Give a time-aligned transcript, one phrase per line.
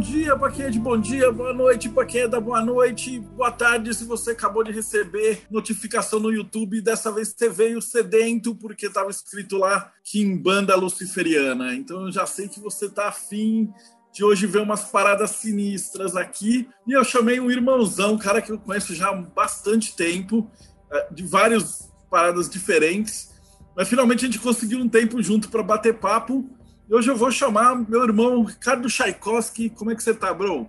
[0.00, 3.20] dia para quem é de bom dia, boa noite para quem é da boa noite,
[3.20, 6.80] boa tarde se você acabou de receber notificação no YouTube.
[6.80, 11.74] Dessa vez você veio sedento porque estava escrito lá que em banda luciferiana.
[11.74, 13.70] Então eu já sei que você tá afim
[14.10, 16.66] de hoje ver umas paradas sinistras aqui.
[16.86, 20.50] E eu chamei um irmãozão, cara que eu conheço já há bastante tempo,
[20.90, 23.32] eh, de várias paradas diferentes.
[23.76, 26.48] Mas finalmente a gente conseguiu um tempo junto para bater papo.
[26.90, 29.70] E hoje eu vou chamar meu irmão Ricardo Tchaikovsky.
[29.70, 30.66] Como é que você tá, bro?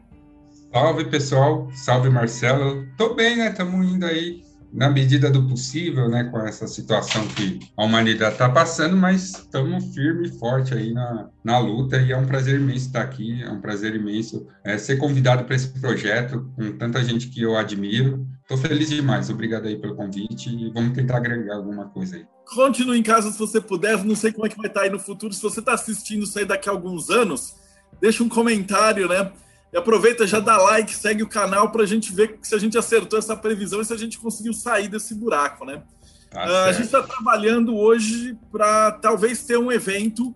[0.71, 1.67] Salve, pessoal.
[1.73, 2.87] Salve, Marcelo.
[2.95, 3.49] Tô bem, né?
[3.49, 4.43] Estamos indo aí
[4.73, 6.23] na medida do possível, né?
[6.25, 11.29] Com essa situação que a humanidade tá passando, mas estamos firme e forte aí na,
[11.43, 14.97] na luta e é um prazer imenso estar aqui, é um prazer imenso é, ser
[14.97, 18.25] convidado para esse projeto com tanta gente que eu admiro.
[18.47, 19.29] Tô feliz demais.
[19.29, 22.25] Obrigado aí pelo convite e vamos tentar agregar alguma coisa aí.
[22.45, 24.03] Continue em casa se você puder.
[24.03, 25.33] Não sei como é que vai estar aí no futuro.
[25.33, 27.55] Se você está assistindo isso aí daqui a alguns anos,
[28.01, 29.31] deixa um comentário, né?
[29.73, 32.77] E aproveita, já dá like, segue o canal para a gente ver se a gente
[32.77, 35.81] acertou essa previsão e se a gente conseguiu sair desse buraco, né?
[36.29, 40.35] Tá Ah, a gente está trabalhando hoje para talvez ter um evento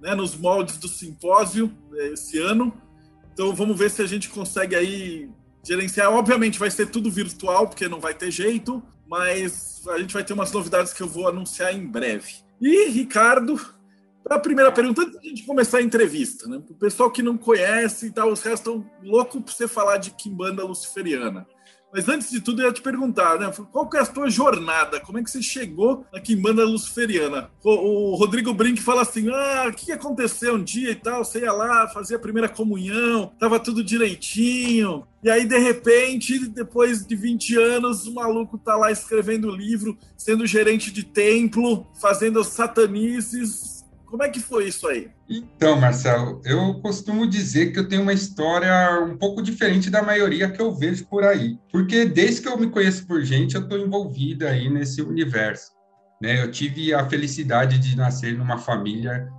[0.00, 2.72] né, nos moldes do simpósio eh, esse ano.
[3.32, 5.30] Então vamos ver se a gente consegue aí
[5.64, 6.12] gerenciar.
[6.12, 10.32] Obviamente vai ser tudo virtual, porque não vai ter jeito, mas a gente vai ter
[10.32, 12.34] umas novidades que eu vou anunciar em breve.
[12.60, 13.60] E, Ricardo,
[14.22, 16.58] para a primeira pergunta, antes da gente começar a entrevista, né?
[16.58, 19.96] Para o pessoal que não conhece e tal, os caras estão loucos para você falar
[19.98, 21.46] de Kimbanda Luciferiana.
[21.92, 23.52] Mas antes de tudo, eu ia te perguntar, né?
[23.70, 24.98] Qual que é a tua jornada?
[24.98, 27.50] Como é que você chegou na Kimbanda Luciferiana?
[27.62, 31.22] O, o Rodrigo Brink fala assim: ah, o que que aconteceu um dia e tal?
[31.22, 35.06] Você ia lá, fazia a primeira comunhão, tava tudo direitinho.
[35.22, 40.46] E aí, de repente, depois de 20 anos, o maluco tá lá escrevendo livro, sendo
[40.46, 43.81] gerente de templo, fazendo satanices.
[44.12, 45.10] Como é que foi isso aí?
[45.26, 50.50] Então, Marcelo, eu costumo dizer que eu tenho uma história um pouco diferente da maioria
[50.50, 51.58] que eu vejo por aí.
[51.70, 55.72] Porque desde que eu me conheço por gente, eu estou envolvida aí nesse universo.
[56.20, 56.42] Né?
[56.42, 59.30] Eu tive a felicidade de nascer numa família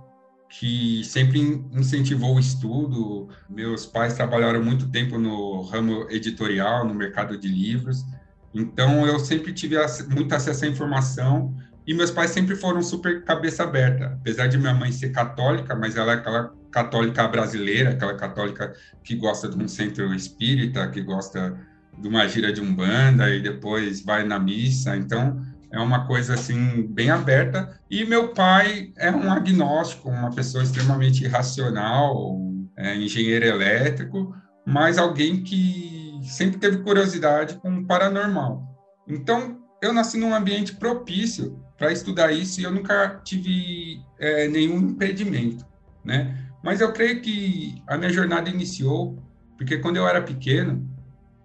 [0.50, 1.38] que sempre
[1.72, 3.28] incentivou o estudo.
[3.48, 8.04] Meus pais trabalharam muito tempo no ramo editorial, no mercado de livros.
[8.52, 9.76] Então, eu sempre tive
[10.10, 11.54] muito acesso à informação
[11.86, 14.16] e meus pais sempre foram super cabeça aberta.
[14.20, 18.72] Apesar de minha mãe ser católica, mas ela é aquela católica brasileira, aquela católica
[19.02, 21.58] que gosta de um centro espírita, que gosta
[21.98, 24.96] de uma gira de umbanda e depois vai na missa.
[24.96, 27.78] Então, é uma coisa assim bem aberta.
[27.90, 32.40] E meu pai é um agnóstico, uma pessoa extremamente racional,
[32.76, 34.34] é, engenheiro elétrico,
[34.66, 38.62] mas alguém que sempre teve curiosidade com o paranormal.
[39.06, 44.78] Então, eu nasci num ambiente propício para estudar isso e eu nunca tive é, nenhum
[44.78, 45.64] impedimento,
[46.04, 46.38] né?
[46.62, 49.22] Mas eu creio que a minha jornada iniciou
[49.56, 50.88] porque quando eu era pequeno,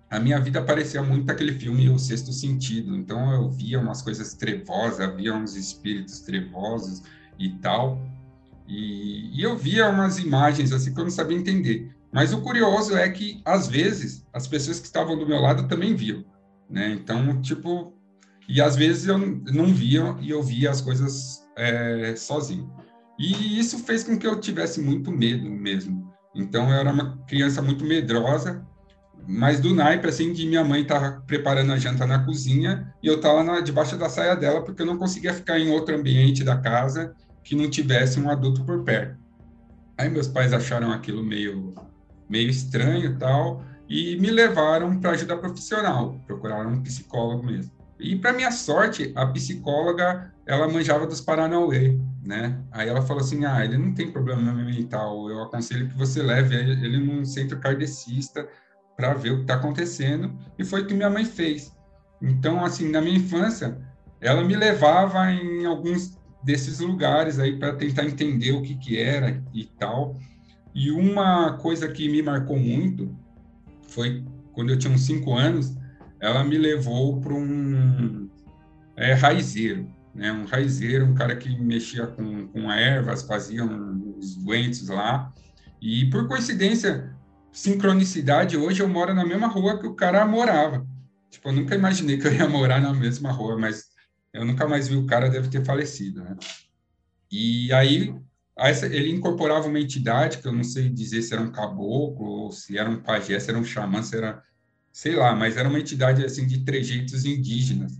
[0.09, 2.95] a minha vida parecia muito aquele filme O Sexto Sentido.
[2.95, 7.03] Então eu via umas coisas trevosas, via uns espíritos trevosos
[7.37, 8.01] e tal.
[8.67, 11.91] E, e eu via umas imagens assim que eu não sabia entender.
[12.11, 15.95] Mas o curioso é que às vezes as pessoas que estavam do meu lado também
[15.95, 16.25] viam,
[16.67, 16.89] né?
[16.91, 17.93] Então tipo
[18.49, 22.67] e às vezes eu não via e eu via as coisas é, sozinho.
[23.19, 26.11] E isso fez com que eu tivesse muito medo mesmo.
[26.33, 28.65] Então eu era uma criança muito medrosa,
[29.27, 33.17] mas do naipe assim de minha mãe estava preparando a janta na cozinha e eu
[33.17, 36.57] estava na, debaixo da saia dela porque eu não conseguia ficar em outro ambiente da
[36.57, 39.15] casa que não tivesse um adulto por perto.
[39.95, 41.75] Aí meus pais acharam aquilo meio
[42.27, 47.78] meio estranho tal e me levaram para ajuda profissional, procuraram um psicólogo mesmo.
[47.99, 52.57] E para minha sorte, a psicóloga, ela manjava dos Paranauê, né?
[52.71, 56.55] Aí ela falou assim: "Ah, ele não tem problema mental, eu aconselho que você leve
[56.55, 58.47] ele num centro kardecista
[58.95, 60.33] para ver o que está acontecendo".
[60.57, 61.75] E foi o que minha mãe fez.
[62.21, 63.77] Então, assim, na minha infância,
[64.21, 69.43] ela me levava em alguns desses lugares aí para tentar entender o que que era
[69.53, 70.17] e tal.
[70.73, 73.13] E uma coisa que me marcou muito
[73.89, 74.23] foi
[74.53, 75.75] quando eu tinha uns cinco anos,
[76.21, 78.29] ela me levou para um
[78.95, 80.31] é, raizeiro, né?
[80.31, 85.33] Um raizeiro, um cara que mexia com, com ervas, fazia uns doentes lá.
[85.81, 87.15] E por coincidência,
[87.51, 90.85] sincronicidade, hoje eu moro na mesma rua que o cara morava.
[91.29, 93.85] Tipo, eu nunca imaginei que eu ia morar na mesma rua, mas
[94.33, 96.35] eu nunca mais vi o cara, deve ter falecido, né?
[97.31, 98.13] E aí
[98.91, 102.77] ele incorporava uma entidade que eu não sei dizer se era um caboclo, ou se
[102.77, 104.43] era um pajé, se era um xamã, se era,
[104.91, 107.99] sei lá, mas era uma entidade assim de trejeitos indígenas.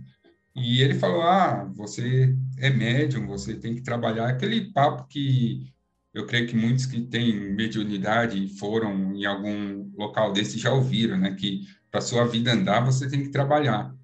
[0.54, 4.28] E ele falou: Ah, você é médium, você tem que trabalhar.
[4.28, 5.72] Aquele papo que
[6.12, 11.16] eu creio que muitos que têm mediunidade e foram em algum local desse já ouviram,
[11.16, 11.34] né?
[11.34, 13.94] Que para sua vida andar você tem que trabalhar,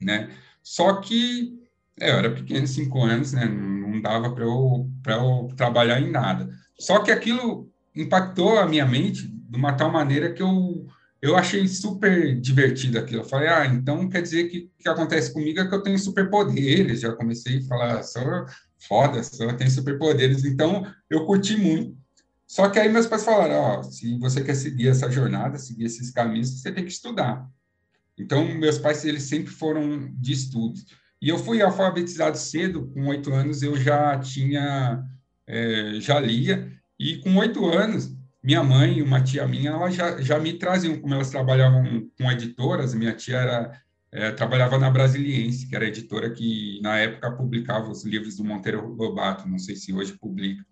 [0.00, 0.30] né?
[0.62, 1.58] Só que
[2.00, 3.46] é, eu era pequeno, cinco anos, né?
[3.46, 6.48] Não dava para eu, eu trabalhar em nada.
[6.78, 10.86] Só que aquilo impactou a minha mente de uma tal maneira que eu
[11.20, 13.22] eu achei super divertido aquilo.
[13.22, 15.98] Eu falei, ah, então quer dizer que o que acontece comigo é que eu tenho
[15.98, 17.00] superpoderes.
[17.00, 18.46] Já comecei a falar, sou
[18.86, 20.44] foda, só tenho superpoderes.
[20.44, 21.96] Então eu curti muito.
[22.46, 25.84] Só que aí meus pais falaram, ó, oh, se você quer seguir essa jornada, seguir
[25.84, 27.46] esses caminhos, você tem que estudar.
[28.16, 30.86] Então meus pais eles sempre foram de estudos.
[31.20, 35.04] E eu fui alfabetizado cedo, com oito anos eu já tinha,
[35.46, 36.72] é, já lia.
[36.98, 38.16] E com oito anos
[38.48, 42.32] minha mãe e uma tia minha, ela já, já me traziam, como elas trabalhavam com
[42.32, 47.90] editoras, minha tia era, é, trabalhava na Brasiliense, que era editora que, na época, publicava
[47.90, 50.64] os livros do Monteiro Lobato, não sei se hoje publica.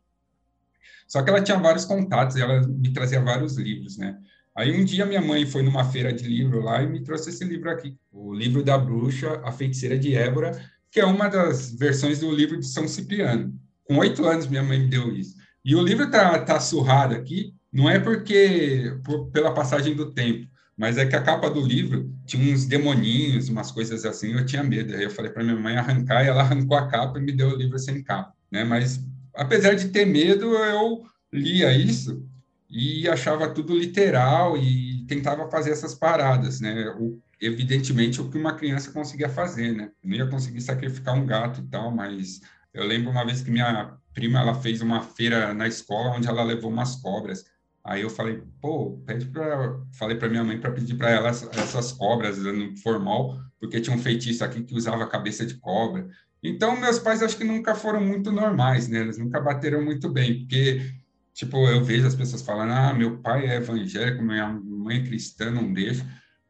[1.06, 4.16] Só que ela tinha vários contatos, e ela me trazia vários livros, né?
[4.56, 7.44] Aí um dia minha mãe foi numa feira de livro lá e me trouxe esse
[7.44, 10.58] livro aqui, o livro da bruxa, a feiticeira de Ébora,
[10.90, 13.52] que é uma das versões do livro de São Cipriano.
[13.84, 15.36] Com oito anos minha mãe me deu isso.
[15.62, 20.48] E o livro tá, tá surrado aqui, não é porque por, pela passagem do tempo,
[20.74, 24.62] mas é que a capa do livro tinha uns demoninhos, umas coisas assim, eu tinha
[24.62, 24.94] medo.
[24.94, 27.50] Aí eu falei para minha mãe arrancar e ela arrancou a capa e me deu
[27.50, 28.64] o livro sem capa, né?
[28.64, 28.98] Mas
[29.34, 32.26] apesar de ter medo, eu lia isso
[32.70, 36.88] e achava tudo literal e tentava fazer essas paradas, né?
[36.98, 39.90] O, evidentemente o que uma criança conseguia fazer, né?
[40.02, 42.40] Eu não ia conseguir sacrificar um gato e tal, mas
[42.72, 46.42] eu lembro uma vez que minha prima ela fez uma feira na escola onde ela
[46.42, 47.44] levou umas cobras.
[47.86, 51.92] Aí eu falei, pô, pede para, falei para minha mãe para pedir para ela essas
[51.92, 56.08] cobras no formal, porque tinha um feitiço aqui que usava cabeça de cobra.
[56.42, 58.98] Então meus pais acho que nunca foram muito normais, né?
[59.00, 60.94] Eles nunca bateram muito bem, porque
[61.32, 65.52] tipo eu vejo as pessoas falando, ah, meu pai é evangélico, minha mãe é cristã,
[65.52, 66.04] não deixa.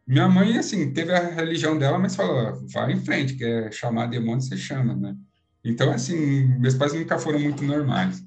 [0.07, 4.41] Minha mãe assim teve a religião dela, mas falou, vai em frente, quer chamar demônio
[4.41, 5.15] você chama, né?
[5.63, 8.26] Então assim meus pais nunca foram muito normais.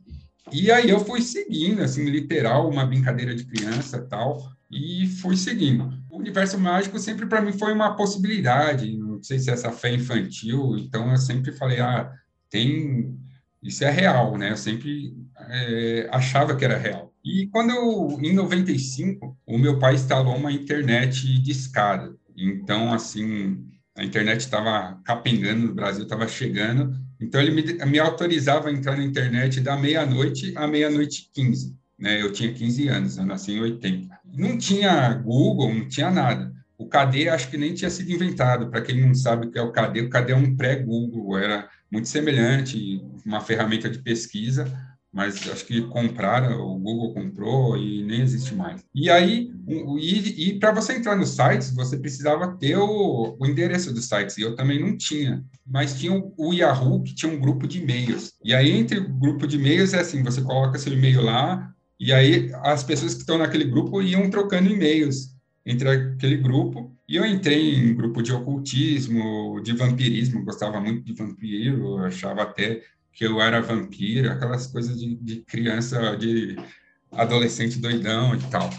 [0.52, 5.92] E aí eu fui seguindo, assim, literal, uma brincadeira de criança tal, e fui seguindo.
[6.10, 9.94] O universo mágico sempre para mim foi uma possibilidade, não sei se é essa fé
[9.94, 12.12] infantil, então eu sempre falei, ah,
[12.50, 13.18] tem,
[13.62, 14.52] isso é real, né?
[14.52, 17.14] Eu sempre é, achava que era real.
[17.24, 22.16] E quando eu, em 95, o meu pai instalou uma internet de escada.
[22.36, 23.66] Então, assim,
[23.98, 28.96] a internet estava capengando no Brasil, estava chegando, então, ele me, me autorizava a entrar
[28.96, 31.76] na internet da meia-noite à meia-noite 15.
[31.98, 32.22] Né?
[32.22, 34.18] Eu tinha 15 anos, eu nasci em 80.
[34.34, 36.54] Não tinha Google, não tinha nada.
[36.78, 38.70] O KD acho que nem tinha sido inventado.
[38.70, 41.68] Para quem não sabe o que é o KD, o KD é um pré-Google, era
[41.92, 44.66] muito semelhante, uma ferramenta de pesquisa,
[45.12, 48.84] mas acho que compraram, o Google comprou e nem existe mais.
[48.94, 53.94] E aí, e, e para você entrar nos sites, você precisava ter o, o, endereço
[53.94, 55.44] dos sites, e eu também não tinha.
[55.66, 58.34] Mas tinha o, o Yahoo, que tinha um grupo de e-mails.
[58.44, 62.14] E aí, entre o grupo de e-mails, é assim, você coloca seu e-mail lá, e
[62.14, 65.36] aí as pessoas que estão naquele grupo iam trocando e-mails
[65.66, 66.96] entre aquele grupo.
[67.08, 72.84] E eu entrei em grupo de ocultismo, de vampirismo, gostava muito de vampiro, achava até
[73.14, 76.58] que eu era vampiro, aquelas coisas de, de criança, de
[77.12, 78.70] adolescente doidão e tal.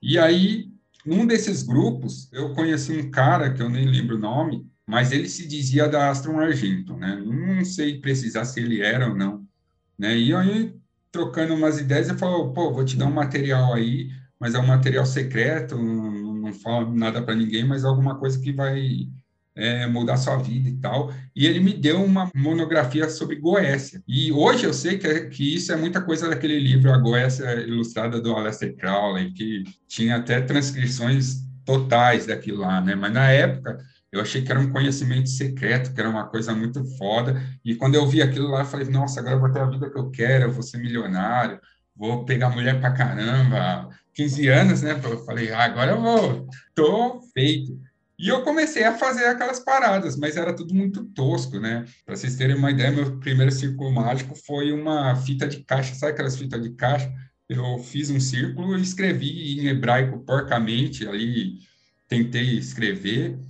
[0.00, 0.70] E aí,
[1.06, 5.28] um desses grupos, eu conheci um cara que eu nem lembro o nome, mas ele
[5.28, 7.22] se dizia da Astron Argento, né?
[7.24, 9.46] Não sei precisar se ele era ou não,
[9.98, 10.16] né?
[10.16, 10.74] E aí,
[11.10, 14.10] trocando umas ideias, ele falou, pô, vou te dar um material aí,
[14.40, 18.52] mas é um material secreto, não, não falo nada para ninguém, mas alguma coisa que
[18.52, 19.08] vai
[19.54, 21.12] é, mudar sua vida e tal.
[21.34, 24.02] E ele me deu uma monografia sobre Goécia.
[24.06, 28.20] E hoje eu sei que, que isso é muita coisa daquele livro A Goécia Ilustrada
[28.20, 32.94] do Aleister Crowley, que tinha até transcrições totais daquilo lá, né?
[32.94, 33.78] Mas na época
[34.10, 37.40] eu achei que era um conhecimento secreto, que era uma coisa muito foda.
[37.64, 39.90] E quando eu vi aquilo lá, eu falei, nossa, agora eu vou ter a vida
[39.90, 41.58] que eu quero, eu vou ser milionário,
[41.96, 43.88] vou pegar mulher pra caramba.
[44.14, 45.00] 15 anos, né?
[45.02, 47.80] Eu falei, ah, agora eu vou, tô feito.
[48.22, 51.84] E eu comecei a fazer aquelas paradas, mas era tudo muito tosco, né?
[52.06, 56.12] Para vocês terem uma ideia, meu primeiro círculo mágico foi uma fita de caixa, sabe
[56.12, 57.12] aquelas fitas de caixa?
[57.48, 61.58] Eu fiz um círculo e escrevi em hebraico porcamente, ali
[62.06, 63.40] tentei escrever,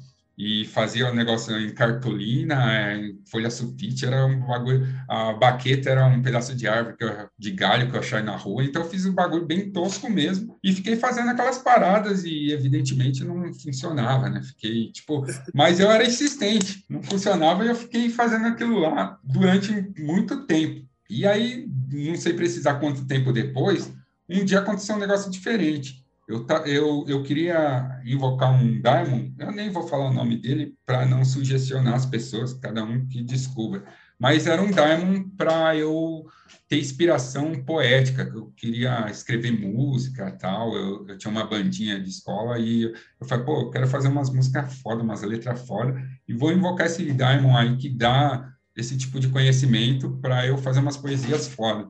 [0.44, 5.90] e fazia o negócio em cartolina, é, em folha sulfite, era um bagulho, a baqueta
[5.90, 8.88] era um pedaço de árvore, eu, de galho que eu achei na rua, então eu
[8.88, 14.28] fiz um bagulho bem tosco mesmo, e fiquei fazendo aquelas paradas e evidentemente não funcionava,
[14.28, 19.20] né, fiquei, tipo, mas eu era insistente, não funcionava e eu fiquei fazendo aquilo lá
[19.22, 20.84] durante muito tempo.
[21.08, 23.92] E aí, não sei precisar quanto tempo depois,
[24.28, 29.70] um dia aconteceu um negócio diferente eu, eu, eu queria invocar um Diamond, eu nem
[29.70, 33.84] vou falar o nome dele para não sugestionar as pessoas, cada um que descubra,
[34.18, 36.24] mas era um Diamond para eu
[36.68, 42.58] ter inspiração poética, eu queria escrever música tal, eu, eu, tinha uma bandinha de escola
[42.58, 46.32] e eu, eu falei, pô, eu quero fazer umas músicas foda, umas letras foda, e
[46.32, 50.96] vou invocar esse Diamond aí que dá esse tipo de conhecimento para eu fazer umas
[50.96, 51.88] poesias foda.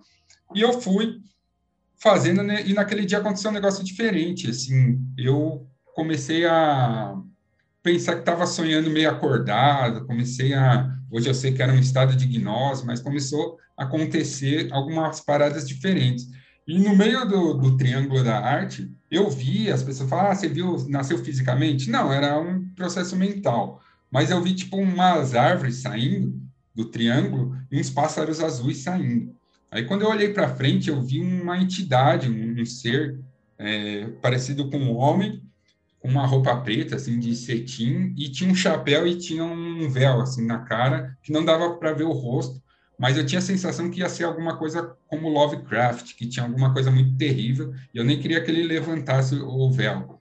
[0.54, 1.20] E eu fui,
[2.02, 2.66] fazendo, né?
[2.66, 7.16] E naquele dia aconteceu um negócio diferente, assim, eu comecei a
[7.80, 12.16] pensar que estava sonhando meio acordado, comecei a, hoje eu sei que era um estado
[12.16, 16.26] de gnose, mas começou a acontecer algumas paradas diferentes.
[16.66, 20.48] E no meio do, do triângulo da arte, eu vi as pessoas falar, ah, você
[20.48, 21.88] viu, nasceu fisicamente?
[21.88, 23.80] Não, era um processo mental.
[24.10, 26.40] Mas eu vi, tipo, umas árvores saindo
[26.74, 29.34] do triângulo e uns pássaros azuis saindo.
[29.72, 33.18] Aí, quando eu olhei para frente, eu vi uma entidade, um, um ser
[33.58, 35.42] é, parecido com um homem,
[35.98, 40.20] com uma roupa preta, assim, de cetim, e tinha um chapéu e tinha um véu,
[40.20, 42.62] assim, na cara, que não dava para ver o rosto,
[42.98, 46.74] mas eu tinha a sensação que ia ser alguma coisa como Lovecraft, que tinha alguma
[46.74, 50.20] coisa muito terrível, e eu nem queria que ele levantasse o véu,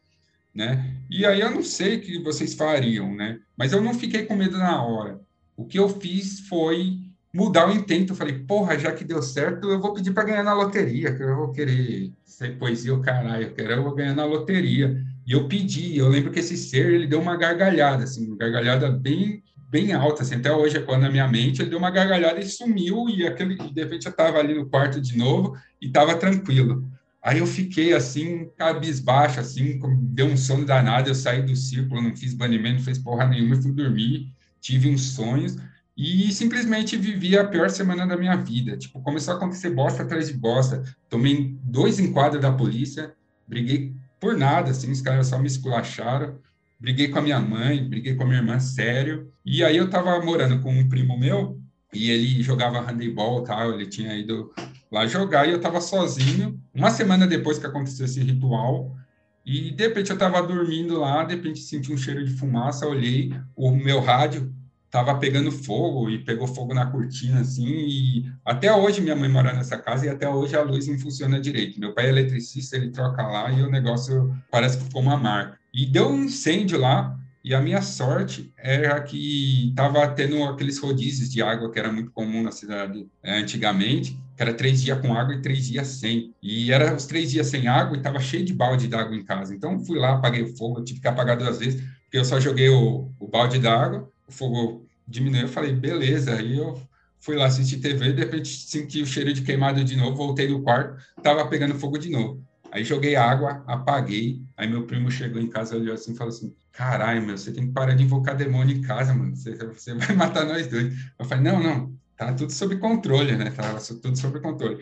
[0.56, 0.96] né?
[1.10, 3.38] E aí eu não sei o que vocês fariam, né?
[3.58, 5.20] Mas eu não fiquei com medo na hora.
[5.58, 8.12] O que eu fiz foi mudar o intento.
[8.12, 11.24] Eu falei, porra, já que deu certo, eu vou pedir para ganhar na loteria, que
[11.24, 15.04] eu vou querer ser poesia, o caralho, eu quero eu vou ganhar na loteria.
[15.26, 18.90] E eu pedi, eu lembro que esse ser, ele deu uma gargalhada, assim, uma gargalhada
[18.90, 22.46] bem bem alta, assim, até hoje, quando na minha mente, ele deu uma gargalhada e
[22.46, 26.84] sumiu, e aquele, de repente eu estava ali no quarto de novo e estava tranquilo.
[27.24, 32.14] Aí eu fiquei assim, cabisbaixo, assim, deu um sono danado, eu saí do círculo, não
[32.14, 35.56] fiz banimento, não fiz porra nenhuma, fui dormir, tive uns sonhos,
[36.04, 38.76] e simplesmente vivi a pior semana da minha vida.
[38.76, 40.84] Tipo, começou a acontecer bosta atrás de bosta.
[41.08, 43.14] Tomei dois enquadros da polícia,
[43.48, 46.40] briguei por nada, assim, os caras só me esculacharam.
[46.80, 49.32] Briguei com a minha mãe, briguei com a minha irmã, sério.
[49.46, 51.60] E aí eu tava morando com um primo meu,
[51.94, 54.52] e ele jogava handebol tal, ele tinha ido
[54.92, 56.60] lá jogar, e eu tava sozinho.
[56.74, 58.98] Uma semana depois que aconteceu esse ritual,
[59.46, 63.32] e de repente eu tava dormindo lá, de repente senti um cheiro de fumaça, olhei,
[63.56, 64.52] o meu rádio
[64.92, 69.54] tava pegando fogo e pegou fogo na cortina, assim, e até hoje minha mãe mora
[69.54, 71.80] nessa casa e até hoje a luz não funciona direito.
[71.80, 75.58] Meu pai é eletricista, ele troca lá e o negócio parece que ficou uma marca.
[75.74, 81.32] E deu um incêndio lá, e a minha sorte era que tava tendo aqueles rodízios
[81.32, 85.14] de água que era muito comum na cidade é, antigamente, que era três dias com
[85.14, 86.36] água e três dias sem.
[86.44, 89.56] E era os três dias sem água e tava cheio de balde d'água em casa.
[89.56, 92.70] Então fui lá, apaguei o fogo, tive que apagar duas vezes, porque eu só joguei
[92.70, 96.36] o, o balde d'água fogo diminuiu, eu falei, beleza.
[96.36, 96.82] Aí eu
[97.20, 100.64] fui lá assistir TV, de repente senti o cheiro de queimado de novo, voltei no
[100.64, 102.44] quarto, tava pegando fogo de novo.
[102.72, 104.42] Aí joguei água, apaguei.
[104.56, 107.68] Aí meu primo chegou em casa, olhou assim e falou assim: Caralho, meu, você tem
[107.68, 109.36] que parar de invocar demônio em casa, mano.
[109.36, 110.94] Você, você vai matar nós dois.
[111.20, 113.52] Eu falei: Não, não, tá tudo sob controle, né?
[113.52, 114.82] Tava tudo sob controle.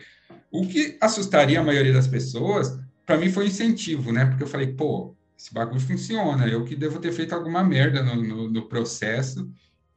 [0.52, 4.24] O que assustaria a maioria das pessoas, para mim foi incentivo, né?
[4.24, 6.46] Porque eu falei: Pô, esse bagulho funciona.
[6.46, 9.50] Eu que devo ter feito alguma merda no, no, no processo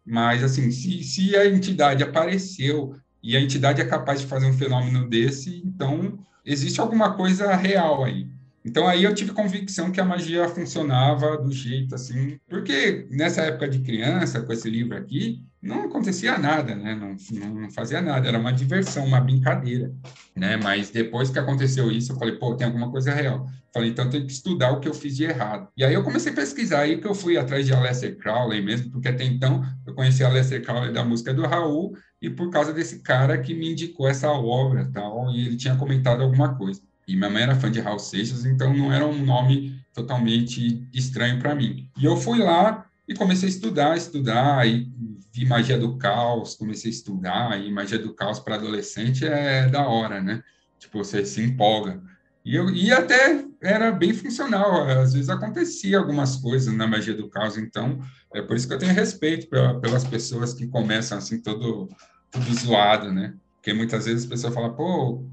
[0.05, 4.53] mas, assim, se, se a entidade apareceu e a entidade é capaz de fazer um
[4.53, 8.27] fenômeno desse, então existe alguma coisa real aí.
[8.65, 13.67] Então aí eu tive convicção que a magia funcionava do jeito assim, porque nessa época
[13.67, 16.93] de criança, com esse livro aqui, não acontecia nada, né?
[16.93, 17.15] Não,
[17.53, 19.93] não fazia nada, era uma diversão, uma brincadeira,
[20.35, 20.57] né?
[20.57, 23.47] Mas depois que aconteceu isso, eu falei, pô, tem alguma coisa real.
[23.73, 25.67] Falei, então tem que estudar o que eu fiz de errado.
[25.75, 28.91] E aí eu comecei a pesquisar, aí que eu fui atrás de Aleister Crowley mesmo,
[28.91, 32.99] porque até então eu conhecia Aleister Crowley da música do Raul, e por causa desse
[32.99, 36.81] cara que me indicou essa obra tal, e ele tinha comentado alguma coisa.
[37.07, 41.39] E minha mãe era fã de Raul Seixas, então não era um nome totalmente estranho
[41.39, 41.89] para mim.
[41.97, 44.91] E eu fui lá e comecei a estudar, estudar, e
[45.31, 49.87] vi magia do caos, comecei a estudar, e magia do caos para adolescente é da
[49.87, 50.41] hora, né?
[50.79, 52.01] Tipo, você se empolga.
[52.45, 57.29] E, eu, e até era bem funcional, às vezes acontecia algumas coisas na magia do
[57.29, 57.99] caos, então
[58.33, 61.87] é por isso que eu tenho respeito pela, pelas pessoas que começam assim, todo,
[62.29, 63.33] tudo zoado, né?
[63.55, 65.25] Porque muitas vezes a pessoa fala, pô,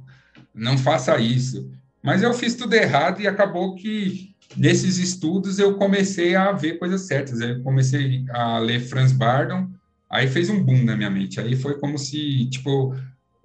[0.54, 1.71] não faça isso.
[2.02, 7.07] Mas eu fiz tudo errado e acabou que nesses estudos eu comecei a ver coisas
[7.07, 7.40] certas.
[7.40, 9.69] Eu comecei a ler Franz Bardon,
[10.09, 11.40] aí fez um boom na minha mente.
[11.40, 12.95] Aí foi como se, tipo,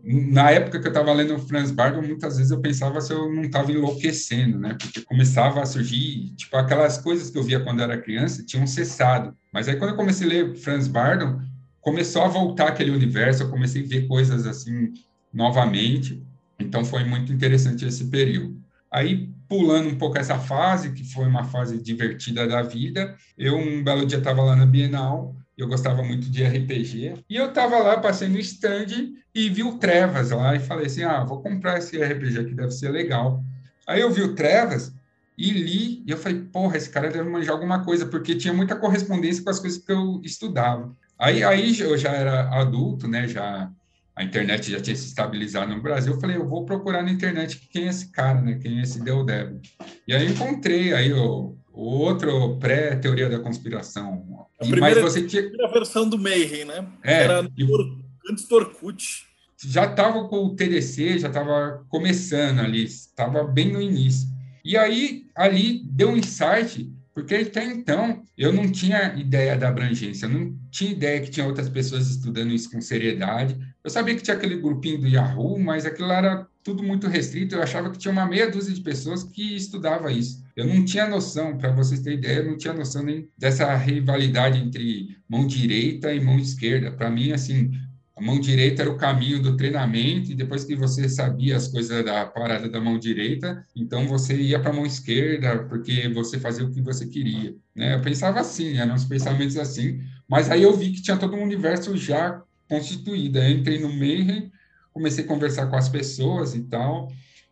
[0.04, 3.44] na época que eu estava lendo Franz Bardon, muitas vezes eu pensava se eu não
[3.44, 4.78] estava enlouquecendo, né?
[4.80, 9.36] Porque começava a surgir, tipo, aquelas coisas que eu via quando era criança tinham cessado.
[9.52, 11.42] Mas aí quando eu comecei a ler Franz Bardon,
[11.82, 14.94] começou a voltar aquele universo, eu comecei a ver coisas assim
[15.34, 16.22] novamente.
[16.60, 18.60] Então foi muito interessante esse período.
[18.92, 23.84] Aí pulando um pouco essa fase, que foi uma fase divertida da vida, eu um
[23.84, 27.98] belo dia estava lá na Bienal, eu gostava muito de RPG, e eu estava lá,
[27.98, 31.98] passei no stand e vi o Trevas lá, e falei assim, ah, vou comprar esse
[31.98, 33.44] RPG aqui, deve ser legal.
[33.88, 34.94] Aí eu vi o Trevas
[35.38, 38.76] e li, e eu falei, porra, esse cara deve manjar alguma coisa, porque tinha muita
[38.76, 40.96] correspondência com as coisas que eu estudava.
[41.18, 43.72] Aí, aí eu já era adulto, né, já
[44.16, 47.68] a internet já tinha se estabilizado no Brasil, eu falei, eu vou procurar na internet
[47.70, 48.58] quem é esse cara, né?
[48.62, 49.60] Quem é esse Del Devil.
[50.08, 54.48] E aí encontrei aí o, o outro pré-teoria da conspiração.
[54.58, 55.42] A primeira, Mas você tinha...
[55.42, 56.88] a primeira versão do Mayhem, né?
[57.04, 57.66] É, Era e...
[58.32, 59.26] antes do Orkut.
[59.58, 64.30] Já estava com o TDC, já estava começando ali, estava bem no início.
[64.64, 70.28] E aí, ali, deu um insight porque até então eu não tinha ideia da abrangência,
[70.28, 73.58] não tinha ideia que tinha outras pessoas estudando isso com seriedade.
[73.82, 77.56] Eu sabia que tinha aquele grupinho do Yahoo, mas aquilo era tudo muito restrito.
[77.56, 80.44] Eu achava que tinha uma meia dúzia de pessoas que estudava isso.
[80.58, 84.60] Eu não tinha noção, para vocês terem ideia, eu não tinha noção nem dessa rivalidade
[84.60, 86.92] entre mão direita e mão esquerda.
[86.92, 87.72] Para mim, assim,
[88.16, 92.04] a mão direita era o caminho do treinamento, e depois que você sabia as coisas
[92.06, 96.66] da parada da mão direita, então você ia para a mão esquerda, porque você fazia
[96.66, 97.54] o que você queria.
[97.76, 97.96] Né?
[97.96, 101.44] Eu pensava assim, eram uns pensamentos assim, mas aí eu vi que tinha todo um
[101.44, 103.38] universo já constituído.
[103.38, 104.50] Eu entrei no Mayhem,
[104.94, 107.12] comecei a conversar com as pessoas e tal,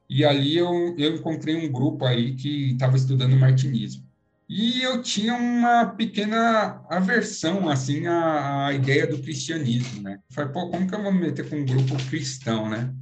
[0.09, 4.03] e ali eu, eu encontrei um grupo aí que estava estudando martinismo.
[4.47, 10.19] E eu tinha uma pequena aversão, assim, à, à ideia do cristianismo, né?
[10.29, 12.93] falei, pô, como que eu vou me meter com um grupo cristão, né?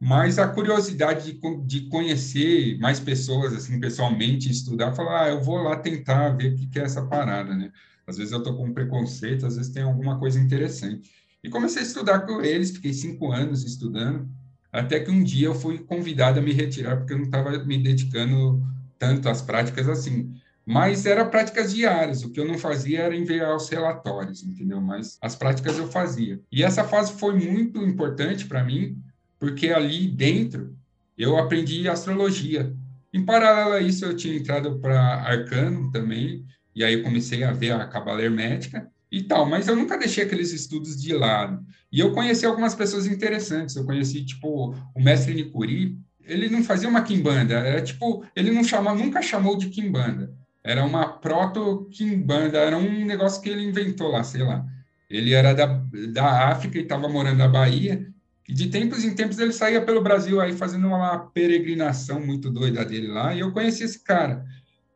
[0.00, 5.58] Mas a curiosidade de, de conhecer mais pessoas, assim, pessoalmente, estudar, falar, ah, eu vou
[5.58, 7.70] lá tentar ver o que, que é essa parada, né?
[8.06, 11.10] Às vezes eu tô com preconceito, às vezes tem alguma coisa interessante.
[11.42, 14.28] E comecei a estudar com eles, fiquei cinco anos estudando,
[14.72, 17.82] até que um dia eu fui convidado a me retirar, porque eu não estava me
[17.82, 18.62] dedicando
[18.98, 20.34] tanto às práticas assim
[20.66, 22.24] mas era práticas diárias.
[22.24, 24.80] O que eu não fazia era enviar os relatórios, entendeu?
[24.80, 26.40] Mas as práticas eu fazia.
[26.50, 29.00] E essa fase foi muito importante para mim,
[29.38, 30.76] porque ali dentro
[31.16, 32.74] eu aprendi astrologia.
[33.14, 37.52] Em paralelo a isso, eu tinha entrado para arcano também, e aí eu comecei a
[37.52, 41.64] ver a cabala hermética e tal, mas eu nunca deixei aqueles estudos de lado.
[41.92, 43.76] E eu conheci algumas pessoas interessantes.
[43.76, 48.64] Eu conheci, tipo, o mestre Nicuri, ele não fazia uma quimbanda, era tipo, ele não
[48.64, 50.34] chamava, nunca chamou de quimbanda
[50.66, 54.66] era uma proto-quimbanda, era um negócio que ele inventou lá, sei lá.
[55.08, 55.66] Ele era da,
[56.12, 58.04] da África e estava morando na Bahia,
[58.48, 62.84] e de tempos em tempos ele saía pelo Brasil aí fazendo uma peregrinação muito doida
[62.84, 64.44] dele lá, e eu conheci esse cara.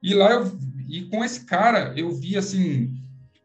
[0.03, 2.93] E lá eu, e com esse cara eu vi assim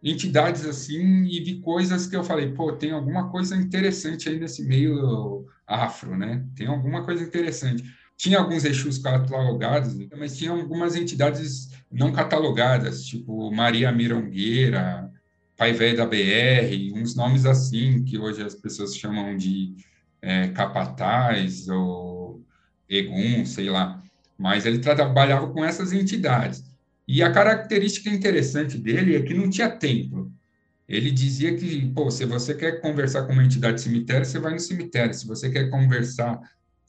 [0.01, 4.63] entidades assim e vi coisas que eu falei, pô, tem alguma coisa interessante aí nesse
[4.63, 6.43] meio afro, né?
[6.55, 7.83] Tem alguma coisa interessante.
[8.17, 15.11] Tinha alguns Exus catalogados, mas tinha algumas entidades não catalogadas, tipo Maria Mirongueira,
[15.57, 19.75] Pai Velho da BR, uns nomes assim, que hoje as pessoas chamam de
[20.21, 22.43] é, capataz ou
[22.89, 24.01] egum, sei lá.
[24.37, 26.63] Mas ele trabalhava com essas entidades.
[27.07, 30.31] E a característica interessante dele é que não tinha templo.
[30.87, 34.59] Ele dizia que, pô, se você quer conversar com uma entidade cemitério, você vai no
[34.59, 35.13] cemitério.
[35.13, 36.39] Se você quer conversar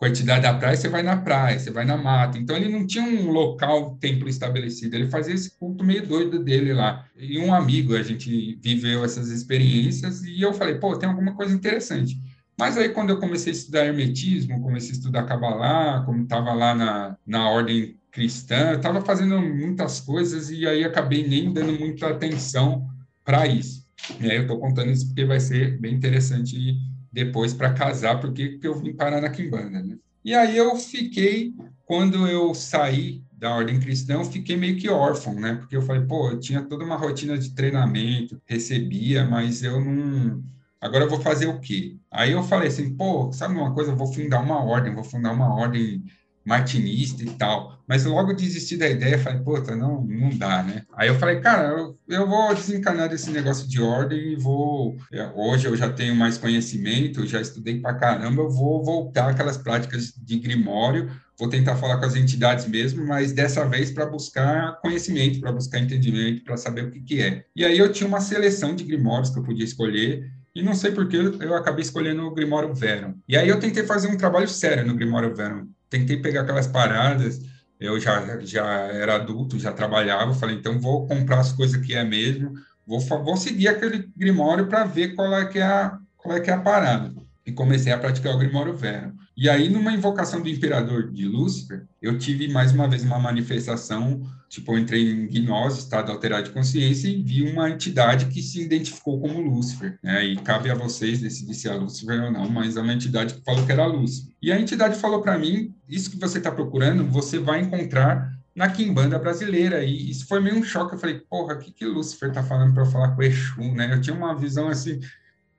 [0.04, 2.36] entidade da praia, você vai na praia, você vai na mata.
[2.36, 6.74] Então, ele não tinha um local, templo estabelecido, ele fazia esse culto meio doido dele
[6.74, 7.06] lá.
[7.16, 11.54] E um amigo, a gente viveu essas experiências e eu falei, pô, tem alguma coisa
[11.54, 12.20] interessante.
[12.58, 16.74] Mas aí, quando eu comecei a estudar hermetismo, comecei a estudar Kabbalah, como estava lá
[16.74, 22.88] na, na ordem cristã, estava fazendo muitas coisas e aí acabei nem dando muita atenção
[23.22, 23.86] para isso.
[24.20, 26.78] E aí eu estou contando isso porque vai ser bem interessante
[27.12, 29.96] depois para casar, porque eu vim parar na Quimbanda, né?
[30.24, 35.34] E aí eu fiquei, quando eu saí da ordem cristã, eu fiquei meio que órfão,
[35.34, 35.54] né?
[35.54, 40.42] Porque eu falei, pô, eu tinha toda uma rotina de treinamento, recebia, mas eu não.
[40.80, 41.96] Agora eu vou fazer o quê?
[42.10, 43.92] Aí eu falei assim, pô, sabe uma coisa?
[43.92, 46.04] Eu vou fundar uma ordem, vou fundar uma ordem
[46.46, 47.76] martinista e tal.
[47.88, 50.84] Mas logo desisti da ideia, falei, puta, não, não dá, né?
[50.94, 54.96] Aí eu falei, cara, eu, eu vou desencanar desse negócio de ordem e vou.
[55.12, 59.56] É, hoje eu já tenho mais conhecimento, já estudei pra caramba, eu vou voltar aquelas
[59.56, 64.80] práticas de grimório, vou tentar falar com as entidades mesmo, mas dessa vez para buscar
[64.80, 67.44] conhecimento, para buscar entendimento, para saber o que, que é.
[67.54, 70.90] E aí eu tinha uma seleção de grimórios que eu podia escolher, e não sei
[70.90, 73.14] por que eu acabei escolhendo o Grimório Verum.
[73.28, 75.68] E aí eu tentei fazer um trabalho sério no Grimório Verum.
[75.88, 77.40] Tentei pegar aquelas paradas,
[77.78, 82.02] eu já, já era adulto, já trabalhava, falei, então vou comprar as coisas que é
[82.02, 82.54] mesmo,
[82.86, 86.50] vou, vou seguir aquele Grimório para ver qual é, que é a, qual é que
[86.50, 87.14] é a parada.
[87.44, 89.12] E comecei a praticar o Grimório Verum.
[89.36, 94.22] E aí, numa invocação do imperador de Lúcifer, eu tive mais uma vez uma manifestação,
[94.48, 98.62] tipo, eu entrei em gnose, estado alterado de consciência, e vi uma entidade que se
[98.62, 99.98] identificou como Lúcifer.
[100.02, 100.24] Né?
[100.24, 103.44] E cabe a vocês decidir se é Lúcifer ou não, mas é uma entidade que
[103.44, 104.32] falou que era Lúcifer.
[104.40, 108.70] E a entidade falou para mim: isso que você está procurando, você vai encontrar na
[108.70, 109.84] Quimbanda brasileira.
[109.84, 110.94] E isso foi meio um choque.
[110.94, 113.92] Eu falei, porra, o que, que Lúcifer está falando para eu falar com Exu, né?
[113.92, 114.98] Eu tinha uma visão assim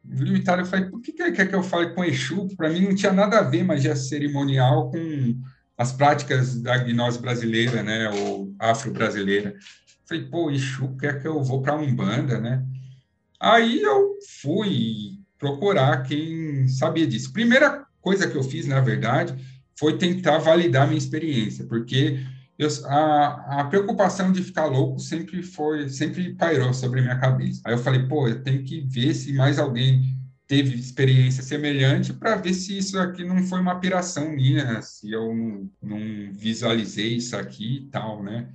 [0.10, 0.62] limitado.
[0.62, 2.48] Eu falei, por que, que ele quer que eu fale com Exu?
[2.56, 5.42] Para mim não tinha nada a ver magia cerimonial com
[5.78, 9.54] as práticas da gnose brasileira, né, ou afro-brasileira.
[10.08, 12.64] Falei, pô, Exu quer que eu vou para Umbanda, né?
[13.40, 17.32] Aí eu fui procurar quem sabia disso.
[17.32, 19.36] Primeira coisa que eu fiz, na verdade,
[19.78, 22.20] foi tentar validar minha experiência, porque
[22.58, 27.62] eu, a, a, preocupação de ficar louco sempre foi, sempre pairou sobre minha cabeça.
[27.64, 30.18] Aí eu falei, pô, eu tenho que ver se mais alguém
[30.48, 35.36] teve experiência semelhante para ver se isso aqui não foi uma piração minha, se eu
[35.36, 38.48] não, não visualizei isso aqui e tal, né?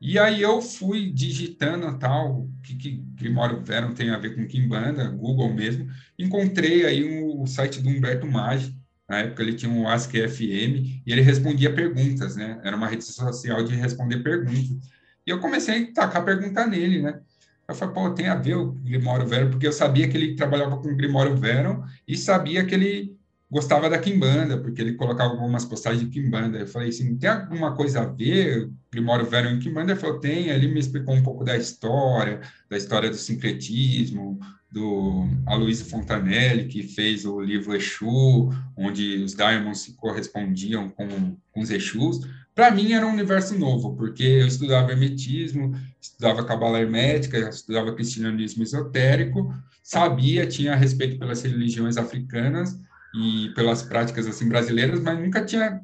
[0.00, 4.46] E aí eu fui digitando tal, o que, que Grimório Verum tem a ver com
[4.46, 8.77] Kimbanda, Google mesmo, encontrei aí o, o site do Humberto Maggi,
[9.08, 12.60] na época ele tinha um Ask FM e ele respondia perguntas, né?
[12.62, 14.88] Era uma rede social de responder perguntas.
[15.26, 17.20] E eu comecei a tacar pergunta nele, né?
[17.66, 20.78] Eu falei, pô, tem a ver o Grimório Veron, porque eu sabia que ele trabalhava
[20.78, 23.17] com o Grimório Veron e sabia que ele
[23.50, 26.58] gostava da Kimbanda, porque ele colocava algumas postagens de Kimbanda.
[26.58, 29.92] Eu falei assim, tem alguma coisa a ver, Grimório Veron e Kimbanda?
[29.92, 30.48] Ele falou, tem.
[30.48, 34.38] Ele me explicou um pouco da história, da história do sincretismo,
[34.70, 41.60] do Aloysio Fontanelli, que fez o livro Exu, onde os Diamonds se correspondiam com, com
[41.60, 42.20] os Exus.
[42.54, 48.62] Para mim era um universo novo, porque eu estudava hermetismo, estudava cabala hermética, estudava cristianismo
[48.62, 52.78] esotérico, sabia, tinha respeito pelas religiões africanas
[53.14, 55.80] e pelas práticas assim brasileiras, mas nunca tinha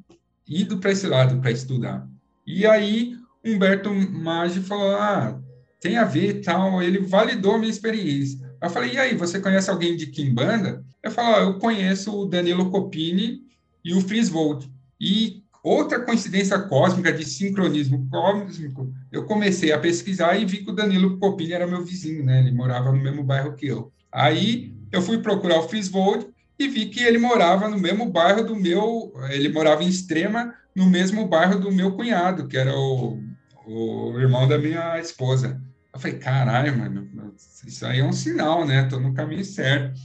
[0.46, 2.06] ido para esse lado para estudar.
[2.46, 5.40] E aí Humberto Maggi falou: "Ah,
[5.80, 8.44] tem a ver tal", ele validou a minha experiência.
[8.64, 10.82] Eu falei, e aí, você conhece alguém de Kimbanda?
[11.02, 13.42] Eu falo, eu conheço o Danilo Copini
[13.84, 14.72] e o Frisvold.
[14.98, 20.74] E outra coincidência cósmica de sincronismo cósmico, eu comecei a pesquisar e vi que o
[20.74, 22.40] Danilo Copini era meu vizinho, né?
[22.40, 23.92] Ele morava no mesmo bairro que eu.
[24.10, 26.26] Aí eu fui procurar o Frisvold
[26.58, 30.86] e vi que ele morava no mesmo bairro do meu, ele morava em Extrema, no
[30.86, 33.20] mesmo bairro do meu cunhado, que era o,
[33.66, 35.60] o irmão da minha esposa.
[35.92, 37.34] Eu falei, caralho, mano,
[37.66, 38.84] isso aí é um sinal, né?
[38.84, 39.98] Tô no caminho certo.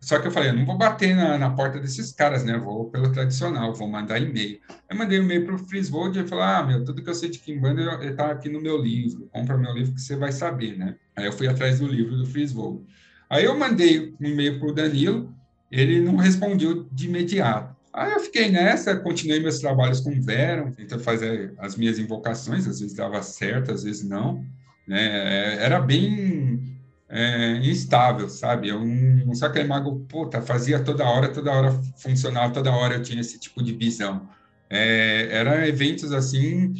[0.00, 2.58] Só que eu falei, eu não vou bater na, na porta desses caras, né?
[2.58, 4.58] Vou pelo tradicional, vou mandar e-mail.
[4.90, 7.30] Eu mandei um e-mail para o Frisvold e falou, ah, meu, tudo que eu sei
[7.30, 9.28] de Kimbanda está aqui no meu livro.
[9.30, 10.96] Compra meu livro que você vai saber, né?
[11.14, 12.84] Aí eu fui atrás do livro do Frisvold.
[13.30, 15.32] Aí eu mandei um e-mail para o Danilo,
[15.72, 17.74] ele não respondeu de imediato.
[17.92, 22.66] Aí eu fiquei nessa, continuei meus trabalhos com o Veron, tentando fazer as minhas invocações,
[22.68, 24.44] às vezes dava certo, às vezes não
[24.86, 25.56] né?
[25.62, 28.68] Era bem é, instável, sabe?
[28.68, 33.20] Eu, um Sacre Mago, puta, fazia toda hora, toda hora funcionava, toda hora eu tinha
[33.20, 34.28] esse tipo de visão.
[34.68, 36.74] É, eram eventos, assim,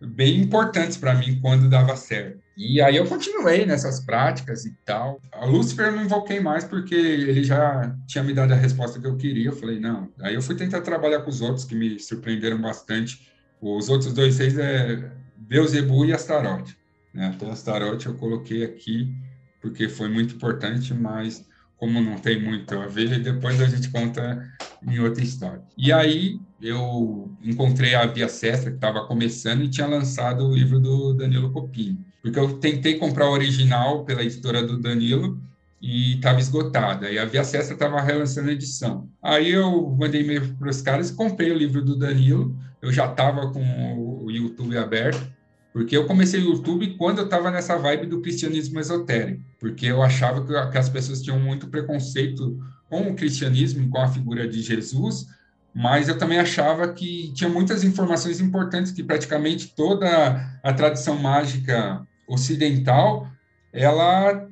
[0.00, 2.40] bem importantes para mim quando dava certo.
[2.56, 5.20] E aí eu continuei nessas práticas e tal.
[5.32, 9.06] A Lúcifer eu não invoquei mais porque ele já tinha me dado a resposta que
[9.06, 9.48] eu queria.
[9.48, 10.08] Eu falei, não.
[10.20, 13.30] Aí eu fui tentar trabalhar com os outros que me surpreenderam bastante.
[13.60, 16.76] Os outros dois seis é Beuzebu e Astarote.
[17.12, 17.26] Né?
[17.26, 19.14] Até as tarot eu coloquei aqui
[19.60, 21.44] porque foi muito importante, mas
[21.80, 24.46] como não tem muito a ver, depois a gente conta
[24.86, 25.62] em outra história.
[25.78, 30.78] E aí eu encontrei a Via Sestra, que estava começando, e tinha lançado o livro
[30.78, 31.98] do Danilo Copini.
[32.20, 35.40] Porque eu tentei comprar o original pela editora do Danilo
[35.80, 37.10] e estava esgotada.
[37.10, 39.08] E a Via Sestra estava relançando a edição.
[39.22, 42.54] Aí eu mandei e-mail para os caras e comprei o livro do Danilo.
[42.82, 45.39] Eu já estava com o YouTube aberto
[45.72, 50.02] porque eu comecei o YouTube quando eu estava nessa vibe do cristianismo esotérico, porque eu
[50.02, 54.60] achava que, que as pessoas tinham muito preconceito com o cristianismo com a figura de
[54.60, 55.26] Jesus,
[55.72, 62.04] mas eu também achava que tinha muitas informações importantes que praticamente toda a tradição mágica
[62.26, 63.28] ocidental
[63.72, 64.48] ela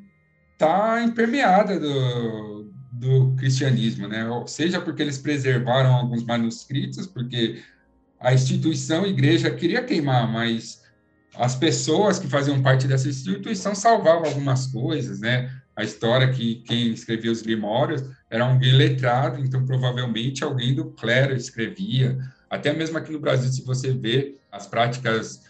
[0.52, 4.24] está impermeada do, do cristianismo, né?
[4.46, 7.60] Seja, porque eles preservaram alguns manuscritos, porque
[8.20, 10.82] a instituição a igreja queria queimar, mas
[11.38, 15.50] as pessoas que faziam parte dessa instituição salvavam algumas coisas, né?
[15.76, 21.36] A história que quem escrevia os grimórios era alguém letrado, então provavelmente alguém do clero
[21.36, 22.18] escrevia.
[22.50, 25.44] Até mesmo aqui no Brasil, se você vê as práticas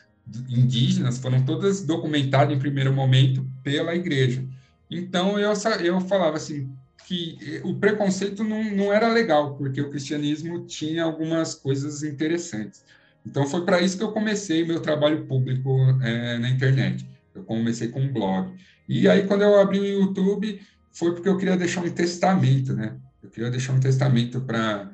[0.51, 4.45] indígenas, foram todas documentadas em primeiro momento pela igreja.
[4.91, 6.71] Então eu, eu falava assim,
[7.07, 12.85] que o preconceito não, não era legal, porque o cristianismo tinha algumas coisas interessantes.
[13.29, 17.07] Então, foi para isso que eu comecei meu trabalho público é, na internet.
[17.35, 18.55] Eu comecei com um blog.
[18.89, 20.61] E aí, quando eu abri o YouTube,
[20.91, 22.97] foi porque eu queria deixar um testamento, né?
[23.23, 24.91] Eu queria deixar um testamento para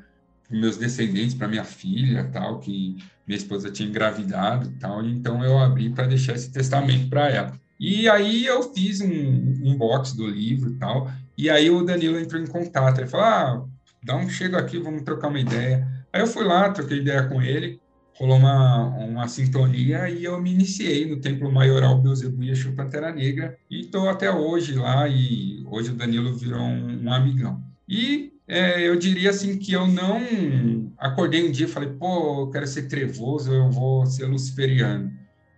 [0.51, 5.05] meus descendentes, para minha filha, tal, que minha esposa tinha engravidado, tal.
[5.05, 7.53] Então, eu abri para deixar esse testamento para ela.
[7.79, 11.09] E aí eu fiz um, um box do livro e tal.
[11.39, 12.99] E aí o Danilo entrou em contato.
[12.99, 13.65] Ele falou: ah,
[14.03, 15.87] dá um chego aqui, vamos trocar uma ideia.
[16.13, 17.81] Aí eu fui lá, troquei ideia com ele,
[18.15, 23.57] rolou uma, uma sintonia e eu me iniciei no Templo Maioral Beuzebu Exu Pantera Negra
[23.69, 27.63] e estou até hoje lá e hoje o Danilo virou um, um amigão.
[27.89, 32.51] E é, eu diria assim que eu não acordei um dia e falei, pô, eu
[32.51, 35.13] quero ser trevoso, eu vou ser luciferiano.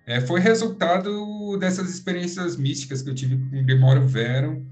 [0.07, 4.64] É, foi resultado dessas experiências místicas que eu tive com o Grimório Veron,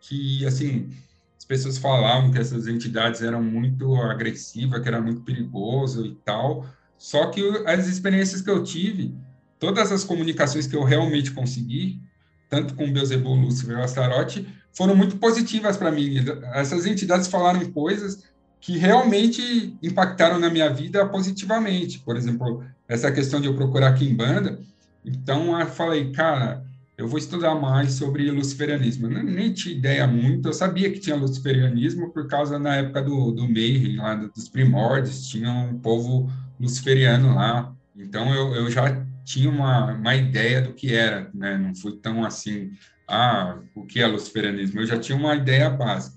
[0.00, 0.90] que, assim,
[1.38, 6.66] as pessoas falavam que essas entidades eram muito agressivas, que era muito perigoso e tal.
[7.02, 9.12] Só que as experiências que eu tive,
[9.58, 12.00] todas as comunicações que eu realmente consegui,
[12.48, 16.14] tanto com Beelzebub, Lúcifer e Astarote, foram muito positivas para mim.
[16.54, 18.22] Essas entidades falaram coisas
[18.60, 21.98] que realmente impactaram na minha vida positivamente.
[21.98, 24.60] Por exemplo, essa questão de eu procurar Kimbanda.
[25.04, 26.64] Então, eu falei, cara,
[26.96, 29.08] eu vou estudar mais sobre luciferianismo.
[29.08, 33.32] Eu nem tinha ideia muito, eu sabia que tinha luciferianismo por causa, na época do,
[33.32, 36.30] do Mayhem, lá dos primórdios, tinha um povo
[36.62, 37.74] luciferiano lá.
[37.96, 41.58] Então, eu, eu já tinha uma, uma ideia do que era, né?
[41.58, 42.70] Não fui tão assim,
[43.08, 44.80] ah, o que é luciferianismo?
[44.80, 46.16] Eu já tinha uma ideia básica.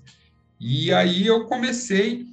[0.58, 2.26] E aí eu comecei,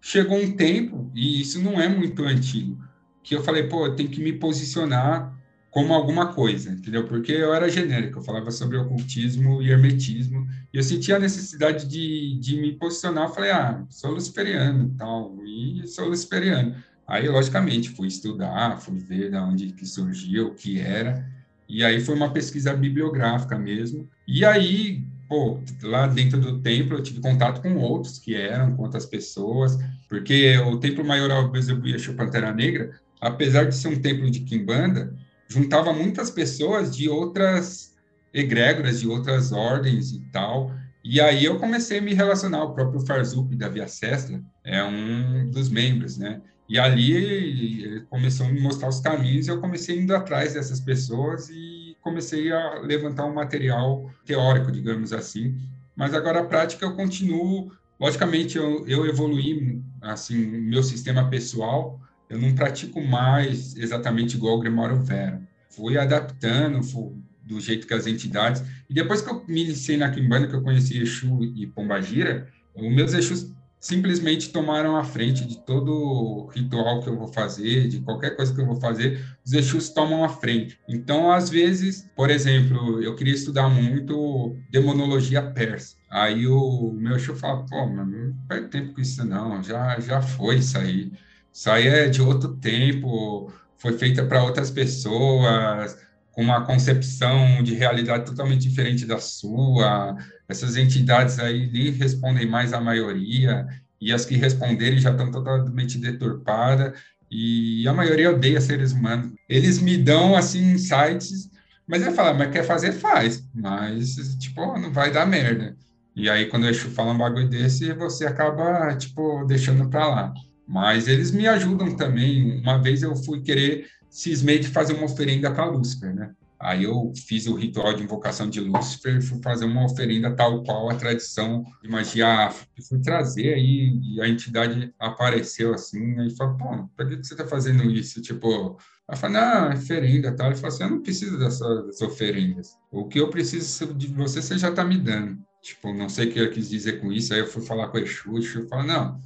[0.00, 2.78] chegou um tempo, e isso não é muito antigo,
[3.22, 5.34] que eu falei, pô, eu tenho que me posicionar
[5.70, 7.04] como alguma coisa, entendeu?
[7.04, 11.88] Porque eu era genérico, eu falava sobre ocultismo e hermetismo, e eu sentia a necessidade
[11.88, 16.76] de, de me posicionar, eu falei, ah, sou luciferiano e tal, e sou luciferiano.
[17.06, 21.26] Aí, logicamente, fui estudar, fui ver de onde que surgiu, o que era,
[21.68, 27.02] e aí foi uma pesquisa bibliográfica mesmo, e aí, pô, lá dentro do templo eu
[27.02, 32.14] tive contato com outros que eram, com outras pessoas, porque o Templo Maioral Bezebu Exu
[32.14, 32.90] Pantera Negra,
[33.20, 35.14] apesar de ser um templo de Kimbanda,
[35.48, 37.94] juntava muitas pessoas de outras
[38.32, 40.72] egrégoras, de outras ordens e tal.
[41.02, 45.50] E aí eu comecei a me relacionar, o próprio Farzup da Via Sestra é um
[45.50, 46.40] dos membros, né?
[46.68, 50.80] E ali ele começou a me mostrar os caminhos e eu comecei indo atrás dessas
[50.80, 55.56] pessoas e comecei a levantar um material teórico, digamos assim.
[55.94, 62.38] Mas agora a prática eu continuo, logicamente eu, eu evoluí assim, meu sistema pessoal, eu
[62.38, 65.42] não pratico mais exatamente igual o Grimório Vera.
[65.68, 68.62] Fui adaptando fui, do jeito que as entidades...
[68.88, 72.94] E depois que eu me iniciei na Kimbanda, que eu conheci Exu e Pombagira, os
[72.94, 73.52] meus Exus
[73.84, 78.58] simplesmente tomaram a frente de todo ritual que eu vou fazer, de qualquer coisa que
[78.58, 80.80] eu vou fazer, os Exus tomam a frente.
[80.88, 85.96] Então, às vezes, por exemplo, eu queria estudar muito demonologia persa.
[86.10, 90.22] Aí o meu Exu fala, pô, mano, não perde tempo com isso não, já, já
[90.22, 91.12] foi isso aí.
[91.52, 95.94] Isso aí é de outro tempo, foi feita para outras pessoas,
[96.32, 100.16] com uma concepção de realidade totalmente diferente da sua.
[100.48, 103.66] Essas entidades aí nem respondem mais à maioria,
[104.00, 106.92] e as que responderem já estão totalmente deturpadas,
[107.30, 109.32] e a maioria odeia seres humanos.
[109.48, 111.50] Eles me dão, assim, insights,
[111.86, 115.76] mas eu falo, mas quer fazer, faz, mas, tipo, não vai dar merda.
[116.16, 120.34] E aí, quando eu falo um bagulho desse, você acaba, tipo, deixando para lá.
[120.66, 122.60] Mas eles me ajudam também.
[122.60, 126.30] Uma vez eu fui querer, cismei de fazer uma oferenda para Lúcifer, né?
[126.58, 130.88] Aí eu fiz o ritual de invocação de Lúcifer, fui fazer uma oferenda tal qual
[130.88, 136.56] a tradição de magia e fui trazer aí, e a entidade apareceu assim, aí falou,
[136.56, 138.22] pô, por que você está fazendo isso?
[138.22, 140.46] Tipo, ela falou, não, é oferenda tal.
[140.46, 142.78] Ele falou assim, eu não preciso dessas oferendas.
[142.90, 145.38] O que eu preciso de você, você já está me dando.
[145.60, 147.34] Tipo, não sei o que eu quis dizer com isso.
[147.34, 149.20] Aí eu fui falar com o Exu, o Exu falou, não,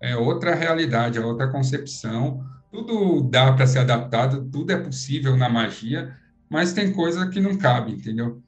[0.00, 2.44] é outra realidade, é outra concepção.
[2.70, 6.14] Tudo dá para ser adaptado, tudo é possível na magia,
[6.48, 8.42] mas tem coisa que não cabe, entendeu?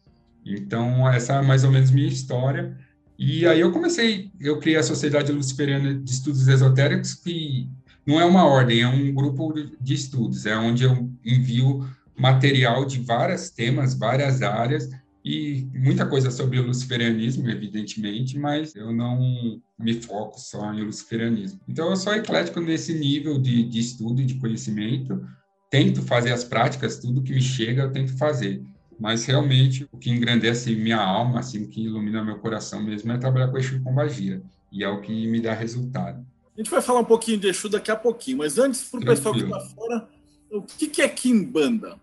[0.44, 2.76] Então, essa é mais ou menos minha história.
[3.18, 7.68] E aí eu comecei, eu criei a Sociedade Luciferiana de Estudos Esotéricos, que
[8.06, 11.86] não é uma ordem, é um grupo de estudos, é onde eu envio
[12.16, 14.88] material de vários temas, várias áreas,
[15.24, 21.60] e muita coisa sobre o luciferianismo, evidentemente, mas eu não me foco só em luciferianismo.
[21.68, 25.22] Então, eu sou eclético nesse nível de, de estudo e de conhecimento,
[25.70, 28.60] tento fazer as práticas, tudo que me chega eu tento fazer,
[28.98, 33.16] mas realmente o que engrandece minha alma, assim, o que ilumina meu coração mesmo é
[33.16, 36.26] trabalhar com Exu Pombagira, e é o que me dá resultado.
[36.54, 39.04] A gente vai falar um pouquinho de Exu daqui a pouquinho, mas antes, para o
[39.04, 40.08] pessoal que está fora,
[40.50, 41.96] o que, que é Kimbanda?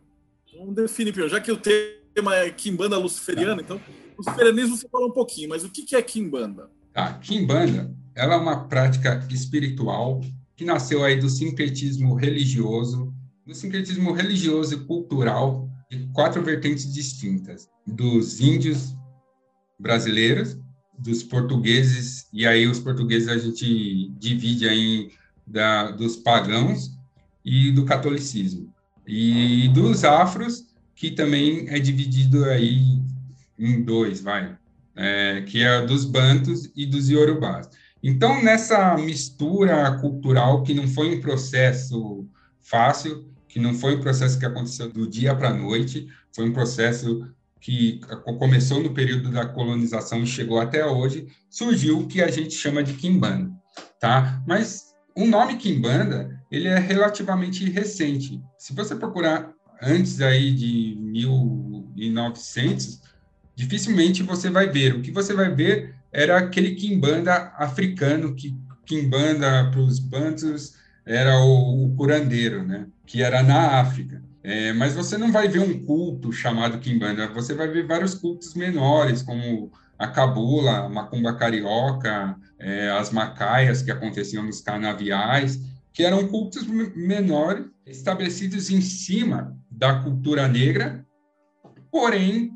[0.57, 3.79] Vamos definir primeiro, já que o tema é Kimbanda luciferiana, então,
[4.17, 6.69] luciferianismo você fala um pouquinho, mas o que, que é Kimbanda?
[6.93, 10.21] Tá, Kimbanda, ela é uma prática espiritual
[10.55, 13.13] que nasceu aí do sincretismo religioso,
[13.47, 18.93] do sincretismo religioso e cultural de quatro vertentes distintas, dos índios
[19.79, 20.59] brasileiros,
[20.99, 25.11] dos portugueses, e aí os portugueses a gente divide aí
[25.45, 26.91] da, dos pagãos
[27.45, 28.73] e do catolicismo
[29.07, 33.01] e dos afros, que também é dividido aí
[33.57, 34.57] em dois, vai,
[34.93, 37.69] é, que é dos bantos e dos iorubás.
[38.03, 42.27] Então, nessa mistura cultural, que não foi um processo
[42.59, 46.53] fácil, que não foi um processo que aconteceu do dia para a noite, foi um
[46.53, 47.27] processo
[47.59, 47.99] que
[48.37, 52.83] começou no período da colonização e chegou até hoje, surgiu o que a gente chama
[52.83, 53.51] de Kimbanda,
[53.99, 54.43] tá?
[54.45, 58.39] Mas o nome Kimbanda ele é relativamente recente.
[58.59, 63.01] Se você procurar antes aí de 1900,
[63.55, 64.93] dificilmente você vai ver.
[64.93, 71.39] O que você vai ver era aquele quimbanda africano, que quimbanda para os bantus era
[71.39, 72.85] o, o, curandeiro, né?
[73.07, 74.21] Que era na África.
[74.43, 78.53] É, mas você não vai ver um culto chamado quimbanda, você vai ver vários cultos
[78.53, 85.59] menores, como a cabula, a macumba carioca, é, as macaias que aconteciam nos canaviais,
[85.91, 91.05] que eram cultos menores, estabelecidos em cima da cultura negra,
[91.91, 92.51] porém,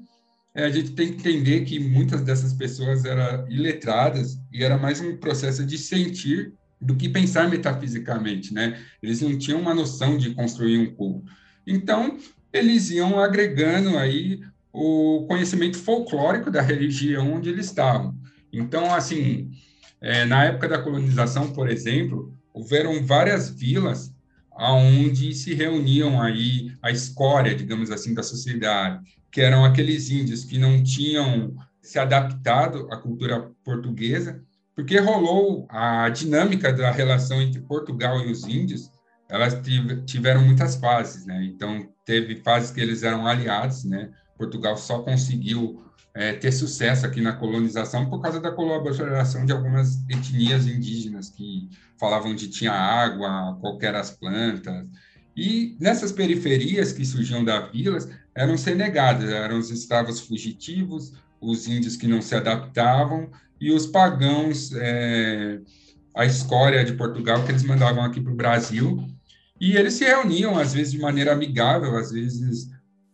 [0.54, 5.18] a gente tem que entender que muitas dessas pessoas eram iletradas e era mais um
[5.18, 8.80] processo de sentir do que pensar metafisicamente, né?
[9.02, 11.32] Eles não tinham uma noção de construir um culto.
[11.66, 12.18] Então,
[12.52, 14.42] eles iam agregando aí
[14.74, 18.16] o conhecimento folclórico da religião onde eles estavam.
[18.52, 19.52] Então, assim,
[20.00, 24.14] é, na época da colonização, por exemplo, houveram várias vilas
[24.52, 30.58] aonde se reuniam aí a escória, digamos assim, da sociedade, que eram aqueles índios que
[30.58, 34.44] não tinham se adaptado à cultura portuguesa,
[34.76, 38.90] porque rolou a dinâmica da relação entre Portugal e os índios,
[39.30, 39.56] elas
[40.06, 41.44] tiveram muitas fases, né?
[41.46, 44.10] Então, teve fases que eles eram aliados, né?
[44.38, 50.04] Portugal só conseguiu é, ter sucesso aqui na colonização por causa da colaboração de algumas
[50.10, 54.86] etnias indígenas que falavam de tinha água, qualquer as plantas.
[55.36, 61.96] E nessas periferias que surgiam das vilas eram senegadas, eram os escravos fugitivos, os índios
[61.96, 63.30] que não se adaptavam
[63.62, 65.60] e os pagãos, é,
[66.16, 69.08] a escória de Portugal que eles mandavam aqui para o Brasil.
[69.60, 72.68] E eles se reuniam, às vezes de maneira amigável, às vezes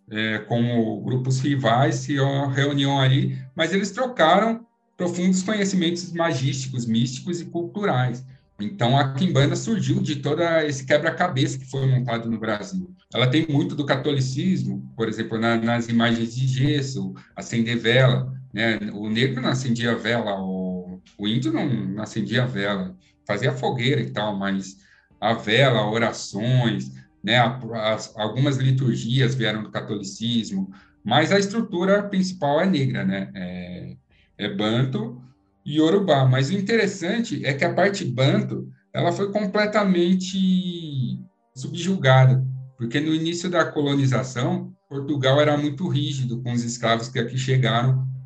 [0.10, 2.16] é, como grupos rivais se
[2.56, 8.26] reuniam ali, mas eles trocaram profundos conhecimentos magísticos, místicos e culturais.
[8.60, 12.90] Então, a Kimbanda surgiu de todo esse quebra-cabeça que foi montado no Brasil.
[13.14, 18.34] Ela tem muito do catolicismo, por exemplo, na, nas imagens de gesso, acender vela.
[18.58, 18.80] Né?
[18.92, 24.10] O negro não acendia vela, o, o índio não, não acendia vela, fazia fogueira e
[24.10, 24.78] tal, mas
[25.22, 26.92] a vela, orações,
[27.24, 27.38] né?
[27.76, 30.72] As, algumas liturgias vieram do catolicismo,
[31.06, 33.32] mas a estrutura principal é negra, né?
[33.36, 33.96] É,
[34.40, 35.22] é banto
[35.64, 36.26] e yorubá.
[36.26, 41.22] Mas o interessante é que a parte banto ela foi completamente
[41.56, 42.44] subjugada,
[42.76, 48.17] porque no início da colonização Portugal era muito rígido com os escravos que aqui chegaram,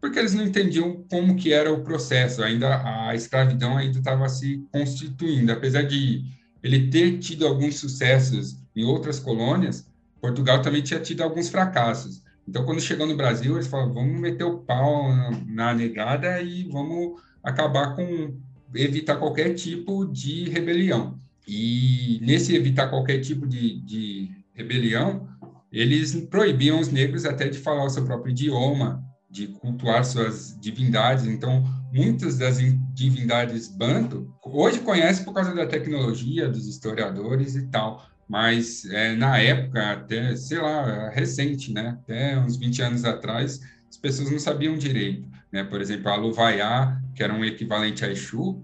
[0.00, 2.42] porque eles não entendiam como que era o processo.
[2.42, 6.24] Ainda a escravidão ainda estava se constituindo, apesar de
[6.62, 9.88] ele ter tido alguns sucessos em outras colônias,
[10.20, 12.22] Portugal também tinha tido alguns fracassos.
[12.46, 15.10] Então, quando chegou no Brasil, eles falaram: vamos meter o pau
[15.46, 18.36] na negada e vamos acabar com
[18.74, 21.18] evitar qualquer tipo de rebelião.
[21.46, 25.28] E nesse evitar qualquer tipo de, de rebelião,
[25.72, 31.26] eles proibiam os negros até de falar o seu próprio idioma, de cultuar suas divindades.
[31.26, 32.58] Então, muitas das
[32.94, 39.38] divindades banto hoje conhece por causa da tecnologia, dos historiadores e tal, mas é, na
[39.38, 41.98] época, até, sei lá, recente, né?
[42.00, 45.64] Até uns 20 anos atrás, as pessoas não sabiam direito, né?
[45.64, 48.62] Por exemplo, a Luvaiá, que era um equivalente a Exu,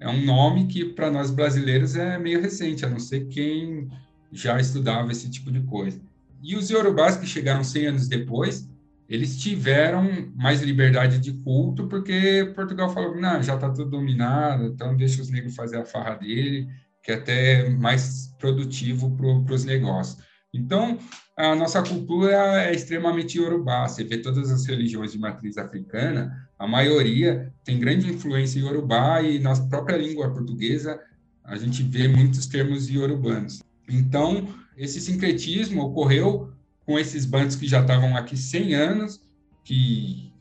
[0.00, 3.88] é um nome que para nós brasileiros é meio recente, a não ser quem
[4.32, 6.00] já estudava esse tipo de coisa.
[6.42, 8.68] E os iorubás que chegaram 100 anos depois,
[9.08, 14.96] eles tiveram mais liberdade de culto, porque Portugal falou, não, já está tudo dominado, então
[14.96, 16.68] deixa os negros fazer a farra dele,
[17.02, 20.22] que é até mais produtivo para os negócios.
[20.52, 20.98] Então,
[21.36, 23.86] a nossa cultura é extremamente iorubá.
[23.86, 29.38] Você vê todas as religiões de matriz africana, a maioria tem grande influência iorubá e
[29.38, 30.98] na própria língua portuguesa
[31.42, 33.62] a gente vê muitos termos iorubanos.
[33.88, 36.53] Então, esse sincretismo ocorreu
[36.84, 39.20] com esses bandos que já estavam aqui 100 anos,
[39.64, 40.32] que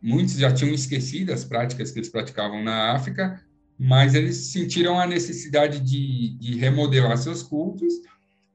[0.00, 3.42] muitos já tinham esquecido as práticas que eles praticavam na África,
[3.78, 7.94] mas eles sentiram a necessidade de, de remodelar seus cultos,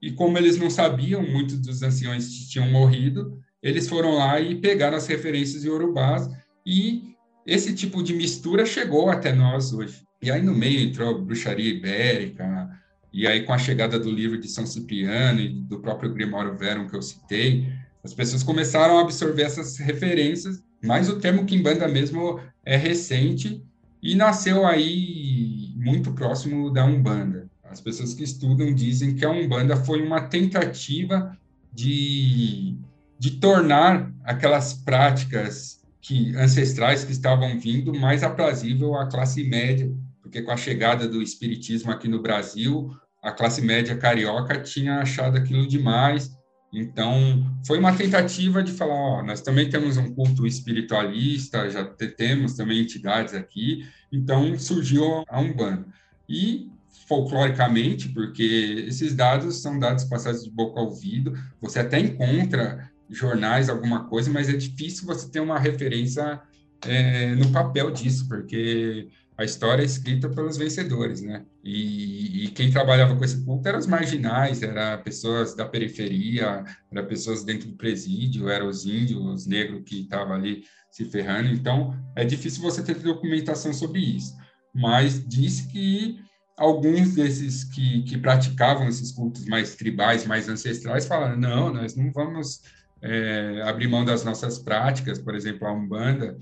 [0.02, 4.98] e como eles não sabiam, muitos dos anciões tinham morrido, eles foram lá e pegaram
[4.98, 6.30] as referências iorubás,
[6.66, 7.16] e
[7.46, 10.06] esse tipo de mistura chegou até nós hoje.
[10.22, 12.70] E aí no meio entrou bruxaria ibérica,
[13.14, 16.88] e aí, com a chegada do livro de São Cipriano e do próprio Grimório Verum
[16.88, 17.72] que eu citei,
[18.04, 23.64] as pessoas começaram a absorver essas referências, mas o termo Kimbanda mesmo é recente
[24.02, 27.50] e nasceu aí muito próximo da Umbanda.
[27.64, 31.38] As pessoas que estudam dizem que a Umbanda foi uma tentativa
[31.74, 32.78] de,
[33.20, 39.92] de tornar aquelas práticas que ancestrais que estavam vindo mais aprazível à classe média
[40.28, 42.92] porque com a chegada do espiritismo aqui no Brasil,
[43.24, 46.38] a classe média carioca tinha achado aquilo demais.
[46.72, 52.54] Então, foi uma tentativa de falar, ó, nós também temos um culto espiritualista, já temos
[52.54, 55.86] também entidades aqui, então surgiu a Umbanda.
[56.28, 56.70] E
[57.08, 63.70] folcloricamente, porque esses dados são dados passados de boca ao ouvido, você até encontra jornais,
[63.70, 66.42] alguma coisa, mas é difícil você ter uma referência
[66.86, 69.08] é, no papel disso, porque
[69.38, 71.46] a história é escrita pelos vencedores, né?
[71.64, 77.08] E, e, quem trabalhava com esse culto eram os marginais, eram pessoas da periferia, eram
[77.08, 81.50] pessoas dentro do presídio, eram os índios, os negros que estavam ali se ferrando.
[81.50, 84.36] Então, é difícil você ter documentação sobre isso.
[84.74, 86.20] Mas disse que
[86.58, 92.12] alguns desses que, que praticavam esses cultos mais tribais, mais ancestrais, falaram: não, nós não
[92.12, 92.62] vamos
[93.04, 96.36] é, abrir mão das nossas práticas, por exemplo, a Umbanda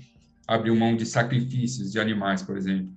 [0.46, 2.92] abriu mão de sacrifícios de animais, por exemplo.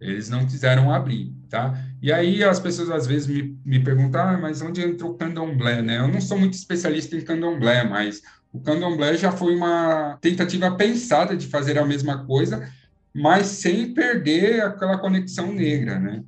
[0.00, 1.78] Eles não quiseram abrir, tá?
[2.02, 5.80] E aí as pessoas às vezes me, me perguntam, ah, mas onde entrou o candomblé,
[5.80, 5.98] né?
[5.98, 8.22] Eu não sou muito especialista em candomblé, mas
[8.52, 12.68] o candomblé já foi uma tentativa pensada de fazer a mesma coisa,
[13.14, 16.22] mas sem perder aquela conexão negra, né?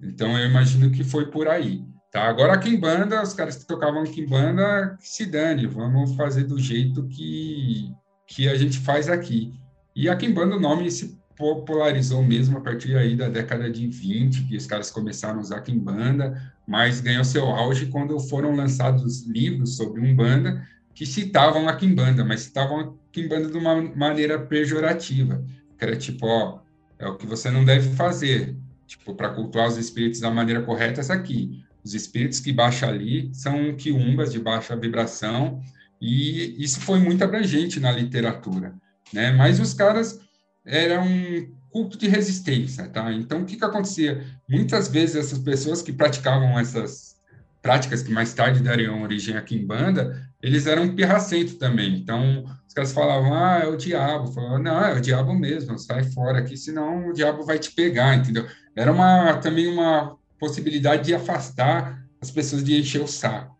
[0.00, 1.82] Então eu imagino que foi por aí.
[2.12, 7.08] Tá, agora a Kimbanda, os caras que tocavam Kimbanda, se dane, vamos fazer do jeito
[7.08, 7.92] que,
[8.26, 9.52] que a gente faz aqui.
[9.96, 14.44] E a Kimbanda, o nome se popularizou mesmo a partir aí da década de 20,
[14.44, 19.76] que os caras começaram a usar Kimbanda, mas ganhou seu auge quando foram lançados livros
[19.76, 25.44] sobre Umbanda que citavam a Kimbanda, mas citavam a Kimbanda de uma maneira pejorativa,
[25.76, 26.60] que era tipo, ó,
[26.98, 31.00] é o que você não deve fazer, tipo, para cultuar os espíritos da maneira correta,
[31.00, 31.64] essa aqui.
[31.84, 35.60] Os espíritos que baixam ali são quiumbas de baixa vibração,
[36.00, 38.74] e isso foi muito abrangente na literatura
[39.14, 39.32] né?
[39.32, 40.20] Mas os caras
[40.66, 43.12] eram um culto de resistência, tá?
[43.12, 44.24] Então, o que que acontecia?
[44.48, 47.14] Muitas vezes essas pessoas que praticavam essas
[47.62, 51.96] práticas que mais tarde dariam origem aqui em banda, eles eram pirracentos também.
[51.96, 54.30] Então, os caras falavam, ah, é o diabo.
[54.30, 58.14] Falavam, não, é o diabo mesmo, sai fora aqui, senão o diabo vai te pegar,
[58.16, 58.46] entendeu?
[58.76, 63.53] Era uma, também uma possibilidade de afastar as pessoas de encher o saco.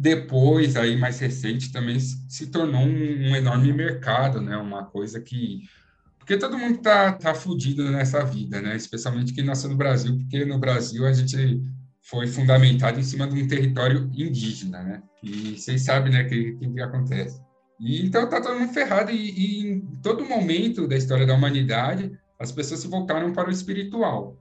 [0.00, 4.56] Depois, aí mais recente, também se tornou um, um enorme mercado, né?
[4.56, 5.68] Uma coisa que
[6.18, 8.74] porque todo mundo tá tá fudido nessa vida, né?
[8.74, 11.62] Especialmente quem nasceu no Brasil, porque no Brasil a gente
[12.00, 15.02] foi fundamentado em cima de um território indígena, né?
[15.22, 17.38] E vocês sabem, né, que que, que acontece.
[17.78, 22.10] E então tá todo mundo ferrado e, e em todo momento da história da humanidade
[22.38, 24.34] as pessoas se voltaram para o espiritual.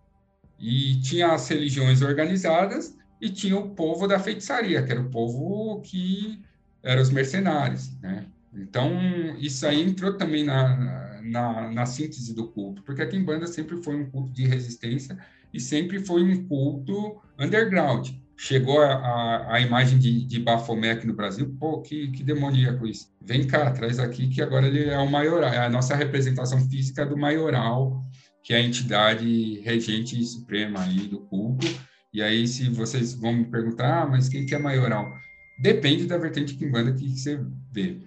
[0.58, 5.82] E tinha as religiões organizadas e tinha o povo da feitiçaria, que era o povo
[5.82, 6.42] que
[6.82, 8.26] eram os mercenários, né?
[8.54, 8.92] Então,
[9.38, 13.96] isso aí entrou também na, na, na síntese do culto, porque a Kimbanda sempre foi
[13.96, 15.18] um culto de resistência
[15.54, 18.10] e sempre foi um culto underground.
[18.36, 22.88] Chegou a, a, a imagem de, de Bafomé aqui no Brasil, pô, que, que demoníaco
[22.88, 23.12] isso.
[23.22, 27.06] Vem cá, traz aqui que agora ele é o maioral, é a nossa representação física
[27.06, 28.04] do maioral,
[28.42, 31.68] que é a entidade regente suprema aí do culto,
[32.14, 35.16] e aí, se vocês vão me perguntar, ah, mas quem que é maioral?
[35.60, 37.40] Depende da vertente Kimbanda que você
[37.72, 37.98] vê.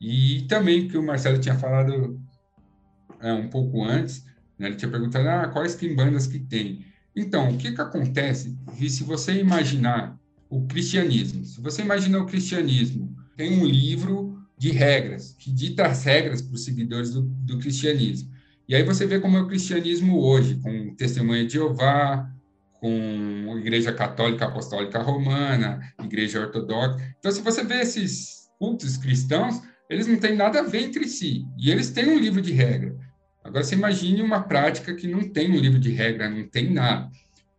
[0.00, 2.20] E também que o Marcelo tinha falado
[3.20, 4.24] é, um pouco antes,
[4.58, 4.68] Né?
[4.68, 6.84] Ele tinha perguntado, ah, quais quimbandas que tem?
[7.16, 8.56] Então, o que, que acontece
[8.88, 10.18] se você imaginar
[10.50, 11.44] o cristianismo?
[11.44, 16.54] Se você imaginar o cristianismo, tem um livro de regras, que dita as regras para
[16.54, 18.30] os seguidores do, do cristianismo.
[18.68, 22.33] E aí você vê como é o cristianismo hoje, com testemunha de Jeová,
[22.84, 26.98] com Igreja Católica Apostólica Romana, Igreja Ortodoxa.
[27.18, 31.46] Então, se você vê esses cultos cristãos, eles não têm nada a ver entre si.
[31.58, 32.94] E eles têm um livro de regra.
[33.42, 37.10] Agora, você imagine uma prática que não tem um livro de regra, não tem nada.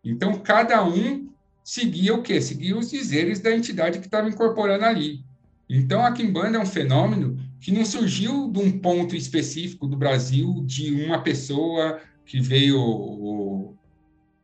[0.04, 1.28] Então, cada um
[1.64, 2.40] seguia o quê?
[2.40, 5.24] Seguia os dizeres da entidade que estava incorporando ali.
[5.68, 10.62] Então, a Kimbanda é um fenômeno que não surgiu de um ponto específico do Brasil,
[10.64, 13.74] de uma pessoa que veio,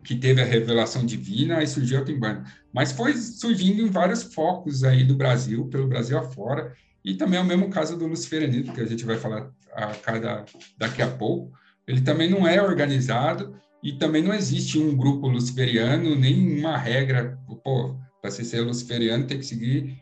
[0.05, 2.45] que teve a revelação divina e surgiu a Kimbanda.
[2.73, 6.73] Mas foi surgindo em vários focos aí do Brasil, pelo Brasil afora,
[7.05, 10.45] e também é o mesmo caso do luciferianismo, que a gente vai falar a cada,
[10.79, 11.53] daqui a pouco.
[11.87, 17.39] Ele também não é organizado e também não existe um grupo luciferiano, nem uma regra,
[17.65, 20.01] pô, para se ser luciferiano tem que seguir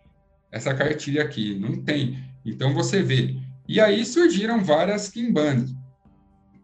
[0.53, 1.59] essa cartilha aqui.
[1.59, 2.23] Não tem.
[2.45, 3.37] Então você vê.
[3.67, 5.73] E aí surgiram várias quimbandas.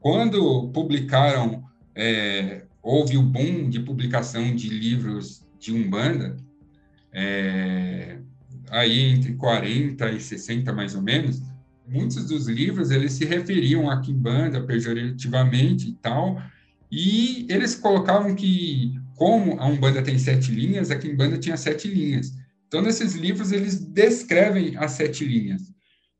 [0.00, 1.64] Quando publicaram,
[1.94, 6.36] é, houve o boom de publicação de livros de Umbanda,
[7.12, 8.18] é,
[8.70, 11.42] aí entre 40 e 60 mais ou menos,
[11.84, 16.40] muitos dos livros eles se referiam a Kimbanda pejorativamente e tal,
[16.88, 22.32] e eles colocavam que como a Umbanda tem sete linhas, a Kimbanda tinha sete linhas.
[22.68, 25.72] Então, nesses livros, eles descrevem as sete linhas.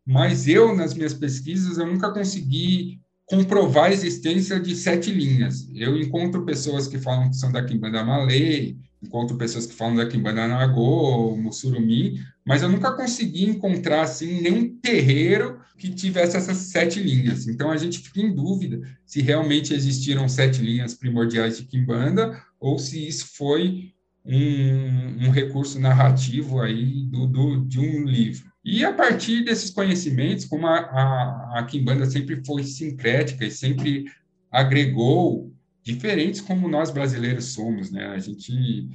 [0.05, 5.69] Mas eu, nas minhas pesquisas, eu nunca consegui comprovar a existência de sete linhas.
[5.75, 10.07] Eu encontro pessoas que falam que são da Kimbanda Malay, encontro pessoas que falam da
[10.07, 17.01] Kimbanda Nagô, Mussurumi, mas eu nunca consegui encontrar assim nenhum terreiro que tivesse essas sete
[17.01, 17.49] linhas.
[17.49, 22.79] Então a gente fica em dúvida se realmente existiram sete linhas primordiais de Kimbanda ou
[22.79, 23.93] se isso foi
[24.27, 28.51] um, um recurso narrativo aí do, do, de um livro.
[28.65, 34.07] E a partir desses conhecimentos, como a, a, a Kimbanda sempre foi sincrética e sempre
[34.51, 35.53] agregou
[35.83, 38.07] diferentes como nós brasileiros somos, né?
[38.07, 38.89] A gente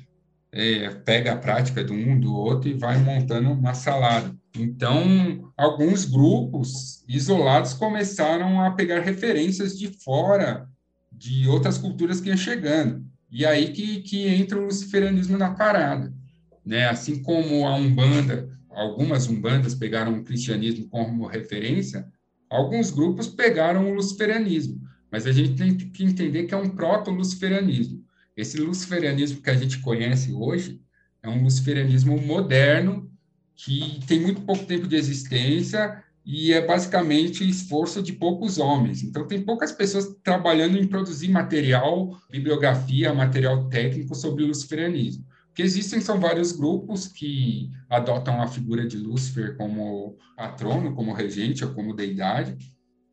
[0.51, 4.35] é, pega a prática de um, do outro e vai montando uma salada.
[4.53, 10.67] Então, alguns grupos isolados começaram a pegar referências de fora,
[11.09, 13.05] de outras culturas que iam chegando.
[13.31, 16.13] E aí que, que entra o luciferianismo na parada.
[16.65, 16.87] Né?
[16.89, 22.05] Assim como a Umbanda, algumas Umbandas pegaram o cristianismo como referência,
[22.49, 24.81] alguns grupos pegaram o luciferianismo.
[25.09, 28.03] Mas a gente tem que entender que é um proto-luciferianismo.
[28.35, 30.81] Esse luciferianismo que a gente conhece hoje
[31.23, 33.09] é um luciferianismo moderno
[33.55, 39.03] que tem muito pouco tempo de existência e é basicamente esforço de poucos homens.
[39.03, 45.25] Então, tem poucas pessoas trabalhando em produzir material, bibliografia, material técnico sobre o luciferianismo.
[45.49, 51.11] O que existem são vários grupos que adotam a figura de Lúcifer como patrono, como
[51.11, 52.55] regente ou como deidade,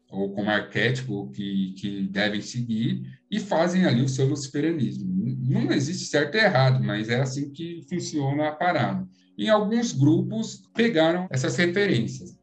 [0.08, 5.06] ou como arquétipo que, que devem seguir, e fazem ali o seu luciferianismo.
[5.40, 9.06] Não existe certo e errado, mas é assim que funciona a parada.
[9.36, 12.37] E alguns grupos pegaram essas referências.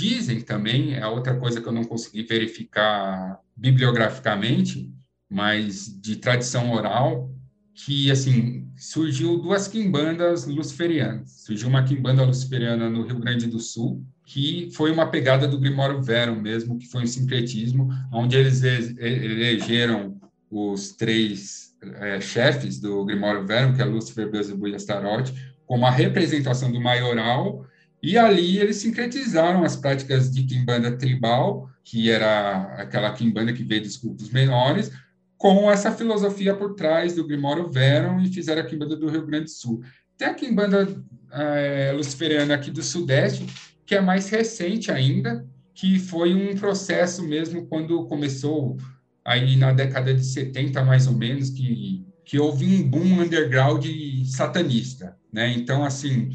[0.00, 4.90] Dizem também, é outra coisa que eu não consegui verificar bibliograficamente,
[5.30, 7.30] mas de tradição oral,
[7.74, 11.42] que assim surgiu duas quimbandas luciferianas.
[11.44, 16.00] Surgiu uma quimbanda luciferiana no Rio Grande do Sul, que foi uma pegada do Grimório
[16.00, 20.18] Verum mesmo, que foi um sincretismo, onde eles elegeram
[20.50, 25.30] os três é, chefes do Grimório Verum, que é Lúcifer, Beelzebub e Astaroth,
[25.66, 27.66] como a representação do maioral,
[28.02, 33.82] e ali eles sincretizaram as práticas de quimbanda tribal, que era aquela quimbanda que veio
[33.82, 34.90] dos cultos menores,
[35.36, 39.44] com essa filosofia por trás do Grimório Verum e fizeram a quimbanda do Rio Grande
[39.44, 39.82] do Sul.
[40.16, 40.86] Tem a quimbanda
[41.32, 43.46] é, luciferiana aqui do Sudeste,
[43.86, 48.76] que é mais recente ainda, que foi um processo mesmo quando começou
[49.24, 53.84] aí na década de 70 mais ou menos que que houve um boom underground
[54.24, 55.52] satanista, né?
[55.52, 56.30] Então assim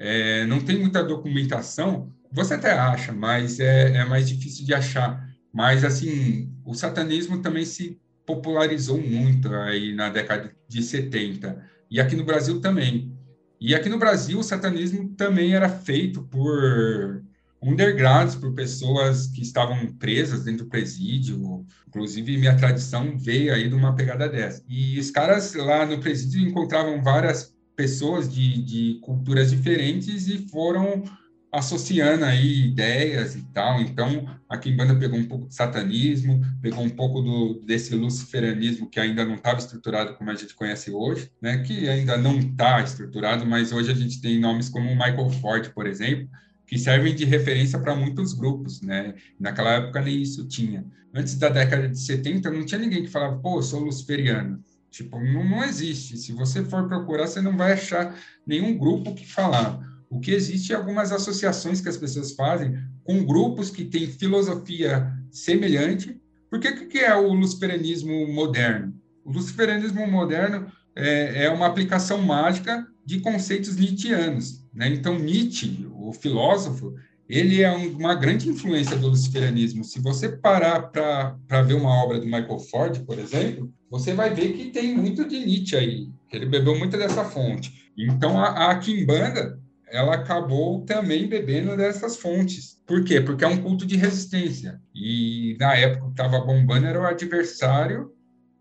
[0.00, 5.28] é, não tem muita documentação, você até acha, mas é, é mais difícil de achar.
[5.52, 12.16] Mas assim o satanismo também se popularizou muito aí na década de 70 e aqui
[12.16, 13.12] no Brasil também.
[13.60, 17.22] E aqui no Brasil, o satanismo também era feito por
[17.62, 21.66] undergrounds, por pessoas que estavam presas dentro do presídio.
[21.86, 24.62] Inclusive, minha tradição veio aí de uma pegada dessa.
[24.66, 31.02] E os caras lá no presídio encontravam várias pessoas de, de culturas diferentes e foram
[31.50, 33.80] associando aí ideias e tal.
[33.80, 39.00] Então, a Kimbanda pegou um pouco de satanismo, pegou um pouco do, desse luciferianismo que
[39.00, 41.62] ainda não estava estruturado como a gente conhece hoje, né?
[41.62, 45.86] Que ainda não está estruturado, mas hoje a gente tem nomes como Michael Ford, por
[45.86, 46.28] exemplo,
[46.66, 49.14] que servem de referência para muitos grupos, né?
[49.38, 50.84] Naquela época nem isso tinha.
[51.14, 54.62] Antes da década de 70, não tinha ninguém que falava, pô, sou luciferiano.
[54.90, 56.16] Tipo, não, não existe.
[56.16, 58.14] Se você for procurar, você não vai achar
[58.46, 59.88] nenhum grupo que falava.
[60.08, 65.12] O que existe é algumas associações que as pessoas fazem com grupos que têm filosofia
[65.30, 66.20] semelhante.
[66.50, 68.92] Por que, que é o luciferianismo moderno?
[69.24, 74.64] O luciferianismo moderno é, é uma aplicação mágica de conceitos nietzschianos.
[74.74, 74.88] Né?
[74.88, 76.94] Então, Nietzsche, o filósofo,
[77.30, 79.84] ele é uma grande influência do luciferianismo.
[79.84, 84.52] Se você parar para ver uma obra do Michael Ford, por exemplo, você vai ver
[84.52, 86.08] que tem muito de Nietzsche aí.
[86.32, 87.90] Ele bebeu muito dessa fonte.
[87.96, 89.60] Então, a, a Kimbanda
[89.90, 92.80] ela acabou também bebendo dessas fontes.
[92.86, 93.20] Por quê?
[93.20, 94.80] Porque é um culto de resistência.
[94.94, 98.12] E na época que estava bombando era o adversário,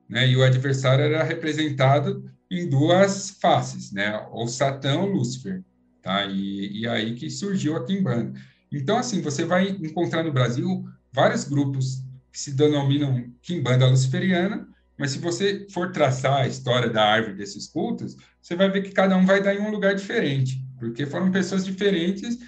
[0.07, 0.27] né?
[0.27, 4.27] E o adversário era representado em duas faces, né?
[4.31, 5.63] O Satã ou Lúcifer,
[6.01, 6.25] tá?
[6.25, 8.33] E, e aí que surgiu a Kimbanda.
[8.71, 14.67] Então, assim, você vai encontrar no Brasil vários grupos que se denominam Kimbanda Luciferiana,
[14.97, 18.91] mas se você for traçar a história da árvore desses cultos, você vai ver que
[18.91, 22.39] cada um vai dar em um lugar diferente porque foram pessoas diferentes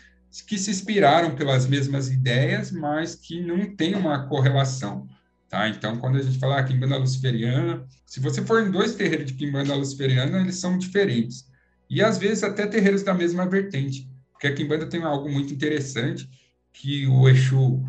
[0.47, 5.07] que se inspiraram pelas mesmas ideias, mas que não tem uma correlação.
[5.49, 5.67] Tá?
[5.67, 9.33] Então, quando a gente fala ah, Kimbanda Luciferiana, se você for em dois terreiros de
[9.33, 11.45] Kimbanda Luciferiana, eles são diferentes.
[11.89, 14.09] E, às vezes, até terreiros da mesma vertente.
[14.41, 16.27] Porque a Kimbanda tem algo muito interessante,
[16.73, 17.85] que o Exu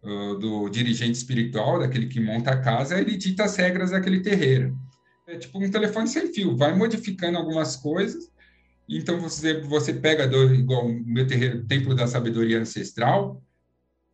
[0.00, 4.78] uh, do dirigente espiritual, daquele que monta a casa, ele dita as regras daquele terreiro.
[5.26, 8.30] É tipo um telefone sem fio, vai modificando algumas coisas,
[8.88, 13.42] então, você, você pega, do, igual o meu terreiro, Templo da Sabedoria Ancestral,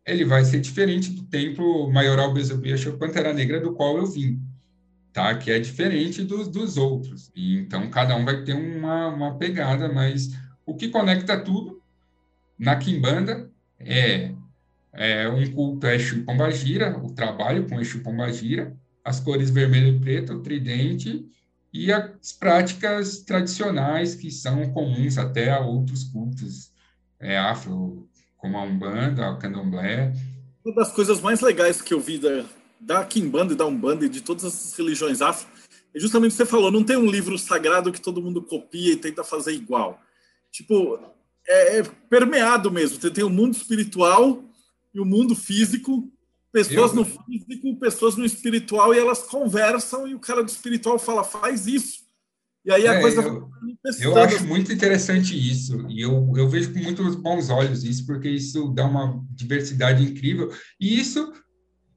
[0.03, 4.41] ele vai ser diferente do Templo Maioral Besobia Pantera Negra, do qual eu vim,
[5.13, 5.35] tá?
[5.35, 7.31] Que é diferente dos, dos outros.
[7.35, 10.31] E, então, cada um vai ter uma, uma pegada, mas
[10.65, 11.74] o que conecta tudo
[12.57, 13.49] na Kimbanda
[13.79, 14.31] é,
[14.93, 19.99] é um culto a Exu Pombagira, o trabalho com Exu Pombagira, as cores vermelho e
[19.99, 21.25] preto, o tridente
[21.71, 26.71] e as práticas tradicionais que são comuns até a outros cultos
[27.19, 30.13] é, afro, como a Umbanda, o Candomblé.
[30.63, 32.45] Uma das coisas mais legais que eu vi da,
[32.79, 35.47] da Kimbanda e da Umbanda e de todas as religiões afro
[35.93, 38.91] é justamente o que você falou, não tem um livro sagrado que todo mundo copia
[38.91, 39.99] e tenta fazer igual.
[40.51, 40.99] Tipo,
[41.47, 42.99] é, é permeado mesmo.
[42.99, 44.43] Você tem o mundo espiritual
[44.93, 46.09] e o mundo físico,
[46.51, 46.97] pessoas eu...
[46.97, 51.67] no físico, pessoas no espiritual, e elas conversam, e o cara do espiritual fala, faz
[51.67, 52.05] isso.
[52.65, 53.51] E aí a é, coisa eu,
[53.99, 58.29] eu acho muito interessante isso, e eu, eu vejo com muitos bons olhos isso, porque
[58.29, 61.31] isso dá uma diversidade incrível, e isso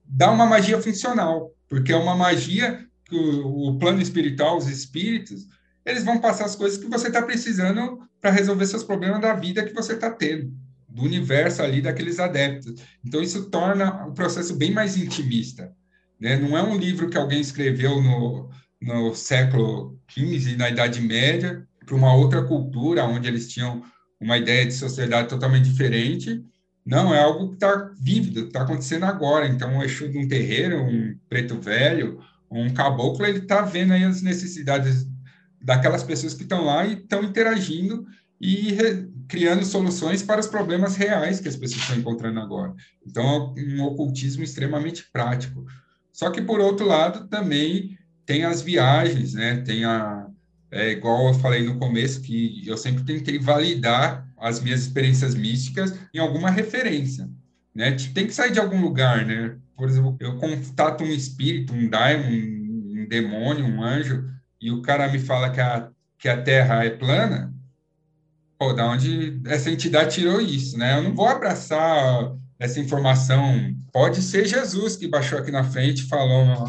[0.05, 5.47] dá uma magia funcional, porque é uma magia que o, o plano espiritual, os espíritos,
[5.89, 9.65] eles vão passar as coisas que você está precisando para resolver seus problemas da vida
[9.65, 10.53] que você está tendo
[10.89, 12.83] do universo ali daqueles adeptos.
[13.05, 15.73] Então, isso torna o processo bem mais intimista.
[16.21, 16.37] Né?
[16.37, 21.95] Não é um livro que alguém escreveu no, no século XV, na Idade Média, para
[21.95, 23.83] uma outra cultura, onde eles tinham
[24.21, 26.43] uma ideia de sociedade totalmente diferente.
[26.85, 29.47] Não, é algo que está vívido, está acontecendo agora.
[29.47, 32.19] Então, um Exu de um terreiro, um preto velho,
[32.51, 35.07] um caboclo, ele está vendo aí as necessidades
[35.61, 38.07] daquelas pessoas que estão lá e estão interagindo
[38.41, 38.77] e
[39.27, 42.75] criando soluções para os problemas reais que as pessoas estão encontrando agora.
[43.07, 45.67] Então, é um ocultismo extremamente prático.
[46.13, 49.57] Só que, por outro lado, também tem as viagens, né?
[49.63, 50.27] Tem a.
[50.71, 55.99] É igual eu falei no começo, que eu sempre tentei validar as minhas experiências místicas
[56.13, 57.29] em alguma referência,
[57.75, 57.97] né?
[58.13, 59.57] Tem que sair de algum lugar, né?
[59.77, 64.29] Por exemplo, eu contato um espírito, um daimon, um demônio, um anjo,
[64.61, 65.89] e o cara me fala que a,
[66.19, 67.55] que a Terra é plana,
[68.59, 70.99] pô, da onde essa entidade tirou isso, né?
[70.99, 73.75] Eu não vou abraçar essa informação.
[73.93, 76.65] Pode ser Jesus que baixou aqui na frente e falou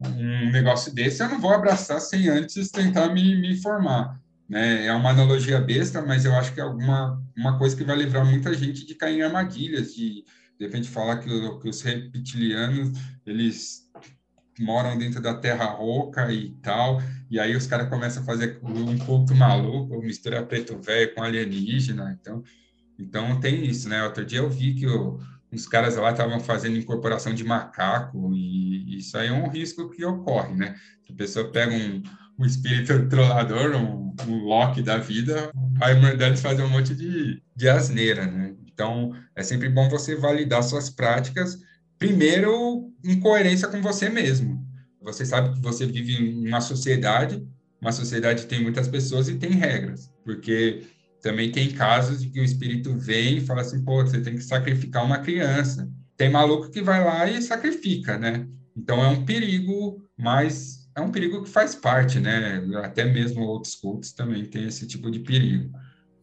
[0.00, 4.20] um negócio desse, eu não vou abraçar sem antes tentar me, me informar.
[4.48, 4.86] Né?
[4.86, 8.26] É uma analogia besta, mas eu acho que é alguma uma coisa que vai livrar
[8.26, 10.24] muita gente de cair em armadilhas, de
[10.58, 11.28] de repente falar que,
[11.58, 13.90] que os reptilianos eles
[14.62, 18.96] moram dentro da terra roca e tal, e aí os caras começam a fazer um
[18.98, 22.42] culto maluco, mistura preto velho com alienígena, então,
[22.98, 24.04] então tem isso, né?
[24.04, 25.18] Outro dia eu vi que o,
[25.70, 30.54] caras lá estavam fazendo incorporação de macaco, e isso aí é um risco que ocorre,
[30.54, 30.74] né?
[31.10, 32.02] A pessoa pega um,
[32.38, 37.42] um espírito trollador, um, um Loki da vida, vai mandando eles fazer um monte de,
[37.54, 38.54] de asneira, né?
[38.72, 41.58] Então, é sempre bom você validar suas práticas,
[42.02, 44.60] primeiro, em coerência com você mesmo.
[45.00, 47.46] Você sabe que você vive em uma sociedade,
[47.80, 50.82] uma sociedade tem muitas pessoas e tem regras, porque
[51.20, 54.42] também tem casos de que o espírito vem e fala assim, pô, você tem que
[54.42, 55.88] sacrificar uma criança.
[56.16, 58.48] Tem maluco que vai lá e sacrifica, né?
[58.76, 62.64] Então é um perigo, mas é um perigo que faz parte, né?
[62.82, 65.70] Até mesmo outros cultos também tem esse tipo de perigo.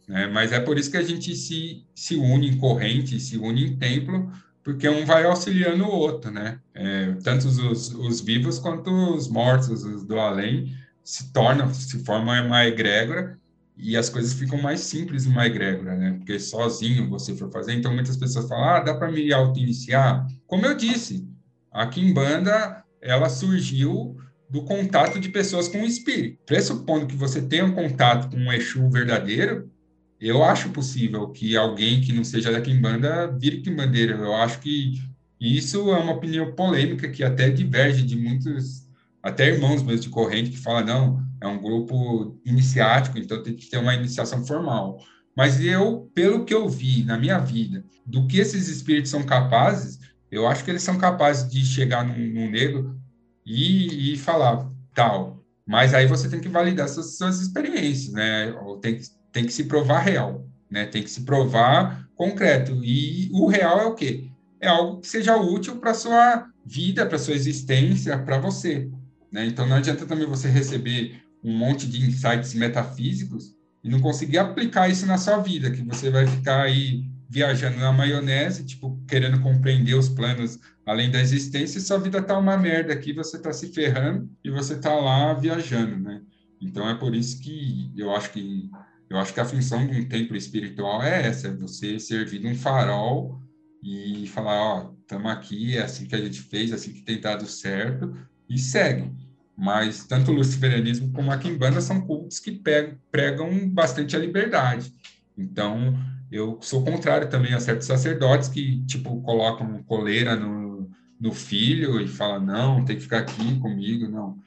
[0.09, 0.27] Né?
[0.27, 3.77] Mas é por isso que a gente se, se une em corrente, se une em
[3.77, 4.29] templo,
[4.69, 6.59] porque um vai auxiliando o outro, né?
[6.75, 12.45] É, tanto os, os vivos quanto os mortos, os do além, se tornam, se formam
[12.45, 13.39] uma egrégora
[13.75, 16.13] e as coisas ficam mais simples numa egrégora, né?
[16.13, 20.27] Porque sozinho você for fazer, então muitas pessoas falam, ah, dá para me auto-iniciar?
[20.45, 21.27] Como eu disse,
[21.71, 24.17] a Kimbanda, ela surgiu
[24.47, 26.37] do contato de pessoas com o espírito.
[26.45, 29.71] Pressupondo que você tenha um contato com um Exu verdadeiro,
[30.19, 34.15] eu acho possível que alguém que não seja da Kimbanda vire Kimbandeira.
[34.15, 35.01] Eu acho que
[35.39, 38.87] isso é uma opinião polêmica que até diverge de muitos,
[39.23, 43.69] até irmãos mesmo de corrente, que falam, não, é um grupo iniciático, então tem que
[43.69, 44.99] ter uma iniciação formal.
[45.37, 49.99] Mas eu, pelo que eu vi na minha vida, do que esses espíritos são capazes,
[50.29, 52.99] eu acho que eles são capazes de chegar num, num negro
[53.45, 55.41] e, e falar tal.
[55.65, 58.51] Mas aí você tem que validar suas, suas experiências, né?
[58.63, 60.85] Ou tem que, tem que se provar real, né?
[60.85, 62.83] Tem que se provar concreto.
[62.83, 64.29] E o real é o quê?
[64.59, 68.89] É algo que seja útil para sua vida, para sua existência, para você.
[69.31, 69.45] Né?
[69.45, 74.89] Então não adianta também você receber um monte de insights metafísicos e não conseguir aplicar
[74.89, 79.93] isso na sua vida, que você vai ficar aí viajando na maionese, tipo, querendo compreender
[79.93, 83.67] os planos além da existência, e sua vida tá uma merda aqui, você tá se
[83.67, 86.21] ferrando e você tá lá viajando, né?
[86.59, 88.69] Então é por isso que eu acho que
[89.09, 92.47] eu acho que a função de um templo espiritual é essa, é você servir de
[92.47, 93.41] um farol
[93.83, 97.19] e falar, ó, estamos aqui, é assim que a gente fez, é assim que tem
[97.19, 98.15] dado certo,
[98.49, 99.11] e segue
[99.59, 102.61] mas tanto o luciferianismo como a quimbanda são cultos que
[103.11, 104.93] pregam bastante a liberdade.
[105.37, 105.99] Então,
[106.31, 110.89] eu sou contrário também a certos sacerdotes que, tipo, colocam coleira no,
[111.19, 114.37] no filho e falam, não, tem que ficar aqui comigo, não.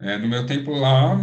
[0.00, 1.22] É, no meu tempo lá,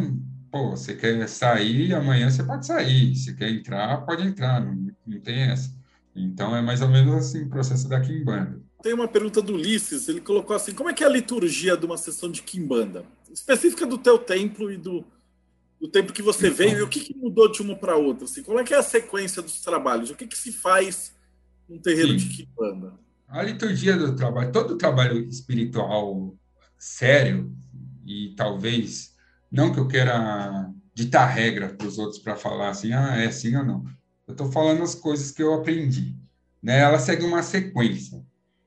[0.52, 5.20] pô, você quer sair, amanhã você pode sair, se quer entrar, pode entrar, não, não
[5.20, 5.74] tem essa.
[6.16, 8.62] Então, é mais ou menos assim o processo da quimbanda.
[8.82, 11.86] Tem uma pergunta do Ulisses, ele colocou assim, como é que é a liturgia de
[11.86, 13.06] uma sessão de quimbanda?
[13.32, 15.06] específica do teu templo e do,
[15.80, 18.26] do tempo que você veio, e o que, que mudou de uma para outra?
[18.26, 20.10] Assim, como é que é a sequência dos trabalhos?
[20.10, 21.16] O que, que se faz
[21.68, 22.28] num terreiro Sim.
[22.28, 22.93] de Kimbanda?
[23.28, 26.36] A liturgia do trabalho, todo trabalho espiritual
[26.78, 27.56] sério,
[28.06, 29.16] e talvez,
[29.52, 33.56] não que eu queira ditar regra para os outros para falar assim, ah, é assim
[33.56, 33.84] ou não.
[34.28, 36.16] Eu estou falando as coisas que eu aprendi.
[36.62, 36.80] Né?
[36.80, 38.24] Ela segue uma sequência.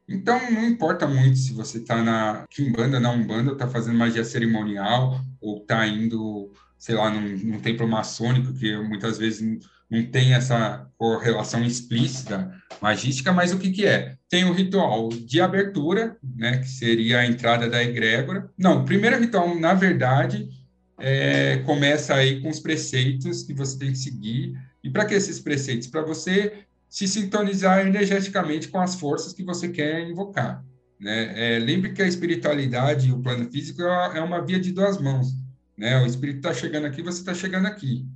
[0.08, 5.20] Então, não importa muito se você está na Kimbanda, na Umbanda, está fazendo magia cerimonial,
[5.40, 10.86] ou está indo, sei lá, num, num, templo maçônico, que muitas vezes não tem essa
[10.98, 14.16] correlação explícita magística, mas o que, que é?
[14.28, 18.50] Tem o ritual de abertura, né, que seria a entrada da egrégora.
[18.58, 20.48] Não, o primeiro ritual, na verdade,
[21.02, 24.56] é, começa aí com os preceitos que você tem que seguir.
[24.84, 25.88] E para que esses preceitos?
[25.88, 30.64] Para você se sintonizar energeticamente com as forças que você quer invocar.
[31.00, 31.56] Né?
[31.56, 35.00] É, lembre que a espiritualidade e o plano físico é, é uma via de duas
[35.00, 35.34] mãos.
[35.76, 36.00] Né?
[36.00, 38.06] O espírito está chegando aqui, você está chegando aqui.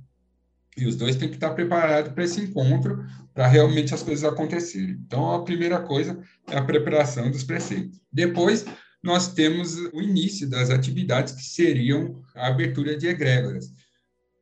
[0.77, 5.01] E os dois têm que estar preparados para esse encontro, para realmente as coisas acontecerem.
[5.05, 6.17] Então, a primeira coisa
[6.49, 7.99] é a preparação dos preceitos.
[8.13, 8.63] Depois,
[9.07, 13.73] nós temos o início das atividades que seriam a abertura de egrégoras.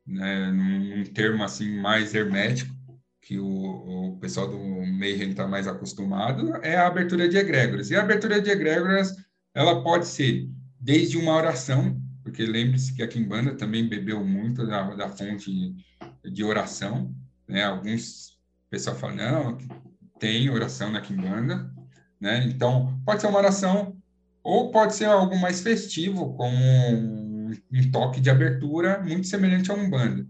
[0.05, 0.51] Né?
[0.51, 2.74] Num termo assim mais hermético,
[3.22, 7.89] que o, o pessoal do Mayhem está mais acostumado, é a abertura de egrégoras.
[7.89, 9.16] E a abertura de egrégoras,
[9.53, 10.49] ela pode ser
[10.80, 15.76] desde uma oração, porque lembre-se que a Kimbanda também bebeu muito da, da fonte
[16.24, 17.16] de oração,
[17.47, 17.63] né?
[17.63, 18.36] Alguns
[18.76, 19.57] pessoal falam, não,
[20.20, 21.72] tem oração na Kimbanda,
[22.20, 22.45] né?
[22.45, 23.94] Então, pode ser uma oração
[24.45, 27.51] ou pode ser algo mais festivo, como um,
[27.91, 30.23] toque de abertura muito semelhante a um banda.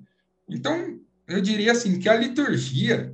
[0.49, 0.97] Então,
[1.27, 3.13] eu diria assim que a liturgia,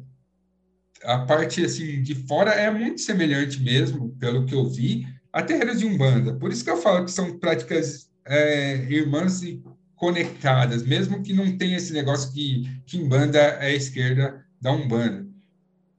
[1.03, 5.79] a parte assim de fora é muito semelhante mesmo, pelo que eu vi, a terreiros
[5.79, 6.35] de umbanda.
[6.35, 9.63] Por isso que eu falo que são práticas é, irmãs e
[9.95, 15.27] conectadas, mesmo que não tenha esse negócio que que umbanda é a esquerda da umbanda.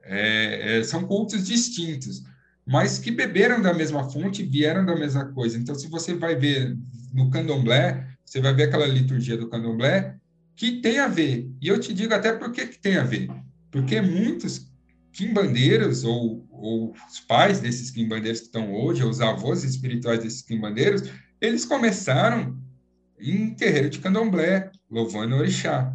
[0.05, 2.23] É, é, são cultos distintos,
[2.67, 5.59] mas que beberam da mesma fonte, vieram da mesma coisa.
[5.59, 6.77] Então, se você vai ver
[7.13, 10.17] no candomblé, você vai ver aquela liturgia do candomblé
[10.55, 11.51] que tem a ver.
[11.61, 13.29] E eu te digo até por que, que tem a ver.
[13.71, 14.71] Porque muitos
[15.13, 20.43] quimbandeiros, ou, ou os pais desses quimbandeiros que estão hoje, ou os avós espirituais desses
[20.43, 21.03] quimbandeiros,
[21.41, 22.59] eles começaram
[23.19, 25.95] em terreiro de candomblé, louvando orixá.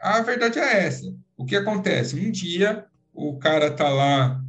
[0.00, 1.12] A verdade é essa.
[1.36, 2.16] O que acontece?
[2.16, 4.43] Um dia o cara tá lá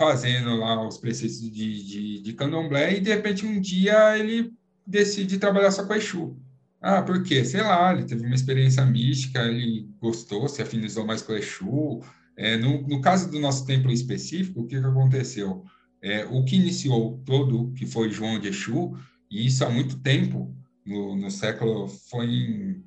[0.00, 4.50] fazendo lá os preceitos de, de, de candomblé e de repente um dia ele
[4.86, 6.38] decide trabalhar só com Exu.
[6.80, 7.44] Ah, por quê?
[7.44, 12.00] Sei lá, ele teve uma experiência mística, ele gostou, se afinizou mais com Exu.
[12.34, 15.66] É, no, no caso do nosso templo específico, o que, que aconteceu?
[16.00, 18.96] É, o que iniciou todo, que foi João de Exu,
[19.30, 22.82] e isso há muito tempo, no, no século, foi em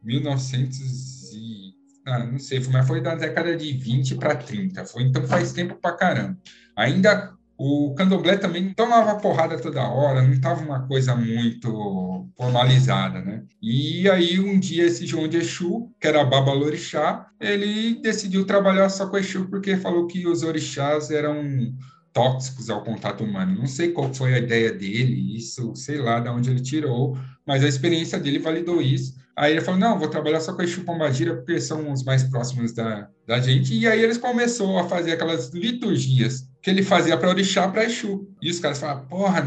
[0.00, 1.65] 1900 e,
[2.06, 5.74] ah, não sei, mas foi da década de 20 para 30, foi, então faz tempo
[5.74, 6.38] para caramba.
[6.76, 13.42] Ainda o candomblé também tomava porrada toda hora, não estava uma coisa muito formalizada, né?
[13.62, 18.88] E aí, um dia, esse João de Exu, que era Baba Lorixá, ele decidiu trabalhar
[18.90, 21.74] só com Exu porque falou que os orixás eram
[22.12, 23.58] tóxicos ao contato humano.
[23.58, 27.64] Não sei qual foi a ideia dele, isso, sei lá de onde ele tirou, mas
[27.64, 29.14] a experiência dele validou isso.
[29.36, 32.72] Aí ele falou, não, vou trabalhar só com Exu Pombagira porque são os mais próximos
[32.72, 33.74] da, da gente.
[33.74, 38.26] E aí eles começou a fazer aquelas liturgias que ele fazia para orixá para Exu.
[38.40, 39.44] E os caras falavam, porra,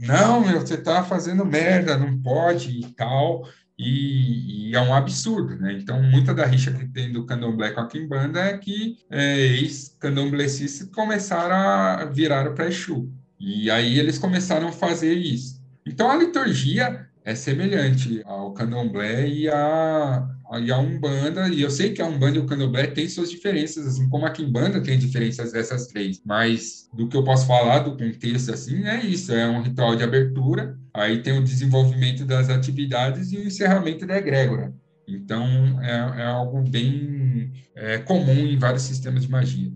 [0.00, 3.48] não, meu, você tá fazendo merda, não pode e tal.
[3.78, 5.72] E, e, é um absurdo, né?
[5.72, 10.86] Então, muita da rixa que tem do candomblé com a quimbanda é que é, ex-candomblecistas
[10.94, 13.10] começaram a virar para Exu.
[13.38, 15.62] E aí eles começaram a fazer isso.
[15.86, 20.26] Então, a liturgia é semelhante ao candomblé e a,
[20.60, 23.86] e a Umbanda, e eu sei que a Umbanda e o Candomblé têm suas diferenças,
[23.86, 27.96] assim como a Kimbanda tem diferenças dessas três, mas do que eu posso falar do
[27.96, 33.32] contexto, assim, é isso, é um ritual de abertura, aí tem o desenvolvimento das atividades
[33.32, 34.74] e o encerramento da egrégora.
[35.06, 35.44] Então,
[35.82, 39.72] é, é algo bem é, comum em vários sistemas de magia.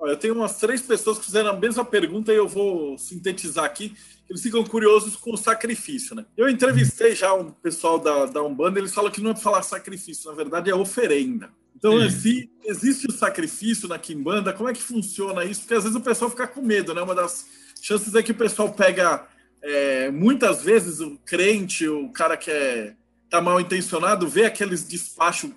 [0.00, 3.94] Eu tenho umas três pessoas que fizeram a mesma pergunta e eu vou sintetizar aqui.
[4.28, 6.24] Eles ficam curiosos com o sacrifício, né?
[6.36, 9.62] Eu entrevistei já um pessoal da, da Umbanda, eles falam que não é para falar
[9.62, 11.50] sacrifício, na verdade é oferenda.
[11.78, 15.60] Então, se existe o sacrifício na Kimbanda, como é que funciona isso?
[15.60, 17.00] Porque às vezes o pessoal fica com medo, né?
[17.00, 17.46] Uma das
[17.80, 19.24] chances é que o pessoal pega,
[19.62, 22.94] é, muitas vezes, o crente, o cara que é,
[23.30, 25.52] tá mal intencionado, vê aqueles despachos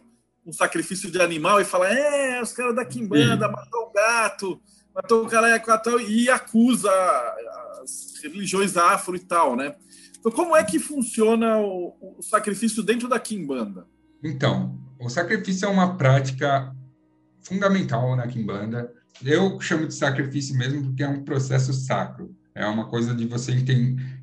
[0.45, 4.61] um sacrifício de animal e fala: é, os caras da Kimbanda matou o gato,
[4.93, 5.61] matou o cara
[6.07, 6.91] e acusa
[7.81, 9.75] as religiões afro e tal, né?
[10.19, 13.87] Então, como é que funciona o, o sacrifício dentro da Kimbanda?
[14.23, 16.75] Então, o sacrifício é uma prática
[17.41, 18.93] fundamental na Kimbanda.
[19.23, 22.35] Eu chamo de sacrifício mesmo porque é um processo sacro.
[22.53, 23.51] É uma coisa de você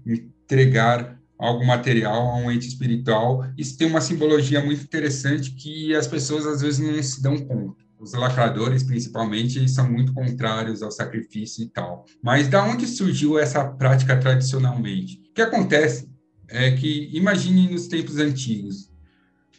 [0.06, 3.44] entregar algo material a um ente espiritual.
[3.56, 7.84] Isso tem uma simbologia muito interessante que as pessoas às vezes não se dão conta.
[7.98, 12.04] Os lacradores, principalmente, são muito contrários ao sacrifício e tal.
[12.22, 15.20] Mas da onde surgiu essa prática tradicionalmente?
[15.30, 16.08] O que acontece
[16.48, 18.88] é que, imagine nos tempos antigos,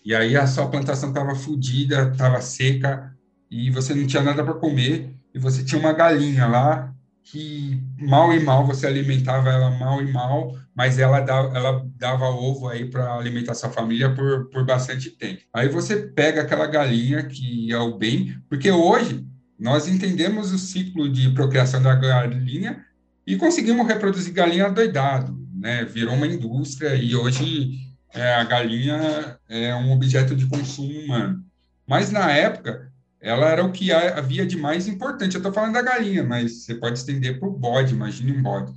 [0.04, 3.14] e aí a sua plantação estava fodida, estava seca,
[3.52, 8.34] e você não tinha nada para comer, e você tinha uma galinha lá que mal
[8.34, 12.86] e mal você alimentava ela mal e mal, mas ela dava, ela dava ovo aí
[12.86, 15.42] para alimentar sua família por, por bastante tempo.
[15.54, 19.28] Aí você pega aquela galinha que é o bem, porque hoje
[19.60, 22.86] nós entendemos o ciclo de procriação da galinha
[23.28, 25.84] e conseguimos reproduzir galinha doidado, né?
[25.84, 27.72] Virou uma indústria e hoje
[28.14, 31.44] é, a galinha é um objeto de consumo humano.
[31.86, 35.36] Mas na época ela era o que havia de mais importante.
[35.36, 38.72] Eu estou falando da galinha, mas você pode estender para o bode, imagine um bode.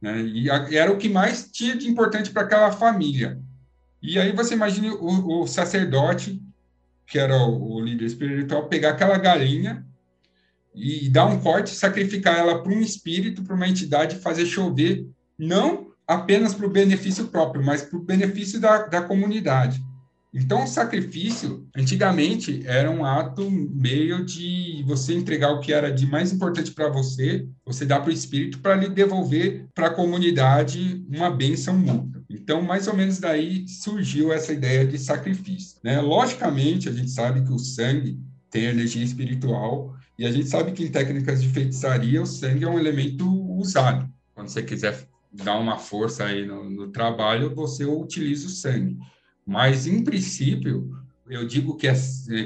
[0.00, 0.22] Né?
[0.22, 3.40] E era o que mais tinha de importante para aquela família.
[4.00, 6.40] E aí você imagine o, o sacerdote,
[7.06, 9.84] que era o, o, líder espiritual, pegar aquela galinha
[10.74, 15.88] e dar um corte, sacrificar ela para um espírito, para uma entidade, fazer chover, não
[16.06, 19.82] apenas para o benefício próprio, mas para o benefício da, da comunidade.
[20.32, 26.06] Então, o sacrifício, antigamente, era um ato meio de você entregar o que era de
[26.06, 31.04] mais importante para você, você dá para o espírito para lhe devolver para a comunidade
[31.08, 32.22] uma bênção mútua.
[32.28, 35.78] Então, mais ou menos daí surgiu essa ideia de sacrifício.
[35.82, 35.98] Né?
[36.00, 38.20] Logicamente, a gente sabe que o sangue
[38.50, 42.68] tem energia espiritual e a gente sabe que em técnicas de feitiçaria o sangue é
[42.68, 43.26] um elemento
[43.58, 44.08] usado.
[44.34, 48.98] Quando você quiser dar uma força aí no, no trabalho, você utiliza o sangue.
[49.48, 50.94] Mas, em princípio,
[51.26, 51.94] eu digo que é,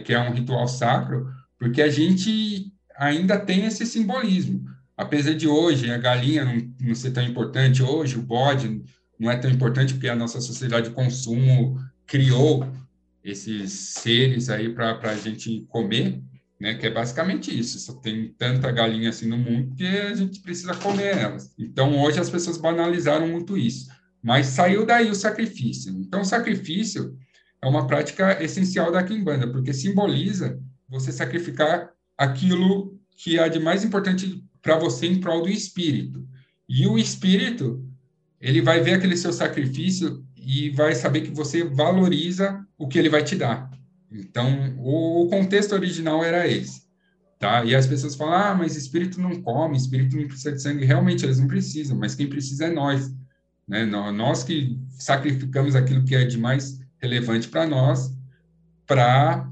[0.04, 1.28] que é um ritual sacro,
[1.58, 4.64] porque a gente ainda tem esse simbolismo.
[4.96, 8.84] Apesar de hoje a galinha não, não ser tão importante, hoje o bode
[9.18, 11.76] não é tão importante porque a nossa sociedade de consumo
[12.06, 12.72] criou
[13.24, 16.22] esses seres aí para a gente comer,
[16.60, 16.74] né?
[16.74, 17.80] Que é basicamente isso.
[17.80, 21.52] Só tem tanta galinha assim no mundo que a gente precisa comer elas.
[21.58, 23.88] Então hoje as pessoas banalizaram muito isso.
[24.22, 25.92] Mas saiu daí o sacrifício.
[25.98, 27.16] Então o sacrifício
[27.60, 33.84] é uma prática essencial da quimbanda, porque simboliza você sacrificar aquilo que é de mais
[33.84, 36.26] importante para você em prol do espírito.
[36.68, 37.84] E o espírito,
[38.40, 43.08] ele vai ver aquele seu sacrifício e vai saber que você valoriza o que ele
[43.08, 43.70] vai te dar.
[44.10, 46.82] Então, o, o contexto original era esse.
[47.38, 47.64] Tá?
[47.64, 50.84] E as pessoas falam, ah, mas espírito não come, espírito não precisa de sangue.
[50.84, 53.10] Realmente, eles não precisam, mas quem precisa é nós.
[53.72, 53.86] Né?
[53.86, 58.14] Nós que sacrificamos aquilo que é de mais relevante para nós,
[58.86, 59.50] para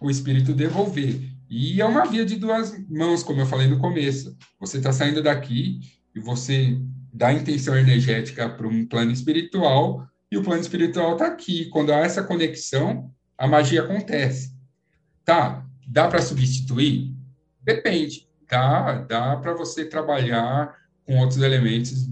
[0.00, 1.20] o espírito devolver.
[1.50, 4.34] E é uma via de duas mãos, como eu falei no começo.
[4.58, 5.80] Você está saindo daqui
[6.14, 6.80] e você
[7.12, 11.66] dá intenção energética para um plano espiritual, e o plano espiritual está aqui.
[11.66, 14.54] Quando há essa conexão, a magia acontece.
[15.26, 17.14] Tá, dá para substituir?
[17.62, 18.26] Depende.
[18.48, 22.08] Dá, dá para você trabalhar com outros elementos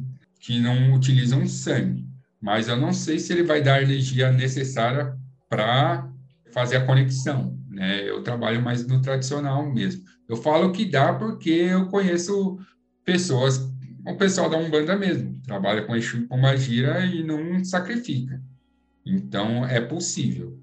[0.46, 2.06] que não utilizam sangue.
[2.40, 5.12] Mas eu não sei se ele vai dar a energia necessária
[5.48, 6.08] para
[6.52, 7.58] fazer a conexão.
[7.68, 8.08] Né?
[8.08, 10.04] Eu trabalho mais no tradicional mesmo.
[10.28, 12.60] Eu falo que dá porque eu conheço
[13.04, 13.58] pessoas,
[14.06, 18.40] o pessoal da Umbanda mesmo, trabalha com Exu com magia e não sacrifica.
[19.04, 20.60] Então, é possível.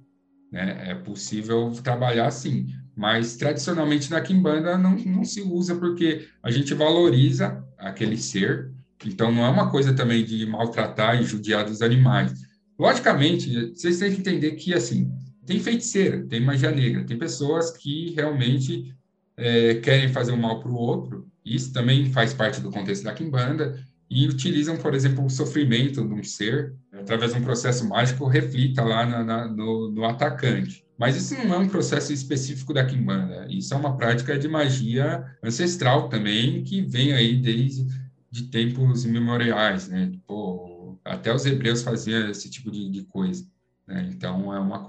[0.49, 0.91] Né?
[0.91, 2.67] É possível trabalhar assim.
[2.95, 8.72] Mas, tradicionalmente, na Kimbanda não, não se usa porque a gente valoriza aquele ser.
[9.09, 12.33] Então, não é uma coisa também de maltratar e judiar dos animais.
[12.79, 15.11] Logicamente, vocês têm que entender que, assim,
[15.45, 18.95] tem feiticeira, tem magia negra, tem pessoas que realmente
[19.37, 23.13] é, querem fazer um mal para o outro, isso também faz parte do contexto da
[23.13, 23.77] Kimbanda,
[24.09, 28.83] e utilizam, por exemplo, o sofrimento de um ser, através de um processo mágico, reflita
[28.83, 30.85] lá na, na, no, no, atacante.
[30.99, 35.23] Mas isso não é um processo específico da Kimbanda, isso é uma prática de magia
[35.43, 37.87] ancestral também, que vem aí desde
[38.33, 40.11] de tempos imemoriais, né?
[41.05, 43.45] Até os hebreus faziam esse tipo de, de coisa.
[43.87, 44.09] Né?
[44.11, 44.83] Então, é uma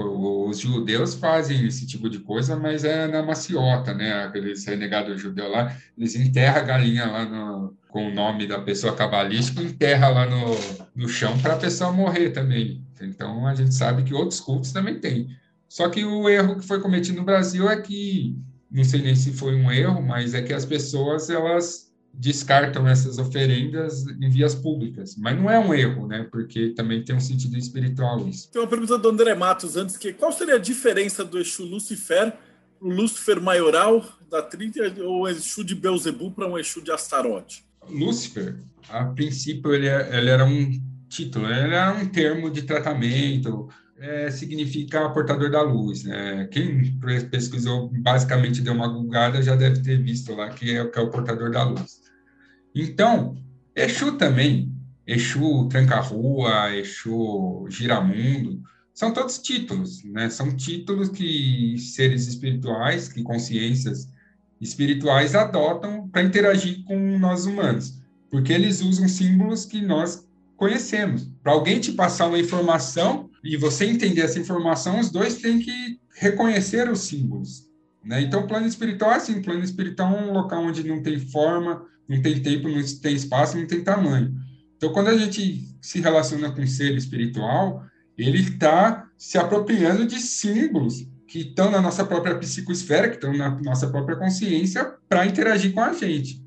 [0.48, 4.24] os judeus fazem esse tipo de coisa, mas é na maciota, né?
[4.24, 8.96] Aqueles renegados judeus lá, eles enterram a galinha lá no, com o nome da pessoa
[8.96, 10.56] cabalística, enterra lá no,
[10.96, 12.82] no chão para a pessoa morrer também.
[12.98, 15.28] Então, a gente sabe que outros cultos também tem.
[15.68, 18.38] Só que o erro que foi cometido no Brasil é que,
[18.70, 23.18] não sei nem se foi um erro, mas é que as pessoas, elas descartam essas
[23.18, 25.16] oferendas em vias públicas.
[25.16, 26.26] Mas não é um erro, né?
[26.30, 28.50] Porque também tem um sentido espiritual isso.
[28.50, 32.32] Tem uma pergunta do André Matos antes, que qual seria a diferença do Exu Lucifer
[32.78, 37.64] para o Lúcifer maioral da Trinta ou Exu de Beuzebu para um Exu de Astarote?
[37.88, 38.56] Lúcifer,
[38.88, 44.30] a princípio, ele, é, ele era um título, ele era um termo de tratamento, é,
[44.30, 46.04] significa portador da luz.
[46.04, 46.48] Né?
[46.50, 46.98] Quem
[47.30, 51.10] pesquisou, basicamente deu uma gulgada, já deve ter visto lá que é, que é o
[51.10, 52.03] portador da luz.
[52.74, 53.36] Então,
[53.76, 54.72] Exu também,
[55.06, 58.62] Exu Tranca-Rua, Exu Giramundo,
[58.92, 60.30] são todos títulos, né?
[60.30, 64.08] São títulos que seres espirituais, que consciências
[64.60, 68.00] espirituais adotam para interagir com nós humanos,
[68.30, 71.28] porque eles usam símbolos que nós conhecemos.
[71.42, 76.00] Para alguém te passar uma informação e você entender essa informação, os dois têm que
[76.16, 77.68] reconhecer os símbolos.
[78.04, 78.20] Né?
[78.20, 82.20] Então, plano espiritual é assim: plano espiritual é um local onde não tem forma, não
[82.20, 84.34] tem tempo, não tem espaço, não tem tamanho.
[84.76, 87.84] Então, quando a gente se relaciona com o ser espiritual,
[88.18, 93.50] ele está se apropriando de símbolos que estão na nossa própria psicosfera, que estão na
[93.62, 96.42] nossa própria consciência, para interagir com a gente.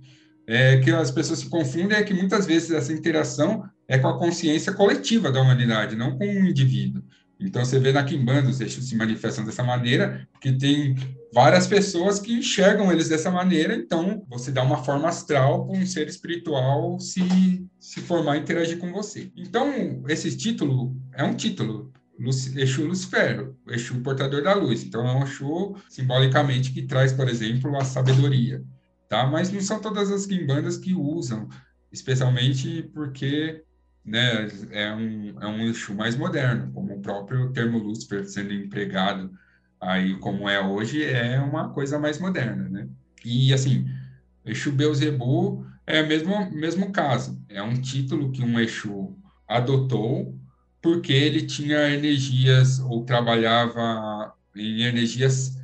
[0.45, 4.18] É, que as pessoas se confundem é que muitas vezes essa interação é com a
[4.18, 7.03] consciência coletiva da humanidade, não com um indivíduo.
[7.39, 10.95] Então, você vê na Kimbanda os eixos se manifestam dessa maneira, porque tem
[11.34, 15.86] várias pessoas que enxergam eles dessa maneira, então você dá uma forma astral para um
[15.86, 19.32] ser espiritual se, se formar e interagir com você.
[19.36, 21.92] Então, esse título é um título,
[22.56, 24.84] Exu Lucifero, Exu portador da luz.
[24.84, 28.64] Então, é um Exu, simbolicamente, que traz, por exemplo, a sabedoria.
[29.08, 29.26] Tá?
[29.26, 31.48] Mas não são todas as Kimbandas que usam,
[31.92, 33.64] especialmente porque
[34.04, 39.32] né, é um, é um Exu mais moderno, como o próprio termo Lúcifer sendo empregado
[39.80, 42.88] aí como é hoje, é uma coisa mais moderna, né?
[43.24, 43.88] E, assim,
[44.46, 49.16] Exu Beuzebu é o mesmo, mesmo caso, é um título que um Exu
[49.48, 50.38] adotou
[50.82, 55.58] porque ele tinha energias ou trabalhava em energias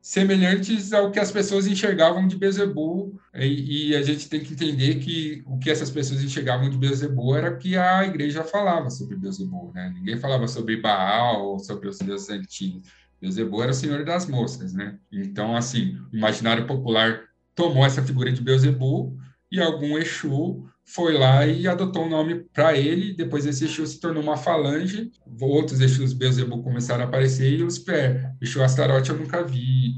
[0.00, 4.96] semelhantes ao que as pessoas enxergavam de Beelzebub, e, e, a gente tem que entender
[5.00, 9.74] que o que essas pessoas enxergavam de Beelzebub era que a igreja falava sobre Beelzebub,
[9.74, 9.92] né?
[9.94, 12.88] Ninguém falava sobre Baal ou sobre os deuses antigos.
[13.20, 14.98] Beelzebub era o senhor das moscas, né?
[15.12, 17.22] Então, assim, o imaginário popular
[17.54, 19.18] tomou essa figura de Beelzebub
[19.50, 23.12] e algum Exu foi lá e adotou um nome para ele.
[23.12, 25.10] Depois esse Exu se tornou uma falange.
[25.40, 28.32] Outros Exus Beelzebub começaram a aparecer e os pé.
[28.40, 29.92] Exu Astarote eu nunca vi,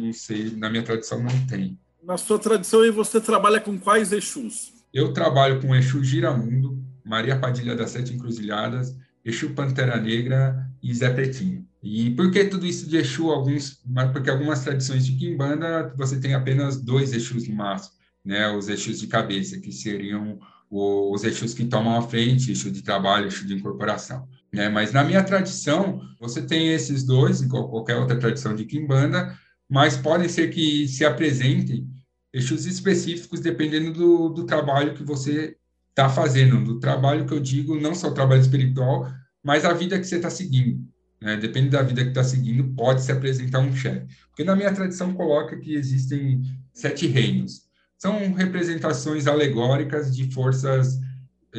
[0.00, 1.76] não sei, na minha tradição não tem.
[2.02, 4.72] Na sua tradição aí você trabalha com quais Exus?
[4.94, 11.10] Eu trabalho com Exu Giramundo, Maria Padilha das Sete Encruzilhadas, Exu Pantera Negra e Zé
[11.10, 11.66] Pretinho.
[11.86, 13.30] E por que tudo isso de Exu?
[13.30, 13.80] Alguns,
[14.12, 18.98] porque algumas tradições de Kimbanda você tem apenas dois Exus no máximo né, os eixos
[18.98, 23.54] de cabeça, que seriam os eixos que tomam a frente, eixo de trabalho, eixo de
[23.54, 24.28] incorporação.
[24.52, 24.68] Né?
[24.68, 29.38] Mas na minha tradição, você tem esses dois, em qualquer outra tradição de Kimbanda,
[29.70, 31.88] mas podem ser que se apresentem
[32.32, 35.56] eixos específicos dependendo do, do trabalho que você
[35.90, 39.08] está fazendo, do trabalho que eu digo, não só o trabalho espiritual,
[39.42, 40.84] mas a vida que você está seguindo.
[41.20, 41.36] Né?
[41.36, 44.06] Depende da vida que está seguindo, pode se apresentar um chefe.
[44.28, 46.42] Porque na minha tradição coloca que existem
[46.72, 47.66] sete reinos
[47.98, 51.00] são representações alegóricas de forças,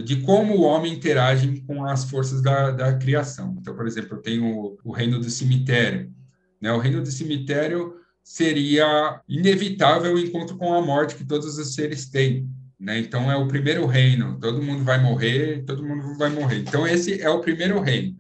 [0.04, 3.56] de como o homem interage com as forças da, da criação.
[3.60, 6.12] Então, por exemplo, eu tenho o, reino do cemitério.
[6.62, 6.72] Né?
[6.72, 12.10] O reino do cemitério seria inevitável o encontro com a morte que todos os seres
[12.10, 12.48] têm.
[12.80, 13.00] Né?
[13.00, 14.40] Então, é o primeiro reino.
[14.40, 16.60] Todo mundo vai morrer, todo mundo vai morrer.
[16.60, 18.16] Então, esse é o primeiro reino.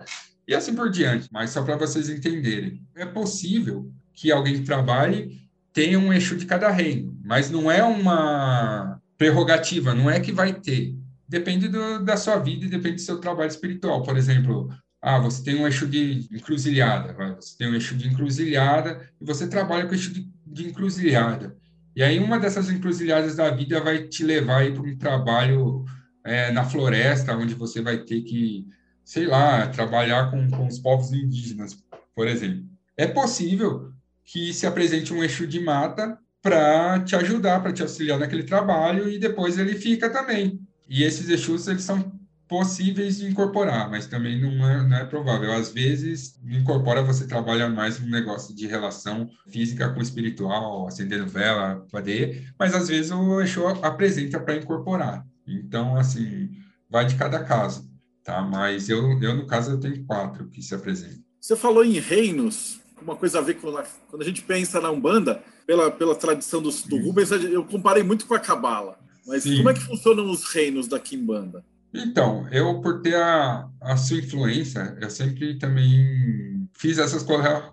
[0.47, 2.81] E assim por diante, mas só para vocês entenderem.
[2.95, 8.99] É possível que alguém trabalhe tem um eixo de cada reino, mas não é uma
[9.17, 10.95] prerrogativa, não é que vai ter.
[11.27, 14.01] Depende do, da sua vida e depende do seu trabalho espiritual.
[14.01, 14.69] Por exemplo,
[15.01, 19.47] ah, você tem um eixo de encruzilhada, você tem um eixo de encruzilhada e você
[19.47, 21.55] trabalha com eixo de, de encruzilhada.
[21.95, 25.83] E aí uma dessas encruzilhadas da vida vai te levar para um trabalho
[26.23, 28.67] é, na floresta, onde você vai ter que,
[29.07, 31.81] sei lá, trabalhar com, com os povos indígenas,
[32.13, 32.65] por exemplo.
[32.97, 33.93] É possível
[34.25, 39.09] que se apresente um eixo de mata para te ajudar, para te auxiliar naquele trabalho
[39.09, 40.59] e depois ele fica também.
[40.89, 45.53] E esses eixos eles são possíveis de incorporar, mas também não é, não é provável.
[45.53, 51.85] Às vezes, incorpora, você trabalha mais um negócio de relação física com espiritual, acendendo vela,
[51.89, 55.25] fazer, mas às vezes o eixo apresenta para incorporar.
[55.47, 56.49] Então, assim,
[56.89, 57.89] vai de cada caso,
[58.27, 58.41] tá?
[58.41, 61.23] Mas eu, eu, no caso, eu tenho quatro que se apresentam.
[61.39, 63.71] Você falou em reinos, uma coisa a ver com
[64.09, 68.25] quando a gente pensa na Umbanda, pela, pela tradição dos, do Rubens, eu comparei muito
[68.25, 68.99] com a Cabala.
[69.25, 69.57] Mas Sim.
[69.57, 71.63] como é que funcionam os reinos da Kimbanda?
[71.93, 77.23] Então, eu, por ter a, a sua influência, eu sempre também fiz essas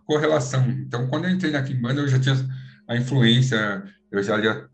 [0.06, 0.68] correlação.
[0.68, 2.36] Então, quando eu entrei na Kimbanda, eu já tinha
[2.88, 4.68] a influência, eu já lia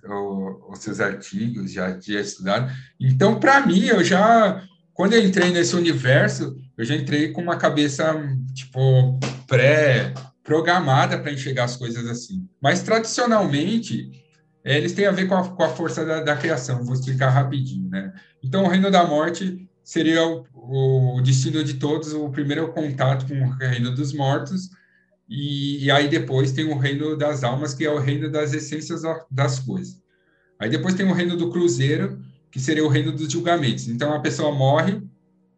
[0.68, 2.70] os seus artigos, já tinha estudado.
[2.99, 4.62] Então, para mim, eu já,
[5.01, 8.23] quando eu entrei nesse universo, eu já entrei com uma cabeça,
[8.53, 10.13] tipo, pré
[10.45, 12.47] programada para enxergar as coisas assim.
[12.61, 14.11] Mas, tradicionalmente,
[14.63, 16.85] é, eles têm a ver com a, com a força da, da, criação.
[16.85, 18.13] Vou explicar rapidinho, né?
[18.45, 23.41] Então, o reino da morte seria o, o destino de todos, o primeiro contato com
[23.41, 24.69] o reino dos mortos,
[25.27, 29.01] e, e, aí depois tem o reino das almas, que é o reino das essências
[29.31, 29.97] das coisas.
[30.59, 33.89] Aí depois tem o reino do cruzeiro, que seria o reino dos julgamentos.
[33.89, 35.03] Então, a pessoa morre,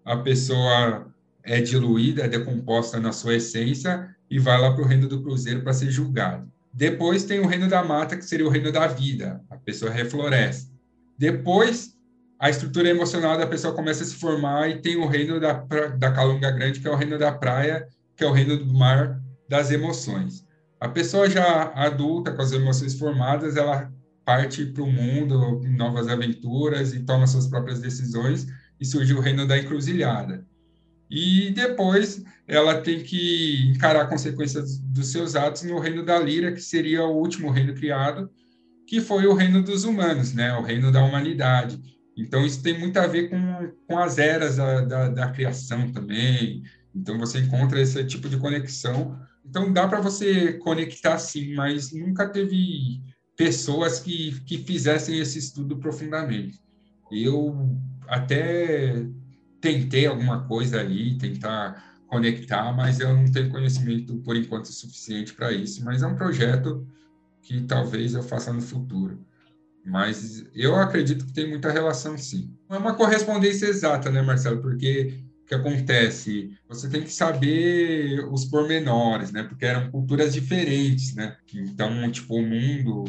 [0.04, 1.06] a pessoa
[1.42, 5.62] é diluída, é decomposta na sua essência, e vai lá para o reino do cruzeiro
[5.62, 6.50] para ser julgado.
[6.72, 10.72] Depois tem o reino da mata, que seria o reino da vida, a pessoa refloresce.
[11.18, 11.94] Depois,
[12.38, 15.52] a estrutura emocional da pessoa começa a se formar e tem o reino da,
[15.98, 17.86] da calunga grande, que é o reino da praia,
[18.16, 20.46] que é o reino do mar das emoções.
[20.80, 23.92] A pessoa já adulta, com as emoções formadas, ela
[24.24, 28.46] parte para o mundo, novas aventuras e toma suas próprias decisões,
[28.80, 30.44] e surge o reino da encruzilhada
[31.12, 36.62] e depois ela tem que encarar consequências dos seus atos no reino da Lira, que
[36.62, 38.30] seria o último reino criado,
[38.86, 40.54] que foi o reino dos humanos, né?
[40.54, 41.78] o reino da humanidade.
[42.16, 46.62] Então, isso tem muito a ver com, com as eras da, da, da criação também.
[46.94, 49.18] Então, você encontra esse tipo de conexão.
[49.44, 53.02] Então, dá para você conectar sim, mas nunca teve
[53.36, 56.60] pessoas que, que fizessem esse estudo profundamente.
[57.10, 57.76] Eu
[58.08, 59.06] até
[59.60, 65.52] tentei alguma coisa ali, tentar conectar, mas eu não tenho conhecimento por enquanto suficiente para
[65.52, 65.84] isso.
[65.84, 66.86] Mas é um projeto
[67.40, 69.24] que talvez eu faça no futuro.
[69.84, 72.54] Mas eu acredito que tem muita relação, sim.
[72.68, 74.60] É uma correspondência exata, né, Marcelo?
[74.60, 76.50] Porque que acontece?
[76.68, 79.42] Você tem que saber os pormenores, né?
[79.42, 81.36] Porque eram culturas diferentes, né?
[81.54, 83.04] Então, tipo, o mundo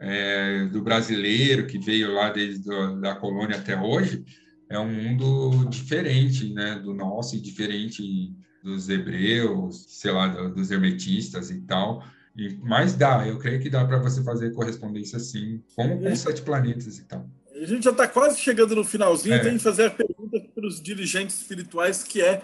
[0.00, 4.24] é, do brasileiro que veio lá desde a da colônia até hoje
[4.70, 6.76] é um mundo diferente, né?
[6.76, 8.32] Do nosso e diferente
[8.62, 12.04] dos hebreus, sei lá, dos hermetistas e tal.
[12.36, 16.42] E, mas dá, eu creio que dá para você fazer correspondência sim, com, com sete
[16.42, 17.28] planetas e tal.
[17.60, 19.38] A gente já está quase chegando no finalzinho, é.
[19.40, 22.40] tem que fazer a pergunta para os dirigentes espirituais, que é,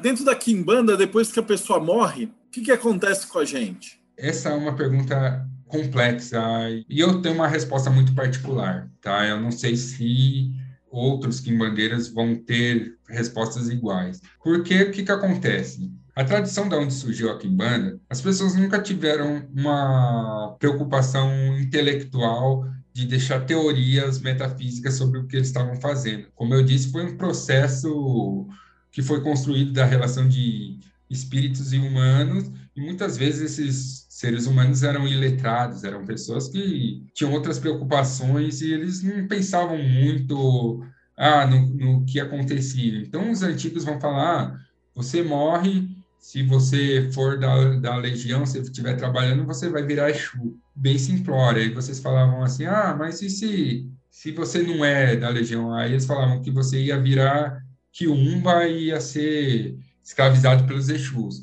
[0.00, 4.00] dentro da Kimbanda, depois que a pessoa morre, o que, que acontece com a gente?
[4.16, 6.40] Essa é uma pergunta complexa
[6.88, 9.26] e eu tenho uma resposta muito particular, tá?
[9.26, 10.52] Eu não sei se
[10.90, 14.20] outros quimbandeiras vão ter respostas iguais.
[14.44, 15.90] Porque o que, que acontece?
[16.14, 23.06] A tradição da onde surgiu a quimbanda, as pessoas nunca tiveram uma preocupação intelectual de
[23.06, 26.28] deixar teorias metafísicas sobre o que eles estavam fazendo.
[26.34, 28.46] Como eu disse, foi um processo
[28.90, 30.78] que foi construído da relação de
[31.08, 37.32] espíritos e humanos, e muitas vezes esses seres humanos eram iletrados, eram pessoas que tinham
[37.32, 40.84] outras preocupações e eles não pensavam muito
[41.16, 42.98] ah, no, no que acontecia.
[42.98, 44.58] Então, os antigos vão falar: ah,
[44.94, 45.91] você morre,
[46.22, 50.56] se você for da, da legião, se estiver trabalhando, você vai virar Exu.
[50.74, 51.60] Bem simplório.
[51.60, 55.74] Aí vocês falavam assim: ah, mas e se, se você não é da legião?
[55.74, 57.60] Aí eles falavam que você ia virar
[57.92, 61.42] Kiumba e ia ser escravizado pelos Exus.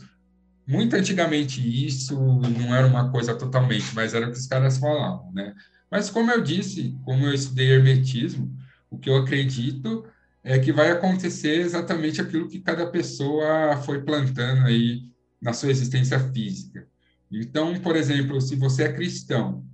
[0.65, 5.29] Muito antigamente isso não era uma coisa totalmente, mas era o que os caras falavam,
[5.33, 5.53] né?
[5.91, 8.55] Mas como eu disse, como eu estudei hermetismo,
[8.89, 10.05] o que eu acredito
[10.43, 15.03] é que vai acontecer exatamente aquilo que cada pessoa foi plantando aí
[15.41, 16.87] na sua existência física.
[17.31, 19.65] Então, por exemplo, se você é cristão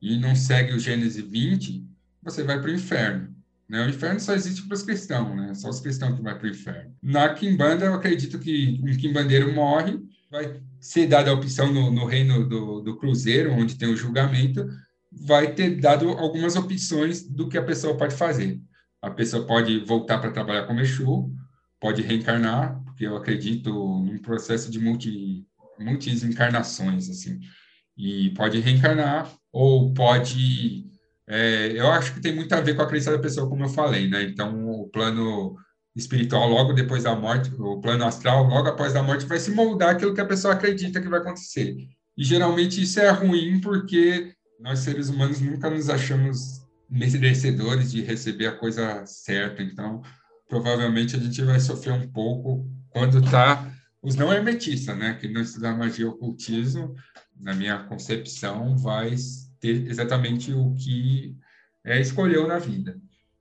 [0.00, 1.86] e não segue o Gênesis 20,
[2.22, 3.34] você vai para o inferno.
[3.68, 3.86] Né?
[3.86, 5.54] O inferno só existe para os cristãos, né?
[5.54, 6.94] Só os cristãos que vão para o inferno.
[7.02, 9.98] Na Kimbanda, eu acredito que um quimbandeiro morre,
[10.30, 14.68] vai ser dada a opção no, no reino do, do Cruzeiro, onde tem o julgamento,
[15.10, 18.60] vai ter dado algumas opções do que a pessoa pode fazer.
[19.02, 21.30] A pessoa pode voltar para trabalhar como Exu,
[21.80, 25.44] pode reencarnar, porque eu acredito num processo de multi,
[25.78, 27.40] muitas encarnações, assim,
[27.96, 30.86] e pode reencarnar, ou pode
[31.26, 33.68] é, eu acho que tem muito a ver com a crença da pessoa, como eu
[33.68, 34.22] falei, né?
[34.22, 35.56] Então, o plano
[35.94, 39.90] espiritual logo depois da morte, o plano astral logo após a morte vai se moldar
[39.90, 41.76] aquilo que a pessoa acredita que vai acontecer.
[42.16, 46.61] E geralmente isso é ruim porque nós seres humanos nunca nos achamos
[46.92, 49.62] merecedores de receber a coisa certa.
[49.62, 50.02] Então,
[50.46, 55.40] provavelmente a gente vai sofrer um pouco quando tá os não hermetistas, né, que não
[55.40, 56.94] estudam magia e ocultismo,
[57.40, 59.14] na minha concepção, vai
[59.60, 61.36] ter exatamente o que
[61.84, 63.00] é, escolheu na vida.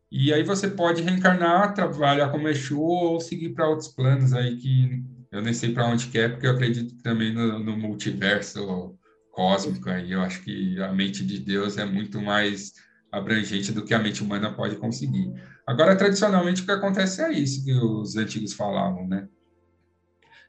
[0.10, 5.04] E aí você pode reencarnar, trabalhar como Exu ou seguir para outros planos aí que
[5.32, 8.98] eu nem sei para onde quer, porque eu acredito também no, no multiverso
[9.32, 10.12] cósmico aí.
[10.12, 12.74] Eu acho que a mente de Deus é muito mais
[13.12, 15.34] abrangente do que a mente humana pode conseguir.
[15.68, 19.28] Agora, tradicionalmente, o que acontece é isso que os antigos falavam, né?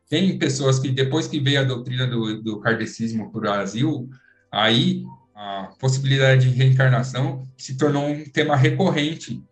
[0.09, 4.09] Tem pessoas que, depois que veio a doutrina do, do kardecismo para o Brasil,
[4.51, 5.03] aí
[5.35, 9.43] a possibilidade de reencarnação se tornou um tema recorrente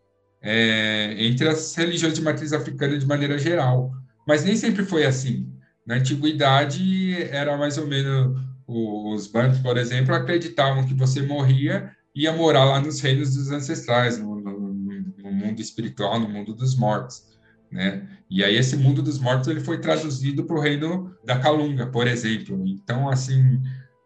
[0.42, 3.90] é, entre as religiões de matriz africana de maneira geral.
[4.26, 5.50] Mas nem sempre foi assim.
[5.86, 8.38] Na antiguidade, era mais ou menos.
[8.72, 14.18] Os bancos, por exemplo, acreditavam que você morria ia morar lá nos reinos dos ancestrais,
[14.18, 17.24] no, no, no mundo espiritual, no mundo dos mortos.
[17.70, 18.08] Né?
[18.28, 22.06] E aí esse mundo dos mortos ele foi traduzido para o reino da Calunga, por
[22.06, 22.66] exemplo.
[22.66, 23.60] Então, assim,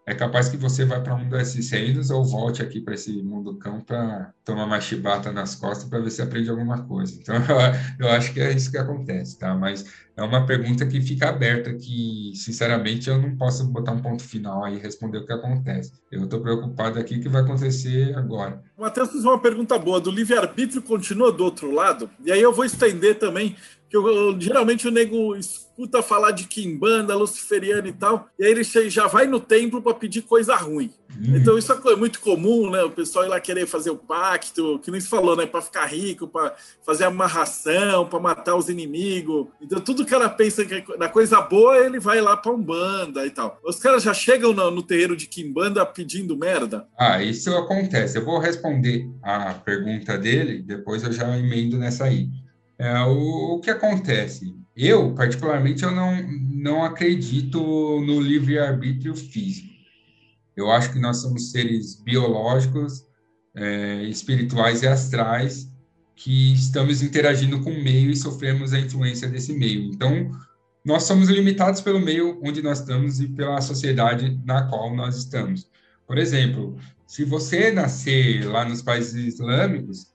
[0.06, 3.56] é capaz que você vá para um desses reinos ou volte aqui para esse mundo
[3.56, 7.18] cão para tomar uma chibata nas costas para ver se aprende alguma coisa.
[7.18, 7.36] Então,
[7.98, 9.54] eu, acho que é isso que acontece, tá?
[9.54, 9.84] Mas
[10.16, 14.62] é uma pergunta que fica aberta, que, sinceramente, eu não posso botar um ponto final
[14.62, 15.92] aí e responder o que acontece.
[16.12, 18.62] Eu estou preocupado aqui o que vai acontecer agora.
[18.78, 20.00] Matheus fez uma pergunta boa.
[20.00, 22.10] Do livre-arbítrio continua do outro lado?
[22.24, 23.56] E aí eu vou estender também
[23.94, 28.64] que eu, geralmente o nego escuta falar de quimbanda, luciferiano e tal, e aí ele
[28.90, 30.90] já vai no templo para pedir coisa ruim.
[31.16, 31.36] Uhum.
[31.36, 32.82] Então isso é muito comum, né?
[32.82, 35.46] O pessoal ir lá querer fazer o pacto, que nem se falou, né?
[35.46, 39.46] Para ficar rico, para fazer amarração, para matar os inimigos.
[39.60, 43.24] Então tudo que ela pensa que é na coisa boa, ele vai lá para Umbanda
[43.24, 43.60] e tal.
[43.64, 46.86] Os caras já chegam no, no terreiro de quimbanda pedindo merda?
[46.98, 48.18] Ah, isso acontece.
[48.18, 52.28] Eu vou responder a pergunta dele, depois eu já emendo nessa aí.
[52.78, 54.54] É, o, o, que acontece?
[54.76, 57.60] Eu, particularmente, eu não, não acredito
[58.00, 59.72] no livre-arbítrio físico.
[60.56, 63.04] Eu acho que nós somos seres biológicos,
[63.54, 65.70] é, espirituais e astrais,
[66.16, 69.82] que estamos interagindo com o meio e sofremos a influência desse meio.
[69.92, 70.30] Então,
[70.84, 75.68] nós somos limitados pelo meio onde nós estamos e pela sociedade na qual nós estamos.
[76.06, 76.76] Por exemplo,
[77.06, 80.13] se você nascer lá nos países islâmicos,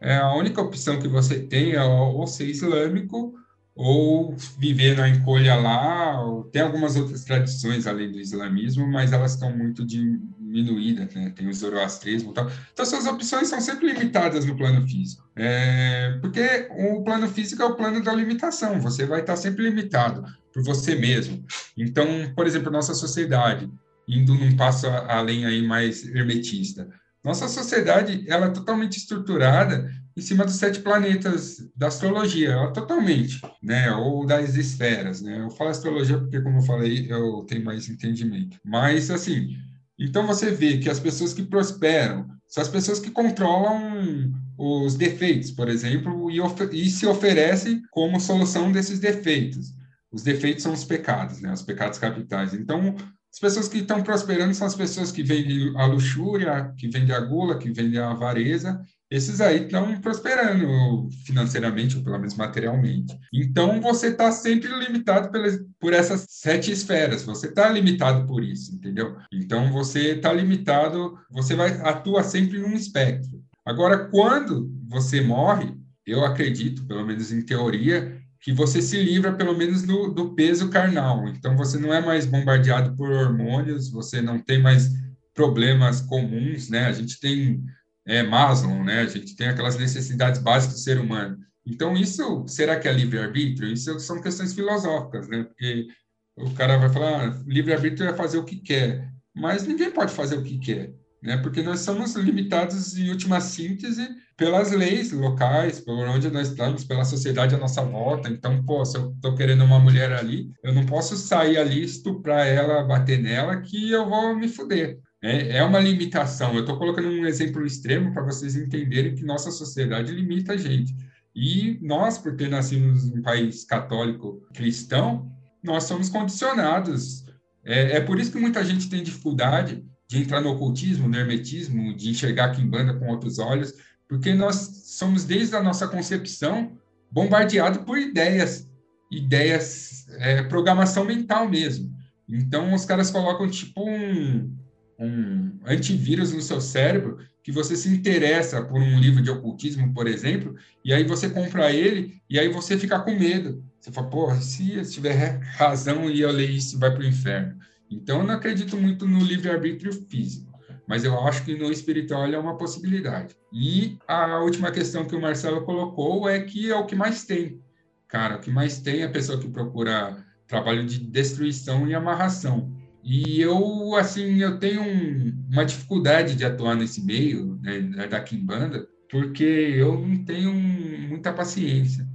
[0.00, 3.34] é a única opção que você tem é ou ser islâmico
[3.78, 6.18] ou viver na encolha lá.
[6.50, 11.32] Tem algumas outras tradições além do islamismo, mas elas estão muito diminuídas, né?
[11.34, 12.50] Tem o zoroastrismo e tal.
[12.72, 15.28] Então, suas opções são sempre limitadas no plano físico.
[15.36, 18.80] É, porque o plano físico é o plano da limitação.
[18.80, 21.44] Você vai estar sempre limitado por você mesmo.
[21.76, 23.70] Então, por exemplo, nossa sociedade,
[24.08, 26.88] indo num passo além aí mais hermetista,
[27.24, 33.40] nossa sociedade ela é totalmente estruturada em cima dos sete planetas da astrologia, ela, totalmente,
[33.62, 33.92] né?
[33.92, 35.40] Ou das esferas, né?
[35.40, 38.58] Eu falo astrologia porque, como eu falei, eu tenho mais entendimento.
[38.64, 39.56] Mas, assim,
[39.98, 45.50] então você vê que as pessoas que prosperam são as pessoas que controlam os defeitos,
[45.52, 46.40] por exemplo, e,
[46.72, 49.72] e se oferecem como solução desses defeitos.
[50.10, 51.52] Os defeitos são os pecados, né?
[51.52, 52.54] Os pecados capitais.
[52.54, 52.96] Então,
[53.38, 57.20] as pessoas que estão prosperando são as pessoas que vendem a luxúria, que vendem a
[57.20, 58.84] gula, que vendem a avareza.
[59.08, 63.16] Esses aí estão prosperando financeiramente, ou pelo menos materialmente.
[63.32, 65.30] Então, você está sempre limitado
[65.78, 67.22] por essas sete esferas.
[67.22, 69.16] Você está limitado por isso, entendeu?
[69.32, 73.40] Então, você está limitado, você vai atua sempre num espectro.
[73.64, 75.72] Agora, quando você morre,
[76.04, 80.68] eu acredito, pelo menos em teoria, que você se livra pelo menos do, do peso
[80.70, 81.26] carnal.
[81.28, 84.90] Então você não é mais bombardeado por hormônios, você não tem mais
[85.34, 86.86] problemas comuns, né?
[86.86, 87.62] A gente tem
[88.06, 89.00] é, Maslow, né?
[89.00, 91.38] A gente tem aquelas necessidades básicas do ser humano.
[91.66, 93.70] Então isso, será que é livre-arbítrio?
[93.70, 95.44] Isso são questões filosóficas, né?
[95.44, 95.88] Porque
[96.36, 100.36] o cara vai falar, ah, livre-arbítrio é fazer o que quer, mas ninguém pode fazer
[100.36, 101.36] o que quer, né?
[101.36, 104.08] Porque nós somos limitados, em última síntese,
[104.38, 108.28] pelas leis locais, por onde nós estamos, pela sociedade à nossa volta.
[108.28, 112.46] Então, pô, se eu estou querendo uma mulher ali, eu não posso sair ali, estuprar
[112.46, 115.00] ela, bater nela, que eu vou me fuder.
[115.20, 116.54] É, é uma limitação.
[116.54, 120.94] Eu estou colocando um exemplo extremo para vocês entenderem que nossa sociedade limita a gente.
[121.34, 125.28] E nós, por ter nascido em um país católico cristão,
[125.60, 127.24] nós somos condicionados.
[127.64, 131.94] É, é por isso que muita gente tem dificuldade de entrar no ocultismo, no hermetismo,
[131.94, 133.74] de enxergar a quimbanda com outros olhos,
[134.08, 136.78] porque nós somos, desde a nossa concepção,
[137.10, 138.68] bombardeados por ideias,
[139.12, 141.94] ideias, é, programação mental mesmo.
[142.28, 144.56] Então, os caras colocam tipo um,
[144.98, 150.06] um antivírus no seu cérebro que você se interessa por um livro de ocultismo, por
[150.06, 150.54] exemplo,
[150.84, 153.64] e aí você compra ele e aí você fica com medo.
[153.80, 157.56] Você fala, pô, se eu tiver razão e eu ler isso, vai para o inferno.
[157.90, 160.47] Então, eu não acredito muito no livre-arbítrio físico
[160.88, 163.36] mas eu acho que no espiritual é uma possibilidade.
[163.52, 167.60] E a última questão que o Marcelo colocou é que é o que mais tem.
[168.08, 172.74] Cara, o que mais tem é a pessoa que procura trabalho de destruição e amarração.
[173.04, 178.88] E eu, assim, eu tenho um, uma dificuldade de atuar nesse meio né, da Kimbanda,
[179.10, 182.08] porque eu não tenho muita paciência.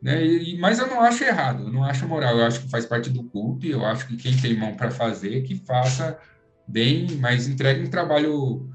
[0.00, 0.24] Né?
[0.24, 3.10] E, mas eu não acho errado, eu não acho moral, eu acho que faz parte
[3.10, 6.18] do culto, eu acho que quem tem mão para fazer, que faça
[6.72, 8.66] bem, mas entregue um trabalho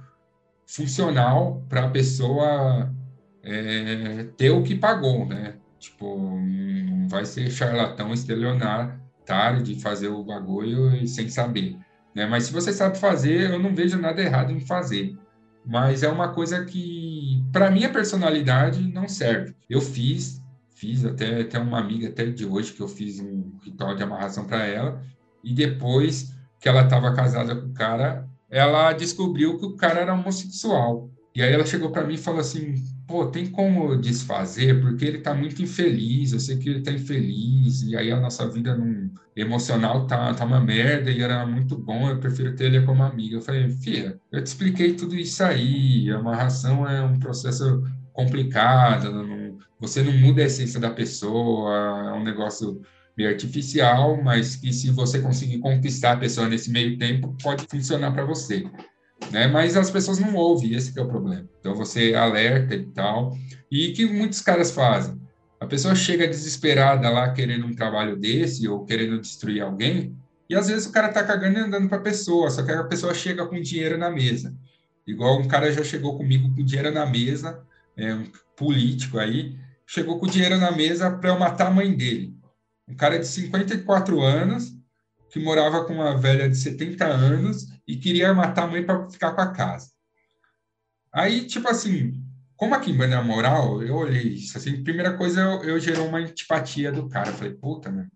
[0.67, 2.93] funcional para a pessoa
[3.41, 5.55] é, ter o que pagou, né?
[5.79, 6.37] Tipo,
[6.85, 11.75] não vai ser charlatão, estelionatário de fazer o bagulho e sem saber,
[12.13, 12.27] né?
[12.27, 15.17] Mas se você sabe fazer, eu não vejo nada errado em fazer.
[15.65, 19.55] Mas é uma coisa que, para minha personalidade, não serve.
[19.69, 20.41] Eu fiz,
[20.75, 24.45] fiz até, até uma amiga até de hoje que eu fiz um ritual de amarração
[24.45, 25.01] para ela
[25.43, 30.13] e depois que ela estava casada com o cara, ela descobriu que o cara era
[30.13, 31.09] homossexual.
[31.35, 32.73] E aí ela chegou para mim e falou assim:
[33.07, 34.81] pô, tem como desfazer?
[34.81, 38.49] Porque ele está muito infeliz, eu sei que ele está infeliz, e aí a nossa
[38.49, 42.81] vida num, emocional tá, tá uma merda e era muito bom, eu prefiro ter ele
[42.85, 43.35] como amiga.
[43.35, 49.11] Eu falei, filha, eu te expliquei tudo isso aí, a amarração é um processo complicado,
[49.11, 52.81] não, você não muda a essência da pessoa, é um negócio
[53.17, 58.11] meio artificial, mas que se você conseguir conquistar a pessoa nesse meio tempo, pode funcionar
[58.11, 58.63] para você.
[59.31, 59.47] Né?
[59.47, 61.49] Mas as pessoas não ouvem, esse é o problema.
[61.59, 63.35] Então você alerta e tal.
[63.71, 65.19] E que muitos caras fazem?
[65.59, 70.15] A pessoa chega desesperada lá querendo um trabalho desse ou querendo destruir alguém,
[70.47, 72.83] e às vezes o cara tá cagando e andando para a pessoa, só que a
[72.83, 74.55] pessoa chega com dinheiro na mesa.
[75.05, 77.59] Igual um cara já chegou comigo com dinheiro na mesa,
[77.97, 78.25] é, um
[78.55, 82.36] político aí, chegou com dinheiro na mesa para eu matar a mãe dele
[82.87, 84.73] um cara de 54 anos
[85.29, 89.33] que morava com uma velha de 70 anos e queria matar a mãe para ficar
[89.33, 89.91] com a casa.
[91.11, 92.23] Aí, tipo assim,
[92.55, 96.19] como aqui em Banda Moral, eu olhei isso, assim, primeira coisa, eu, eu gerou uma
[96.19, 97.29] antipatia do cara.
[97.29, 98.07] Eu falei, puta, né?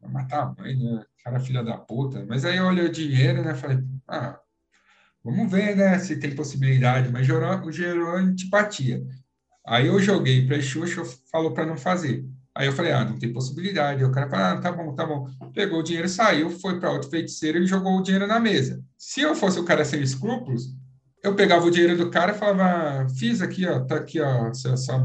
[0.00, 1.04] Vai matar a mãe, né?
[1.22, 2.24] Cara, filha da puta.
[2.26, 3.54] Mas aí eu olhei o dinheiro, né?
[3.54, 3.78] Falei,
[4.08, 4.40] ah,
[5.22, 5.98] vamos ver, né?
[5.98, 7.10] Se tem possibilidade.
[7.12, 9.02] Mas gerou, gerou antipatia.
[9.66, 12.24] Aí eu joguei para Xuxa, falou para não fazer.
[12.60, 14.04] Aí eu falei, ah, não tem possibilidade.
[14.04, 15.26] Aí o cara falou, ah, tá bom, tá bom.
[15.54, 18.84] Pegou o dinheiro, saiu, foi para outro feiticeiro e jogou o dinheiro na mesa.
[18.98, 20.64] Se eu fosse o cara sem escrúpulos,
[21.24, 24.76] eu pegava o dinheiro do cara e falava, fiz aqui, ó, tá aqui, ó, sua,
[24.76, 25.02] sua,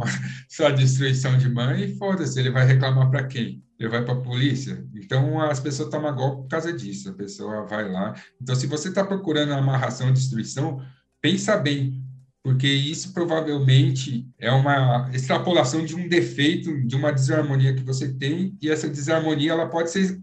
[0.49, 3.63] sua destruição de mãe, e foda-se, ele vai reclamar para quem?
[3.79, 4.85] Ele vai para a polícia?
[4.93, 8.13] Então, as pessoas tomam golpe por causa disso, a pessoa vai lá.
[8.41, 10.81] Então, se você está procurando amarração destruição,
[11.21, 12.04] pensa bem,
[12.45, 18.55] porque isso provavelmente é uma extrapolação de um defeito, de uma desarmonia que você tem,
[18.61, 20.21] e essa desarmonia ela pode ser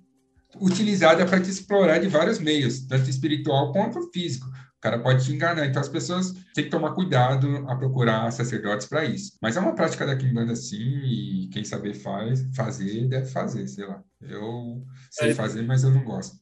[0.61, 4.47] utilizada para te explorar de vários meios, tanto espiritual quanto físico
[4.81, 5.67] cara pode te enganar.
[5.67, 9.33] Então as pessoas têm que tomar cuidado a procurar sacerdotes para isso.
[9.41, 13.87] Mas é uma prática da Kimbanda sim, e quem saber faz, fazer, deve fazer, sei
[13.87, 14.01] lá.
[14.21, 16.37] Eu sei é, fazer, mas eu não gosto.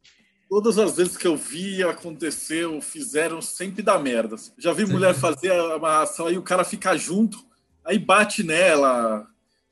[0.51, 4.35] Todas as vezes que eu vi aconteceu, fizeram sempre da merda.
[4.59, 7.39] Já vi mulher fazer a amarração, aí o cara fica junto,
[7.85, 9.25] aí bate nela.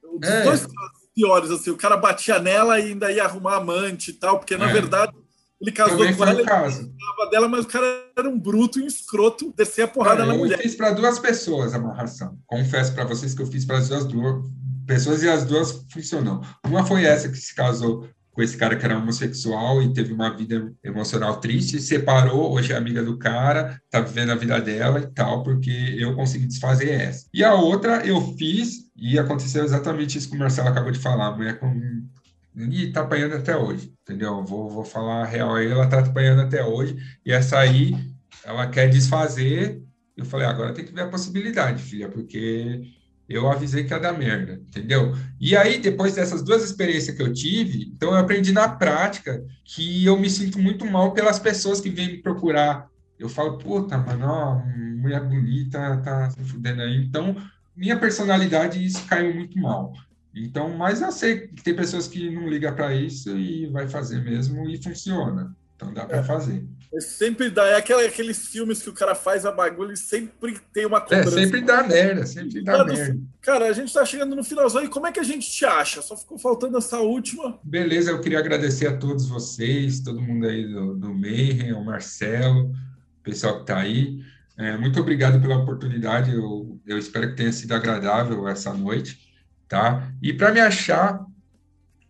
[0.04, 0.44] Os é.
[0.44, 0.68] dois
[1.12, 4.70] piores, assim, o cara batia nela e ainda ia arrumar amante e tal, porque na
[4.70, 4.72] é.
[4.72, 5.12] verdade
[5.60, 6.88] ele casou com ela, caso.
[7.28, 7.84] dela, mas o cara
[8.16, 10.58] era um bruto e um escroto, descer a porrada na eu mulher.
[10.58, 12.38] Eu fiz para duas pessoas a amarração.
[12.46, 14.44] Confesso para vocês que eu fiz para as duas, duas
[14.86, 16.40] pessoas e as duas funcionou.
[16.64, 20.30] Uma foi essa que se casou com esse cara que era homossexual e teve uma
[20.30, 25.06] vida emocional triste, separou, hoje é amiga do cara, tá vivendo a vida dela e
[25.08, 27.26] tal, porque eu consegui desfazer essa.
[27.34, 31.26] E a outra eu fiz e aconteceu exatamente isso que o Marcelo acabou de falar,
[31.26, 32.06] a mulher com
[32.54, 34.44] e tá apanhando até hoje, entendeu?
[34.44, 36.96] Vou, vou falar a real aí, ela tá apanhando até hoje,
[37.26, 37.96] e essa aí,
[38.44, 39.82] ela quer desfazer,
[40.16, 42.82] eu falei, agora tem que ver a possibilidade, filha, porque
[43.28, 45.14] eu avisei que ia dar merda, entendeu?
[45.38, 50.04] E aí, depois dessas duas experiências que eu tive, então eu aprendi na prática que
[50.04, 52.88] eu me sinto muito mal pelas pessoas que vêm me procurar.
[53.18, 54.62] Eu falo, puta, mano, ó,
[54.96, 56.96] mulher bonita, tá se fudendo aí.
[56.96, 57.36] Então,
[57.76, 59.92] minha personalidade, isso caiu muito mal.
[60.34, 64.22] Então, mas eu sei que tem pessoas que não ligam para isso e vai fazer
[64.22, 65.54] mesmo e funciona.
[65.76, 66.22] Então dá para é.
[66.22, 66.66] fazer.
[66.92, 70.58] É sempre dá, é aquela, aqueles filmes que o cara faz a bagulho e sempre
[70.72, 71.38] tem uma cobrança.
[71.38, 73.20] É, sempre dá merda, sempre dá merda.
[73.42, 76.00] Cara, a gente tá chegando no finalzão e como é que a gente te acha?
[76.00, 77.58] Só ficou faltando essa última.
[77.62, 82.70] Beleza, eu queria agradecer a todos vocês, todo mundo aí do, do Mayhem, o Marcelo,
[82.70, 84.22] o pessoal que tá aí.
[84.56, 89.28] É, muito obrigado pela oportunidade, eu, eu espero que tenha sido agradável essa noite
[89.68, 90.10] tá?
[90.22, 91.24] E para me achar,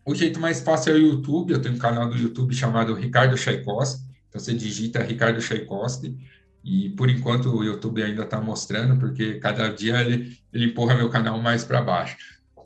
[0.06, 1.52] o jeito mais fácil é o YouTube.
[1.52, 4.07] Eu tenho um canal do YouTube chamado Ricardo Tchaikovsky.
[4.38, 6.16] Você digita Ricardo Tchaikovsky
[6.64, 11.08] e por enquanto o YouTube ainda está mostrando, porque cada dia ele, ele empurra meu
[11.08, 12.16] canal mais para baixo.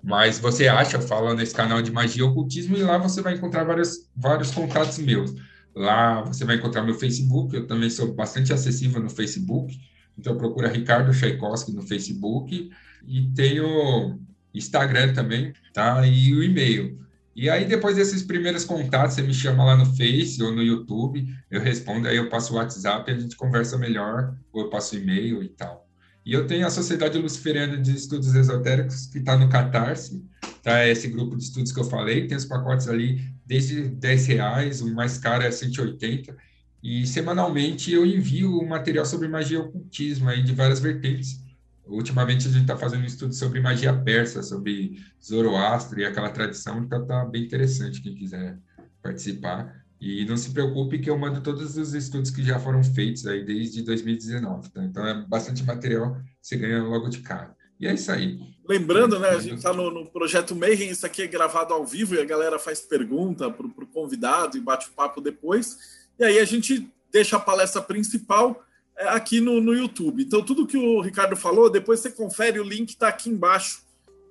[0.03, 3.35] Mas você acha, eu falo nesse canal de magia e ocultismo, e lá você vai
[3.35, 5.33] encontrar vários, vários contatos meus.
[5.75, 9.79] Lá você vai encontrar meu Facebook, eu também sou bastante acessível no Facebook,
[10.19, 12.71] então procura Ricardo Tchaikovsky no Facebook,
[13.07, 14.19] e tenho
[14.53, 16.05] Instagram também, tá?
[16.07, 17.01] E o e-mail.
[17.35, 21.27] E aí, depois desses primeiros contatos, você me chama lá no Face ou no YouTube,
[21.51, 25.43] eu respondo, aí eu passo o WhatsApp a gente conversa melhor, ou eu passo e-mail
[25.43, 25.89] e tal.
[26.25, 30.23] E eu tenho a Sociedade Luciferiana de Estudos Esotéricos, que está no Catarse,
[30.63, 30.87] tá?
[30.87, 34.95] Esse grupo de estudos que eu falei, tem os pacotes ali desde 10 reais, o
[34.95, 36.37] mais caro é 180,
[36.83, 41.42] e semanalmente eu envio material sobre magia e ocultismo aí de várias vertentes
[41.87, 46.79] Ultimamente a gente está fazendo um estudo sobre magia persa, sobre Zoroastro e aquela tradição,
[46.79, 48.59] então está bem interessante quem quiser
[49.03, 49.83] participar.
[50.01, 53.45] E não se preocupe que eu mando todos os estudos que já foram feitos aí
[53.45, 54.83] desde 2019, tá?
[54.83, 57.55] Então é bastante material, você ganha logo de cara.
[57.79, 58.39] E é isso aí.
[58.69, 62.15] Lembrando, né, a gente está no, no, projeto Mayhem, isso aqui é gravado ao vivo
[62.15, 65.79] e a galera faz pergunta para o convidado e bate o papo depois.
[66.19, 68.65] E aí a gente deixa a palestra principal
[68.99, 70.23] aqui no, no YouTube.
[70.23, 73.83] Então, tudo que o Ricardo falou, depois você confere, o link está aqui embaixo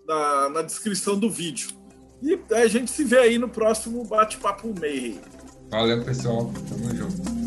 [0.08, 1.70] na, na descrição do vídeo.
[2.22, 5.20] E a gente se vê aí no próximo Bate-Papo Meio.
[5.70, 6.54] Valeu, pessoal.
[6.70, 7.41] Tamo junto.